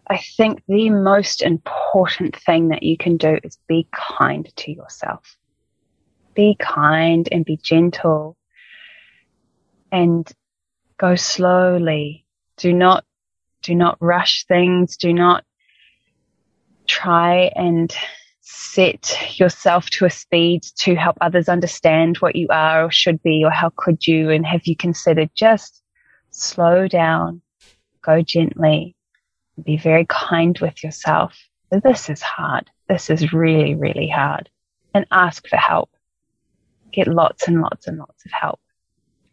I 0.09 0.17
think 0.17 0.63
the 0.67 0.89
most 0.89 1.41
important 1.41 2.35
thing 2.35 2.69
that 2.69 2.81
you 2.81 2.97
can 2.97 3.17
do 3.17 3.37
is 3.43 3.59
be 3.67 3.87
kind 3.93 4.51
to 4.57 4.71
yourself. 4.71 5.37
Be 6.33 6.55
kind 6.59 7.29
and 7.31 7.45
be 7.45 7.57
gentle 7.57 8.35
and 9.91 10.29
go 10.97 11.15
slowly. 11.15 12.25
Do 12.57 12.73
not, 12.73 13.05
do 13.61 13.75
not 13.75 13.97
rush 14.01 14.45
things. 14.47 14.97
Do 14.97 15.13
not 15.13 15.43
try 16.87 17.51
and 17.55 17.95
set 18.41 19.39
yourself 19.39 19.91
to 19.91 20.05
a 20.05 20.09
speed 20.09 20.63
to 20.77 20.95
help 20.95 21.17
others 21.21 21.47
understand 21.47 22.17
what 22.17 22.35
you 22.35 22.47
are 22.49 22.85
or 22.85 22.91
should 22.91 23.21
be 23.21 23.43
or 23.45 23.51
how 23.51 23.71
could 23.75 24.07
you 24.07 24.31
and 24.31 24.43
have 24.43 24.65
you 24.65 24.75
considered 24.75 25.29
just 25.35 25.83
slow 26.31 26.87
down, 26.87 27.41
go 28.01 28.23
gently, 28.23 28.95
be 29.63 29.77
very 29.77 30.05
kind 30.05 30.57
with 30.59 30.83
yourself. 30.83 31.37
This 31.71 32.09
is 32.09 32.21
hard. 32.21 32.69
This 32.87 33.09
is 33.09 33.33
really, 33.33 33.75
really 33.75 34.07
hard. 34.07 34.49
And 34.93 35.05
ask 35.11 35.47
for 35.47 35.57
help. 35.57 35.89
Get 36.91 37.07
lots 37.07 37.47
and 37.47 37.61
lots 37.61 37.87
and 37.87 37.99
lots 37.99 38.25
of 38.25 38.31
help. 38.31 38.59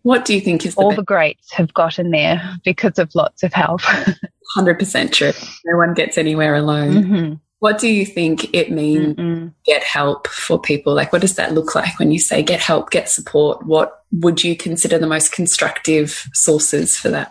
What 0.02 0.24
do 0.24 0.34
you 0.34 0.40
think 0.40 0.64
is 0.64 0.74
the 0.74 0.82
all 0.82 0.94
the 0.94 1.02
greats 1.02 1.52
have 1.52 1.74
gotten 1.74 2.10
there 2.10 2.40
because 2.64 2.98
of 2.98 3.14
lots 3.14 3.42
of 3.42 3.52
help? 3.52 3.80
100% 4.56 5.12
true. 5.12 5.32
No 5.64 5.78
one 5.78 5.94
gets 5.94 6.16
anywhere 6.18 6.54
alone. 6.54 6.94
Mm 6.94 7.10
-hmm. 7.10 7.40
What 7.58 7.80
do 7.80 7.88
you 7.88 8.06
think 8.06 8.54
it 8.54 8.70
means 8.70 9.16
mm 9.16 9.24
-mm. 9.24 9.52
get 9.64 9.82
help 9.82 10.28
for 10.28 10.60
people? 10.60 10.94
Like, 10.94 11.12
what 11.12 11.22
does 11.22 11.34
that 11.34 11.52
look 11.52 11.74
like 11.74 11.98
when 11.98 12.10
you 12.10 12.20
say 12.20 12.42
get 12.42 12.60
help, 12.60 12.90
get 12.90 13.08
support? 13.08 13.66
What 13.66 13.88
would 14.10 14.44
you 14.44 14.54
consider 14.56 14.98
the 14.98 15.06
most 15.06 15.34
constructive 15.34 16.08
sources 16.32 16.98
for 16.98 17.10
that? 17.10 17.28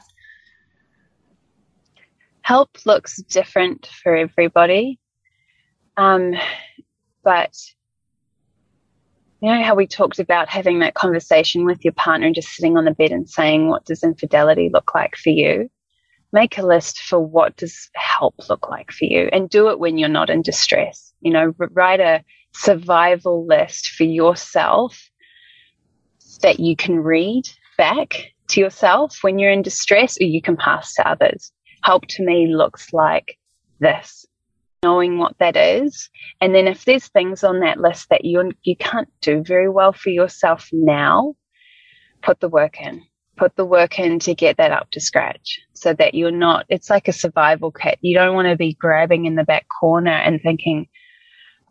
Help 2.46 2.70
looks 2.86 3.18
different 3.24 3.88
for 4.04 4.16
everybody. 4.16 5.00
Um, 5.98 6.36
but 7.24 7.52
you 9.42 9.52
know 9.52 9.64
how 9.64 9.74
we 9.74 9.88
talked 9.88 10.20
about 10.20 10.48
having 10.48 10.78
that 10.80 10.94
conversation 10.94 11.66
with 11.66 11.84
your 11.84 11.94
partner 11.94 12.28
and 12.28 12.36
just 12.36 12.50
sitting 12.50 12.78
on 12.78 12.86
the 12.86 12.92
bed 12.92 13.12
and 13.12 13.28
saying, 13.28 13.68
what 13.68 13.84
does 13.86 14.04
infidelity 14.04 14.70
look 14.72 14.94
like 14.94 15.16
for 15.16 15.32
you? 15.32 15.72
Make 16.32 16.60
a 16.60 16.66
list 16.66 17.00
for 17.00 17.20
what 17.20 17.58
does 17.58 17.90
help 17.96 18.36
look 18.48 18.70
like 18.70 18.92
for 18.92 19.06
you 19.06 19.28
and 19.34 19.50
do 19.50 19.70
it 19.70 19.80
when 19.80 19.98
you're 19.98 20.08
not 20.08 20.30
in 20.30 20.44
distress. 20.44 21.14
You 21.22 21.34
know, 21.34 21.56
write 21.58 22.00
a 22.00 22.24
survival 22.54 23.48
list 23.48 23.88
for 23.88 24.04
yourself 24.04 25.10
that 26.44 26.60
you 26.60 26.76
can 26.76 27.00
read 27.00 27.50
back 27.76 28.34
to 28.50 28.60
yourself 28.60 29.24
when 29.24 29.40
you're 29.40 29.50
in 29.50 29.64
distress 29.64 30.22
or 30.22 30.26
you 30.26 30.44
can 30.44 30.58
pass 30.58 30.94
to 30.94 31.10
others 31.10 31.52
help 31.86 32.08
to 32.08 32.26
me 32.26 32.48
looks 32.48 32.92
like 32.92 33.38
this 33.80 34.26
knowing 34.86 35.18
what 35.18 35.36
that 35.40 35.58
is. 35.58 36.10
And 36.42 36.54
then 36.54 36.68
if 36.68 36.86
there's 36.86 37.08
things 37.08 37.44
on 37.44 37.62
that 37.62 37.80
list 37.80 38.10
that 38.10 38.24
you 38.24 38.52
you 38.64 38.76
can't 38.76 39.10
do 39.22 39.44
very 39.44 39.68
well 39.68 39.94
for 39.94 40.12
yourself 40.12 40.70
now 40.72 41.34
put 42.22 42.40
the 42.40 42.50
work 42.50 42.80
in. 42.80 43.02
Put 43.36 43.56
the 43.56 43.66
work 43.66 44.00
in 44.00 44.20
to 44.20 44.36
get 44.36 44.58
that 44.58 44.72
up 44.72 44.92
to 44.92 45.00
scratch 45.00 45.60
so 45.74 45.94
that 45.94 46.14
you're 46.14 46.40
not 46.48 46.66
it's 46.70 46.90
like 46.90 47.08
a 47.08 47.20
survival 47.24 47.72
kit. 47.72 47.98
You 48.02 48.16
don't 48.16 48.36
want 48.36 48.48
to 48.48 48.56
be 48.56 48.74
grabbing 48.74 49.26
in 49.26 49.36
the 49.36 49.44
back 49.44 49.66
corner 49.80 50.18
and 50.28 50.40
thinking 50.40 50.88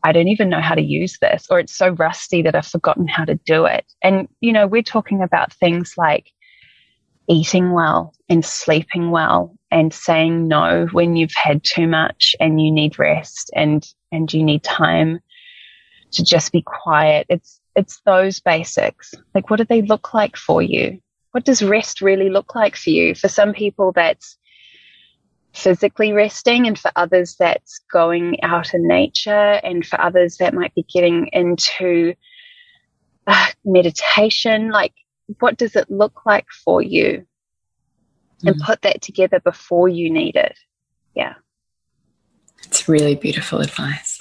I 0.03 0.11
don't 0.13 0.29
even 0.29 0.51
know 0.51 0.61
how 0.61 0.75
to 0.75 0.83
use 1.01 1.17
this 1.21 1.47
or 1.51 1.61
it's 1.61 1.77
so 1.77 1.91
rusty 1.91 2.43
that 2.43 2.57
I've 2.57 2.67
forgotten 2.67 3.07
how 3.07 3.25
to 3.25 3.37
do 3.47 3.65
it. 3.65 3.85
And 4.03 4.29
you 4.41 4.53
know 4.53 4.67
we're 4.67 4.93
talking 4.97 5.23
about 5.23 5.53
things 5.53 5.95
like 5.97 6.27
eating 7.29 7.73
well 7.73 8.13
and 8.29 8.45
sleeping 8.45 9.11
well 9.11 9.57
and 9.75 9.93
saying 9.93 10.47
no 10.47 10.87
when 10.93 11.17
you've 11.17 11.35
had 11.35 11.65
too 11.65 11.89
much 11.89 12.37
and 12.39 12.63
you 12.63 12.71
need 12.71 12.97
rest 12.97 13.51
and 13.57 13.85
and 14.13 14.33
you 14.33 14.45
need 14.45 14.63
time 14.63 15.19
to 16.13 16.23
just 16.25 16.53
be 16.53 16.63
quiet. 16.63 17.27
It's 17.29 17.61
it's 17.75 18.01
those 18.07 18.39
basics. 18.39 19.15
Like 19.35 19.51
what 19.51 19.57
do 19.57 19.65
they 19.65 19.83
look 19.83 20.15
like 20.15 20.37
for 20.37 20.63
you? 20.63 21.01
What 21.33 21.45
does 21.45 21.61
rest 21.61 22.01
really 22.01 22.31
look 22.31 22.55
like 22.55 22.77
for 22.77 22.91
you? 22.91 23.17
For 23.17 23.27
some 23.27 23.53
people 23.53 23.91
that's 23.91 24.39
physically 25.53 26.13
resting 26.13 26.69
and 26.69 26.79
for 26.79 26.93
others 26.95 27.35
that's 27.37 27.81
going 27.93 28.41
out 28.45 28.75
in 28.75 28.87
nature 28.87 29.61
and 29.65 29.85
for 29.85 30.01
others 30.01 30.37
that 30.37 30.55
might 30.55 30.75
be 30.77 30.85
getting 30.85 31.29
into 31.33 32.15
uh, 33.27 33.49
meditation. 33.65 34.71
Like 34.71 34.95
what 35.41 35.59
does 35.59 35.75
it 35.75 35.91
look 35.91 36.25
like 36.25 36.47
for 36.65 36.81
you 36.81 37.27
and 38.45 38.57
mm. 38.57 38.65
put 38.65 38.83
that 38.83 39.03
together 39.03 39.41
before 39.41 39.89
you 39.89 40.11
need 40.11 40.37
it. 40.37 40.57
Yeah. 41.15 41.35
It's 42.67 42.89
really 42.89 43.15
beautiful 43.15 43.61
advice. 43.61 44.21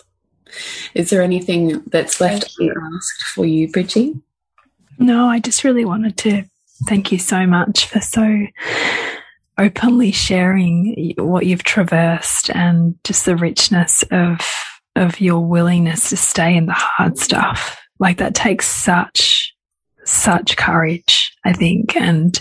Is 0.94 1.10
there 1.10 1.22
anything 1.22 1.82
that's 1.88 2.22
left 2.22 2.54
unasked 2.60 3.24
for 3.34 3.46
you, 3.46 3.70
Bridgie? 3.70 4.16
No, 5.00 5.28
I 5.28 5.40
just 5.40 5.64
really 5.64 5.86
wanted 5.86 6.18
to 6.18 6.44
thank 6.88 7.12
you 7.12 7.18
so 7.18 7.48
much 7.48 7.88
for 7.88 8.00
so 8.00 8.46
openly 9.58 10.12
sharing 10.12 11.14
what 11.18 11.46
you've 11.46 11.64
traversed 11.64 12.50
and 12.52 12.96
just 13.04 13.26
the 13.26 13.36
richness 13.36 14.04
of 14.12 14.40
of 14.96 15.20
your 15.20 15.40
willingness 15.40 16.10
to 16.10 16.18
stay 16.18 16.56
in 16.56 16.68
the 16.68 16.74
hard 16.74 17.18
stuff. 17.18 17.80
Like 18.00 18.18
that 18.18 18.36
takes 18.36 18.68
such 18.68 19.54
such 20.06 20.58
courage, 20.58 21.36
I 21.46 21.54
think, 21.54 21.96
and 21.96 22.40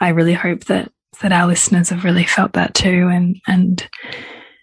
I 0.00 0.10
really 0.10 0.34
hope 0.34 0.64
that 0.64 0.90
that 1.22 1.32
our 1.32 1.46
listeners 1.46 1.88
have 1.88 2.04
really 2.04 2.24
felt 2.24 2.52
that 2.52 2.74
too 2.74 3.08
and 3.10 3.40
and 3.46 3.88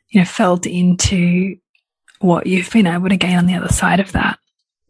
you 0.09 0.19
know 0.19 0.25
felt 0.25 0.65
into 0.65 1.55
what 2.19 2.45
you've 2.45 2.71
been 2.71 2.87
able 2.87 3.09
to 3.09 3.17
gain 3.17 3.37
on 3.37 3.45
the 3.45 3.55
other 3.55 3.69
side 3.69 3.99
of 3.99 4.11
that 4.11 4.37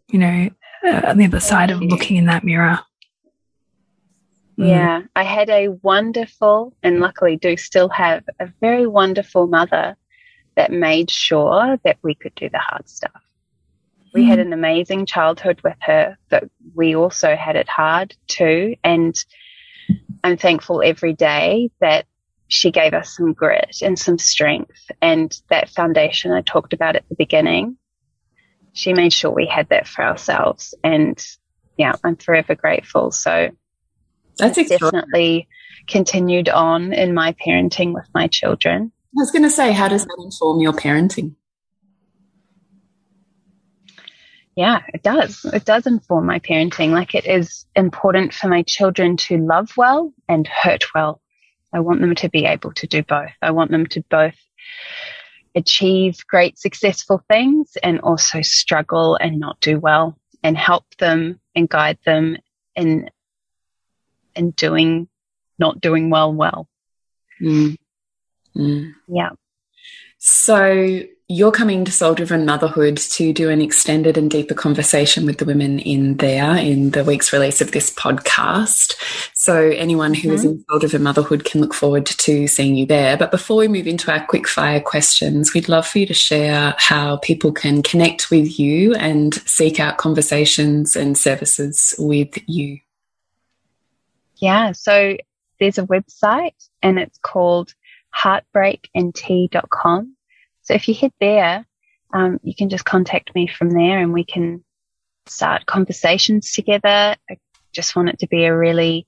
you 0.09 0.19
know 0.19 0.49
uh, 0.85 1.01
on 1.07 1.17
the 1.17 1.25
other 1.25 1.39
side 1.39 1.71
of 1.71 1.81
looking 1.81 2.17
in 2.17 2.25
that 2.25 2.43
mirror 2.43 2.79
mm. 4.57 4.67
yeah 4.67 5.01
i 5.15 5.23
had 5.23 5.49
a 5.49 5.69
wonderful 5.83 6.73
and 6.83 6.99
luckily 6.99 7.37
do 7.37 7.55
still 7.55 7.89
have 7.89 8.23
a 8.39 8.49
very 8.59 8.87
wonderful 8.87 9.47
mother 9.47 9.95
that 10.55 10.71
made 10.71 11.09
sure 11.09 11.79
that 11.83 11.97
we 12.01 12.15
could 12.15 12.35
do 12.35 12.49
the 12.49 12.59
hard 12.59 12.87
stuff 12.89 13.21
we 14.13 14.25
had 14.25 14.39
mm. 14.39 14.43
an 14.43 14.53
amazing 14.53 15.05
childhood 15.05 15.61
with 15.63 15.77
her 15.81 16.17
but 16.29 16.49
we 16.73 16.95
also 16.95 17.35
had 17.35 17.55
it 17.55 17.69
hard 17.69 18.15
too 18.27 18.75
and 18.83 19.23
I'm 20.23 20.37
thankful 20.37 20.81
every 20.83 21.13
day 21.13 21.71
that 21.81 22.05
she 22.47 22.71
gave 22.71 22.93
us 22.93 23.15
some 23.15 23.33
grit 23.33 23.77
and 23.81 23.97
some 23.97 24.17
strength 24.17 24.91
and 25.01 25.39
that 25.49 25.69
foundation 25.69 26.31
I 26.31 26.41
talked 26.41 26.73
about 26.73 26.95
at 26.95 27.07
the 27.07 27.15
beginning. 27.15 27.77
She 28.73 28.93
made 28.93 29.13
sure 29.13 29.31
we 29.31 29.45
had 29.45 29.69
that 29.69 29.87
for 29.87 30.03
ourselves. 30.03 30.73
And 30.83 31.23
yeah, 31.77 31.93
I'm 32.03 32.15
forever 32.15 32.55
grateful. 32.55 33.11
So 33.11 33.49
that's 34.37 34.67
definitely 34.67 35.47
continued 35.87 36.49
on 36.49 36.93
in 36.93 37.13
my 37.13 37.33
parenting 37.45 37.93
with 37.93 38.07
my 38.13 38.27
children. 38.27 38.91
I 39.09 39.21
was 39.21 39.31
going 39.31 39.43
to 39.43 39.49
say, 39.49 39.71
how 39.71 39.87
does 39.87 40.05
that 40.05 40.17
inform 40.19 40.59
your 40.59 40.73
parenting? 40.73 41.35
Yeah, 44.59 44.81
it 44.93 45.03
does. 45.03 45.45
It 45.45 45.63
does 45.63 45.87
inform 45.87 46.25
my 46.25 46.39
parenting. 46.39 46.89
Like 46.89 47.15
it 47.15 47.25
is 47.25 47.65
important 47.77 48.33
for 48.33 48.49
my 48.49 48.63
children 48.63 49.15
to 49.15 49.37
love 49.37 49.71
well 49.77 50.13
and 50.27 50.45
hurt 50.45 50.83
well. 50.93 51.21
I 51.71 51.79
want 51.79 52.01
them 52.01 52.13
to 52.15 52.27
be 52.27 52.43
able 52.43 52.73
to 52.73 52.85
do 52.85 53.01
both. 53.01 53.31
I 53.41 53.51
want 53.51 53.71
them 53.71 53.85
to 53.85 54.03
both 54.09 54.35
achieve 55.55 56.27
great 56.27 56.59
successful 56.59 57.23
things 57.29 57.77
and 57.81 58.01
also 58.01 58.41
struggle 58.41 59.15
and 59.15 59.39
not 59.39 59.61
do 59.61 59.79
well 59.79 60.17
and 60.43 60.57
help 60.57 60.83
them 60.97 61.39
and 61.55 61.69
guide 61.69 61.97
them 62.05 62.35
in 62.75 63.09
in 64.35 64.51
doing 64.51 65.07
not 65.57 65.79
doing 65.79 66.09
well 66.09 66.33
well. 66.33 66.67
Mm. 67.41 67.77
Mm. 68.57 68.91
Yeah. 69.07 69.29
So 70.17 71.03
you're 71.31 71.51
coming 71.51 71.85
to 71.85 71.91
Soul 71.91 72.15
Driven 72.15 72.43
Motherhood 72.43 72.97
to 72.97 73.31
do 73.31 73.51
an 73.51 73.61
extended 73.61 74.17
and 74.17 74.31
deeper 74.31 74.55
conversation 74.55 75.27
with 75.27 75.37
the 75.37 75.45
women 75.45 75.77
in 75.77 76.17
there 76.17 76.57
in 76.57 76.89
the 76.89 77.03
week's 77.03 77.31
release 77.31 77.61
of 77.61 77.71
this 77.71 77.93
podcast. 77.93 78.95
So 79.35 79.69
anyone 79.69 80.15
who 80.15 80.29
mm 80.29 80.31
-hmm. 80.31 80.33
is 80.33 80.43
in 80.43 80.51
mm-hmm. 80.53 80.71
Soul 80.71 80.79
Driven 80.79 81.03
Motherhood 81.03 81.43
can 81.43 81.61
look 81.61 81.75
forward 81.75 82.07
to 82.07 82.47
seeing 82.47 82.75
you 82.75 82.87
there. 82.87 83.15
But 83.15 83.29
before 83.29 83.57
we 83.57 83.67
move 83.67 83.85
into 83.85 84.11
our 84.11 84.25
quick 84.25 84.47
fire 84.47 84.81
questions, 84.81 85.53
we'd 85.53 85.69
love 85.69 85.87
for 85.87 85.99
you 85.99 86.07
to 86.07 86.15
share 86.15 86.73
how 86.77 87.17
people 87.17 87.51
can 87.51 87.83
connect 87.83 88.31
with 88.31 88.59
you 88.59 88.95
and 88.95 89.33
seek 89.45 89.79
out 89.79 89.97
conversations 89.97 90.95
and 90.95 91.15
services 91.15 91.93
with 91.99 92.39
you. 92.47 92.79
Yeah, 94.41 94.71
so 94.73 95.15
there's 95.59 95.77
a 95.77 95.85
website 95.85 96.69
and 96.81 96.97
it's 96.97 97.19
called 97.21 97.75
heartbreaknt.com 98.23 100.15
so 100.69 100.75
if 100.75 100.87
you 100.87 100.93
head 100.93 101.13
there, 101.19 101.65
um, 102.13 102.39
you 102.43 102.53
can 102.53 102.69
just 102.69 102.85
contact 102.85 103.33
me 103.33 103.47
from 103.47 103.71
there 103.71 103.97
and 103.97 104.13
we 104.13 104.23
can 104.23 104.63
start 105.25 105.65
conversations 105.65 106.53
together. 106.53 107.15
I 107.27 107.37
just 107.73 107.95
want 107.95 108.09
it 108.09 108.19
to 108.19 108.27
be 108.27 108.45
a 108.45 108.55
really 108.55 109.07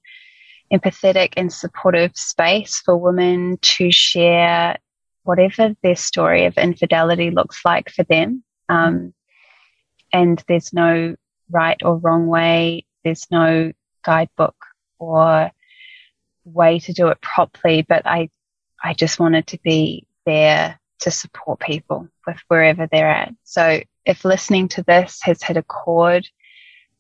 empathetic 0.74 1.34
and 1.38 1.54
supportive 1.54 2.14
space 2.16 2.82
for 2.84 2.98
women 2.98 3.60
to 3.62 3.92
share 3.92 4.78
whatever 5.22 5.76
their 5.84 5.96
story 5.96 6.46
of 6.46 6.58
infidelity 6.58 7.30
looks 7.30 7.64
like 7.64 7.92
for 7.92 8.06
them. 8.06 8.44
Um, 8.68 9.14
and 10.12 10.44
there's 10.48 10.74
no 10.74 11.16
right 11.52 11.78
or 11.84 11.98
wrong 11.98 12.26
way. 12.26 12.88
There's 13.04 13.28
no 13.30 13.72
guidebook 14.04 14.56
or 14.98 15.52
way 16.44 16.80
to 16.80 16.94
do 16.94 17.10
it 17.10 17.22
properly, 17.22 17.84
but 17.88 18.08
I, 18.08 18.32
I 18.84 18.96
just 18.96 19.20
wanted 19.20 19.46
to 19.48 19.60
be 19.60 20.08
there 20.26 20.80
to 21.02 21.12
support 21.12 21.60
people 21.60 22.08
with 22.26 22.38
wherever 22.48 22.88
they're 22.92 23.10
at. 23.10 23.34
So 23.44 23.82
if 24.06 24.26
listening 24.26 24.68
to 24.70 24.84
this 24.84 25.20
has 25.24 25.44
hit 25.44 25.58
a 25.58 25.64
chord 25.64 26.28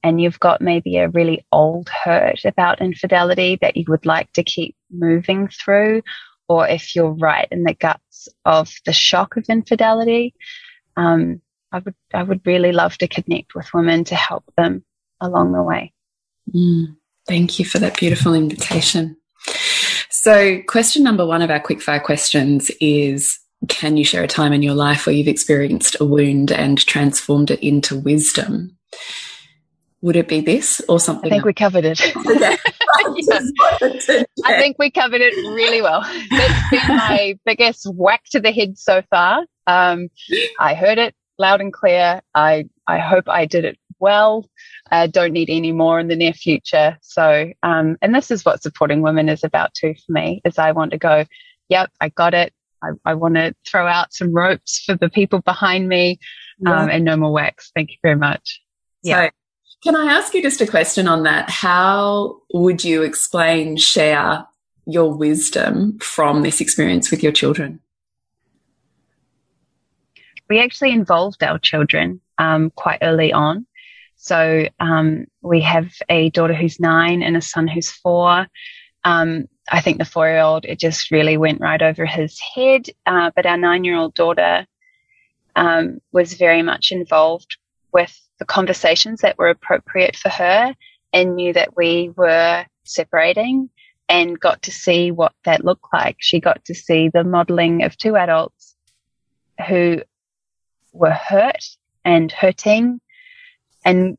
and 0.03 0.19
you've 0.19 0.39
got 0.39 0.61
maybe 0.61 0.97
a 0.97 1.09
really 1.09 1.45
old 1.51 1.89
hurt 1.89 2.43
about 2.45 2.81
infidelity 2.81 3.57
that 3.61 3.77
you 3.77 3.85
would 3.87 4.05
like 4.05 4.31
to 4.33 4.43
keep 4.43 4.75
moving 4.91 5.47
through, 5.47 6.01
or 6.49 6.67
if 6.67 6.95
you're 6.95 7.11
right 7.13 7.47
in 7.51 7.63
the 7.63 7.73
guts 7.73 8.27
of 8.45 8.71
the 8.85 8.93
shock 8.93 9.37
of 9.37 9.45
infidelity, 9.47 10.33
um, 10.97 11.41
I 11.71 11.79
would 11.79 11.95
I 12.13 12.23
would 12.23 12.45
really 12.45 12.71
love 12.71 12.97
to 12.97 13.07
connect 13.07 13.55
with 13.55 13.73
women 13.73 14.03
to 14.05 14.15
help 14.15 14.43
them 14.57 14.83
along 15.21 15.53
the 15.53 15.63
way. 15.63 15.93
Mm, 16.53 16.97
thank 17.27 17.59
you 17.59 17.65
for 17.65 17.79
that 17.79 17.97
beautiful 17.97 18.33
invitation. 18.33 19.15
So, 20.09 20.61
question 20.63 21.03
number 21.03 21.25
one 21.25 21.41
of 21.41 21.49
our 21.49 21.59
quickfire 21.59 22.03
questions 22.03 22.69
is 22.81 23.39
can 23.67 23.97
you 23.97 24.03
share 24.03 24.23
a 24.23 24.27
time 24.27 24.53
in 24.53 24.63
your 24.63 24.73
life 24.73 25.05
where 25.05 25.15
you've 25.15 25.27
experienced 25.27 25.97
a 25.99 26.05
wound 26.05 26.51
and 26.51 26.83
transformed 26.85 27.51
it 27.51 27.65
into 27.65 27.97
wisdom? 27.97 28.77
Would 30.01 30.15
it 30.15 30.27
be 30.27 30.41
this 30.41 30.81
or 30.89 30.99
something? 30.99 31.27
I 31.27 31.29
think 31.29 31.41
else? 31.41 31.45
we 31.45 31.53
covered 31.53 31.85
it. 31.85 32.01
I 34.45 34.57
think 34.57 34.77
we 34.79 34.89
covered 34.89 35.21
it 35.21 35.35
really 35.55 35.81
well. 35.81 36.01
That's 36.31 36.69
been 36.71 36.97
my 36.97 37.38
biggest 37.45 37.85
whack 37.93 38.23
to 38.31 38.39
the 38.39 38.51
head 38.51 38.79
so 38.79 39.03
far. 39.11 39.45
Um, 39.67 40.09
I 40.59 40.73
heard 40.73 40.97
it 40.97 41.13
loud 41.38 41.61
and 41.61 41.71
clear. 41.71 42.21
I, 42.33 42.65
I 42.88 42.97
hope 42.97 43.29
I 43.29 43.45
did 43.45 43.63
it 43.63 43.77
well. 43.99 44.49
I 44.89 45.05
don't 45.05 45.33
need 45.33 45.51
any 45.51 45.71
more 45.71 45.99
in 45.99 46.07
the 46.07 46.15
near 46.15 46.33
future. 46.33 46.97
So, 47.01 47.51
um, 47.61 47.97
and 48.01 48.15
this 48.15 48.31
is 48.31 48.43
what 48.43 48.63
supporting 48.63 49.01
women 49.01 49.29
is 49.29 49.43
about 49.43 49.75
too 49.75 49.93
for 49.93 50.11
me, 50.11 50.41
is 50.45 50.57
I 50.57 50.71
want 50.71 50.91
to 50.91 50.97
go, 50.97 51.25
yep, 51.69 51.91
I 52.01 52.09
got 52.09 52.33
it. 52.33 52.53
I, 52.83 52.89
I 53.05 53.13
want 53.13 53.35
to 53.35 53.53
throw 53.67 53.87
out 53.87 54.13
some 54.13 54.33
ropes 54.33 54.83
for 54.83 54.95
the 54.95 55.09
people 55.09 55.41
behind 55.41 55.87
me 55.87 56.19
um, 56.65 56.89
and 56.89 57.05
no 57.05 57.17
more 57.17 57.31
whacks. 57.31 57.71
Thank 57.75 57.91
you 57.91 57.97
very 58.01 58.15
much. 58.15 58.61
Yeah. 59.03 59.25
So, 59.25 59.31
can 59.83 59.95
I 59.95 60.13
ask 60.13 60.33
you 60.33 60.41
just 60.41 60.61
a 60.61 60.67
question 60.67 61.07
on 61.07 61.23
that? 61.23 61.49
How 61.49 62.37
would 62.53 62.83
you 62.83 63.01
explain, 63.01 63.77
share 63.77 64.45
your 64.85 65.13
wisdom 65.13 65.97
from 65.99 66.43
this 66.43 66.61
experience 66.61 67.09
with 67.09 67.23
your 67.23 67.31
children? 67.31 67.79
We 70.49 70.59
actually 70.59 70.91
involved 70.91 71.43
our 71.43 71.57
children 71.57 72.21
um, 72.37 72.71
quite 72.71 72.99
early 73.01 73.33
on. 73.33 73.65
So 74.17 74.67
um, 74.79 75.25
we 75.41 75.61
have 75.61 75.91
a 76.09 76.29
daughter 76.29 76.53
who's 76.53 76.79
nine 76.79 77.23
and 77.23 77.35
a 77.35 77.41
son 77.41 77.67
who's 77.67 77.89
four. 77.89 78.45
Um, 79.03 79.47
I 79.72 79.80
think 79.80 79.98
the 79.98 80.06
four 80.06 80.27
year 80.27 80.41
old, 80.41 80.65
it 80.65 80.80
just 80.80 81.11
really 81.11 81.38
went 81.38 81.61
right 81.61 81.81
over 81.81 82.06
his 82.06 82.38
head. 82.39 82.88
Uh, 83.06 83.31
but 83.35 83.45
our 83.45 83.57
nine 83.57 83.85
year 83.85 83.95
old 83.95 84.14
daughter 84.14 84.68
um, 85.56 86.02
was 86.11 86.34
very 86.34 86.61
much 86.61 86.91
involved 86.91 87.57
with 87.93 88.19
the 88.38 88.45
conversations 88.45 89.22
that 89.22 89.38
were 89.38 89.49
appropriate 89.49 90.18
for 90.18 90.30
her 90.30 90.76
and 91.14 91.35
knew 91.35 91.53
that 91.53 91.76
we 91.77 92.11
were 92.15 92.65
separating 92.84 93.69
and 94.10 94.39
got 94.39 94.61
to 94.64 94.72
see 94.72 95.10
what 95.10 95.34
that 95.45 95.64
looked 95.64 95.85
like. 95.93 96.18
She 96.19 96.41
got 96.41 96.65
to 96.65 96.76
see 96.76 97.07
the 97.07 97.23
modeling 97.23 97.84
of 97.84 97.98
two 97.98 98.18
adults 98.18 98.76
who 99.68 100.02
were 100.91 101.11
hurt 101.11 101.64
and 102.03 102.30
hurting 102.30 102.99
and 103.85 104.18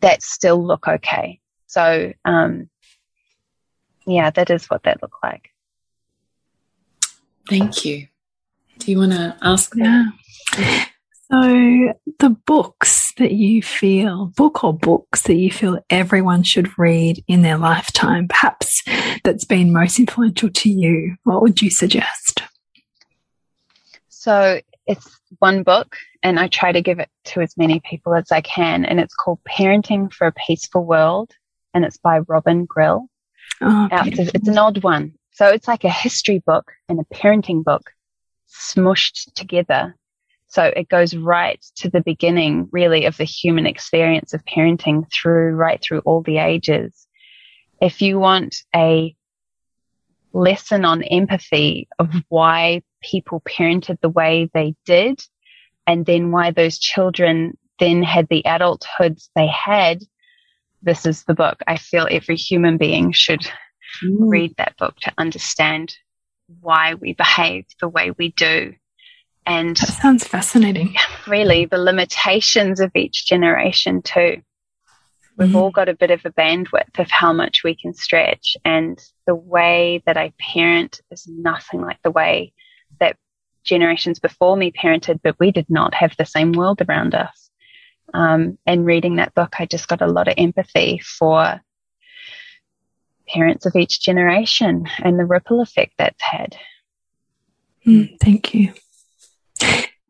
that 0.00 0.22
still 0.22 0.62
look 0.62 0.86
okay. 0.86 1.40
So, 1.66 2.12
um, 2.26 2.68
yeah, 4.06 4.30
that 4.30 4.50
is 4.50 4.66
what 4.66 4.84
that 4.84 5.02
looked 5.02 5.22
like. 5.22 5.50
Thank 7.48 7.84
you. 7.84 8.08
Do 8.78 8.90
you 8.90 8.98
want 8.98 9.12
to 9.12 9.36
ask? 9.42 9.72
Yeah. 9.74 10.06
So, 11.30 11.92
the 12.20 12.36
books 12.46 13.12
that 13.18 13.32
you 13.32 13.60
feel, 13.60 14.26
book 14.36 14.62
or 14.62 14.72
books 14.72 15.22
that 15.22 15.34
you 15.34 15.50
feel 15.50 15.80
everyone 15.90 16.44
should 16.44 16.78
read 16.78 17.24
in 17.26 17.42
their 17.42 17.58
lifetime, 17.58 18.28
perhaps 18.28 18.84
that's 19.24 19.44
been 19.44 19.72
most 19.72 19.98
influential 19.98 20.50
to 20.50 20.70
you, 20.70 21.16
what 21.24 21.42
would 21.42 21.60
you 21.60 21.70
suggest? 21.70 22.42
So, 24.08 24.60
it's 24.86 25.18
one 25.40 25.64
book, 25.64 25.96
and 26.22 26.38
I 26.38 26.46
try 26.46 26.70
to 26.70 26.80
give 26.80 27.00
it 27.00 27.08
to 27.24 27.40
as 27.40 27.56
many 27.56 27.80
people 27.80 28.14
as 28.14 28.30
I 28.30 28.40
can, 28.40 28.84
and 28.84 29.00
it's 29.00 29.14
called 29.14 29.40
Parenting 29.48 30.12
for 30.12 30.28
a 30.28 30.32
Peaceful 30.32 30.84
World, 30.84 31.32
and 31.74 31.84
it's 31.84 31.98
by 31.98 32.20
Robin 32.20 32.66
Grille. 32.66 33.08
Oh, 33.60 33.88
it's, 33.90 34.30
it's 34.34 34.48
an 34.48 34.58
odd 34.58 34.82
one. 34.82 35.14
So 35.32 35.48
it's 35.48 35.68
like 35.68 35.84
a 35.84 35.90
history 35.90 36.42
book 36.44 36.72
and 36.88 37.00
a 37.00 37.14
parenting 37.14 37.64
book 37.64 37.90
smushed 38.48 39.32
together. 39.34 39.96
So 40.48 40.64
it 40.64 40.88
goes 40.88 41.14
right 41.14 41.64
to 41.76 41.90
the 41.90 42.00
beginning, 42.00 42.68
really, 42.70 43.04
of 43.04 43.16
the 43.16 43.24
human 43.24 43.66
experience 43.66 44.32
of 44.32 44.44
parenting 44.44 45.04
through, 45.12 45.54
right 45.54 45.82
through 45.82 46.00
all 46.00 46.22
the 46.22 46.38
ages. 46.38 47.06
If 47.80 48.00
you 48.00 48.18
want 48.18 48.62
a 48.74 49.14
lesson 50.32 50.84
on 50.84 51.02
empathy 51.02 51.88
of 51.98 52.14
why 52.28 52.82
people 53.02 53.42
parented 53.42 54.00
the 54.00 54.08
way 54.08 54.50
they 54.54 54.74
did, 54.84 55.20
and 55.86 56.06
then 56.06 56.30
why 56.30 56.50
those 56.50 56.78
children 56.78 57.56
then 57.78 58.02
had 58.02 58.28
the 58.28 58.42
adulthoods 58.46 59.28
they 59.34 59.46
had, 59.46 60.02
this 60.82 61.06
is 61.06 61.24
the 61.24 61.34
book. 61.34 61.60
I 61.66 61.76
feel 61.76 62.06
every 62.10 62.36
human 62.36 62.76
being 62.76 63.12
should 63.12 63.42
mm. 64.02 64.16
read 64.18 64.54
that 64.56 64.76
book 64.76 64.96
to 65.02 65.12
understand 65.18 65.96
why 66.60 66.94
we 66.94 67.12
behave 67.12 67.64
the 67.80 67.88
way 67.88 68.12
we 68.12 68.32
do. 68.32 68.74
And 69.46 69.76
that 69.76 69.88
sounds 69.88 70.26
fascinating. 70.26 70.96
Really, 71.26 71.64
the 71.64 71.78
limitations 71.78 72.78
of 72.78 72.92
each 72.94 73.26
generation, 73.26 74.00
too. 74.00 74.42
We've 75.36 75.48
mm. 75.48 75.56
all 75.56 75.70
got 75.72 75.88
a 75.88 75.94
bit 75.94 76.12
of 76.12 76.24
a 76.24 76.30
bandwidth 76.30 77.00
of 77.00 77.10
how 77.10 77.32
much 77.32 77.64
we 77.64 77.74
can 77.74 77.94
stretch. 77.94 78.56
And 78.64 79.02
the 79.26 79.34
way 79.34 80.04
that 80.06 80.16
I 80.16 80.32
parent 80.38 81.00
is 81.10 81.26
nothing 81.26 81.80
like 81.80 82.00
the 82.04 82.12
way 82.12 82.52
that 83.00 83.16
generations 83.64 84.20
before 84.20 84.56
me 84.56 84.70
parented, 84.70 85.20
but 85.22 85.34
we 85.40 85.50
did 85.50 85.66
not 85.68 85.94
have 85.94 86.14
the 86.16 86.24
same 86.24 86.52
world 86.52 86.80
around 86.88 87.14
us. 87.14 87.45
Um, 88.14 88.58
and 88.66 88.86
reading 88.86 89.16
that 89.16 89.34
book, 89.34 89.56
I 89.58 89.66
just 89.66 89.88
got 89.88 90.02
a 90.02 90.06
lot 90.06 90.28
of 90.28 90.34
empathy 90.38 90.98
for 90.98 91.60
parents 93.28 93.66
of 93.66 93.74
each 93.74 94.00
generation 94.00 94.86
and 95.02 95.18
the 95.18 95.24
ripple 95.24 95.60
effect 95.60 95.94
that's 95.98 96.22
had. 96.22 96.56
Mm, 97.86 98.18
thank 98.20 98.54
you. 98.54 98.72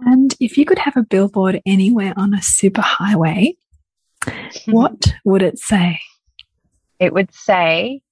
And 0.01 0.35
if 0.41 0.59
you 0.59 0.65
could 0.65 0.79
have 0.79 0.97
a 0.97 1.03
billboard 1.03 1.61
anywhere 1.65 2.13
on 2.17 2.35
a 2.35 2.39
superhighway, 2.39 3.57
what 4.67 5.15
would 5.25 5.43
it 5.43 5.59
say? 5.59 6.01
It 6.99 7.13
would 7.13 7.33
say, 7.33 8.03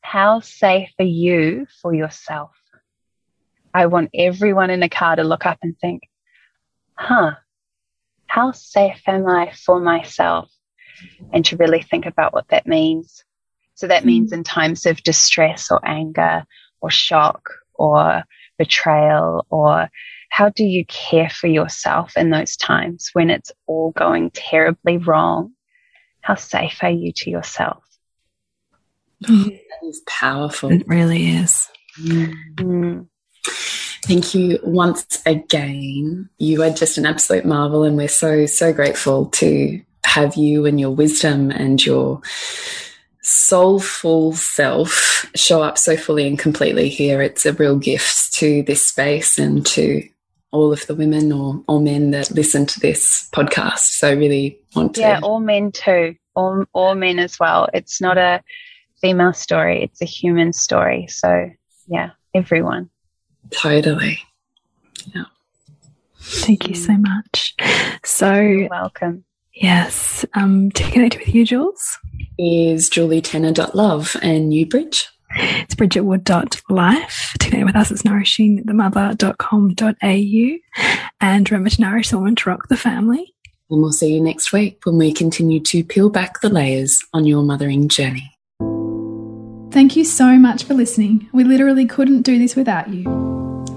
How 0.00 0.40
safe 0.40 0.90
are 0.98 1.04
you 1.04 1.66
for 1.82 1.94
yourself? 1.94 2.50
I 3.72 3.86
want 3.86 4.10
everyone 4.14 4.70
in 4.70 4.80
the 4.80 4.88
car 4.88 5.16
to 5.16 5.24
look 5.24 5.46
up 5.46 5.58
and 5.62 5.76
think, 5.78 6.02
Huh, 6.96 7.32
how 8.34 8.50
safe 8.50 9.00
am 9.06 9.28
I 9.28 9.52
for 9.64 9.78
myself? 9.78 10.50
And 11.32 11.44
to 11.44 11.56
really 11.56 11.82
think 11.82 12.04
about 12.04 12.32
what 12.32 12.48
that 12.48 12.66
means. 12.66 13.22
So 13.74 13.86
that 13.86 14.04
means 14.04 14.32
mm. 14.32 14.38
in 14.38 14.42
times 14.42 14.86
of 14.86 15.04
distress 15.04 15.70
or 15.70 15.80
anger 15.86 16.44
or 16.80 16.90
shock 16.90 17.48
or 17.74 18.24
betrayal 18.58 19.46
or 19.50 19.88
how 20.30 20.48
do 20.48 20.64
you 20.64 20.84
care 20.86 21.30
for 21.30 21.46
yourself 21.46 22.16
in 22.16 22.30
those 22.30 22.56
times 22.56 23.10
when 23.12 23.30
it's 23.30 23.52
all 23.68 23.92
going 23.92 24.30
terribly 24.30 24.96
wrong? 24.96 25.52
How 26.20 26.34
safe 26.34 26.78
are 26.82 26.90
you 26.90 27.12
to 27.18 27.30
yourself? 27.30 27.84
that 29.20 29.60
is 29.84 30.02
powerful. 30.08 30.72
It 30.72 30.88
really 30.88 31.28
is. 31.28 31.68
Mm. 32.00 33.06
Thank 34.04 34.34
you 34.34 34.58
once 34.62 35.22
again. 35.24 36.28
You 36.36 36.62
are 36.62 36.70
just 36.70 36.98
an 36.98 37.06
absolute 37.06 37.46
marvel, 37.46 37.84
and 37.84 37.96
we're 37.96 38.08
so, 38.08 38.44
so 38.44 38.70
grateful 38.70 39.26
to 39.26 39.80
have 40.04 40.36
you 40.36 40.66
and 40.66 40.78
your 40.78 40.90
wisdom 40.90 41.50
and 41.50 41.84
your 41.84 42.20
soulful 43.22 44.34
self 44.34 45.24
show 45.34 45.62
up 45.62 45.78
so 45.78 45.96
fully 45.96 46.28
and 46.28 46.38
completely 46.38 46.90
here. 46.90 47.22
It's 47.22 47.46
a 47.46 47.54
real 47.54 47.78
gift 47.78 48.34
to 48.34 48.62
this 48.64 48.82
space 48.82 49.38
and 49.38 49.64
to 49.68 50.06
all 50.52 50.70
of 50.70 50.86
the 50.86 50.94
women 50.94 51.32
or, 51.32 51.64
or 51.66 51.80
men 51.80 52.10
that 52.10 52.30
listen 52.30 52.66
to 52.66 52.80
this 52.80 53.28
podcast. 53.32 53.78
So 53.78 54.08
I 54.08 54.12
really 54.12 54.58
want 54.76 54.96
to. 54.96 55.00
Yeah, 55.00 55.20
all 55.22 55.40
men 55.40 55.72
too. 55.72 56.14
All, 56.36 56.66
all 56.74 56.94
men 56.94 57.18
as 57.18 57.40
well. 57.40 57.68
It's 57.72 58.02
not 58.02 58.18
a 58.18 58.42
female 59.00 59.32
story, 59.32 59.82
it's 59.82 60.02
a 60.02 60.06
human 60.06 60.52
story. 60.52 61.06
So 61.08 61.50
yeah, 61.86 62.10
everyone. 62.34 62.90
Totally. 63.50 64.18
Yeah. 65.14 65.24
Thank 66.20 66.68
you 66.68 66.74
so 66.74 66.96
much. 66.96 67.54
So, 68.04 68.34
You're 68.34 68.68
welcome. 68.68 69.24
yes, 69.54 70.24
um, 70.34 70.70
to 70.72 70.90
connect 70.90 71.18
with 71.18 71.34
you, 71.34 71.44
Jules, 71.44 71.98
Is 72.38 72.88
julietenner.love 72.90 74.16
and 74.22 74.48
Newbridge. 74.48 75.08
it's 75.36 75.74
bridgetwood.life. 75.74 77.34
To 77.40 77.50
connect 77.50 77.66
with 77.66 77.76
us, 77.76 77.90
it's 77.90 78.02
nourishingthemother.com.au. 78.02 80.58
And 81.20 81.50
remember 81.50 81.70
to 81.70 81.80
nourish 81.80 82.10
the 82.10 82.18
woman 82.18 82.36
to 82.36 82.50
rock 82.50 82.68
the 82.68 82.76
family. 82.76 83.34
And 83.70 83.80
we'll 83.80 83.92
see 83.92 84.14
you 84.14 84.20
next 84.20 84.52
week 84.52 84.80
when 84.84 84.98
we 84.98 85.12
continue 85.12 85.60
to 85.60 85.82
peel 85.84 86.10
back 86.10 86.40
the 86.40 86.48
layers 86.50 87.02
on 87.12 87.24
your 87.24 87.42
mothering 87.42 87.88
journey. 87.88 88.30
Thank 89.72 89.96
you 89.96 90.04
so 90.04 90.38
much 90.38 90.64
for 90.64 90.74
listening. 90.74 91.28
We 91.32 91.42
literally 91.44 91.86
couldn't 91.86 92.22
do 92.22 92.38
this 92.38 92.54
without 92.54 92.90
you. 92.90 93.33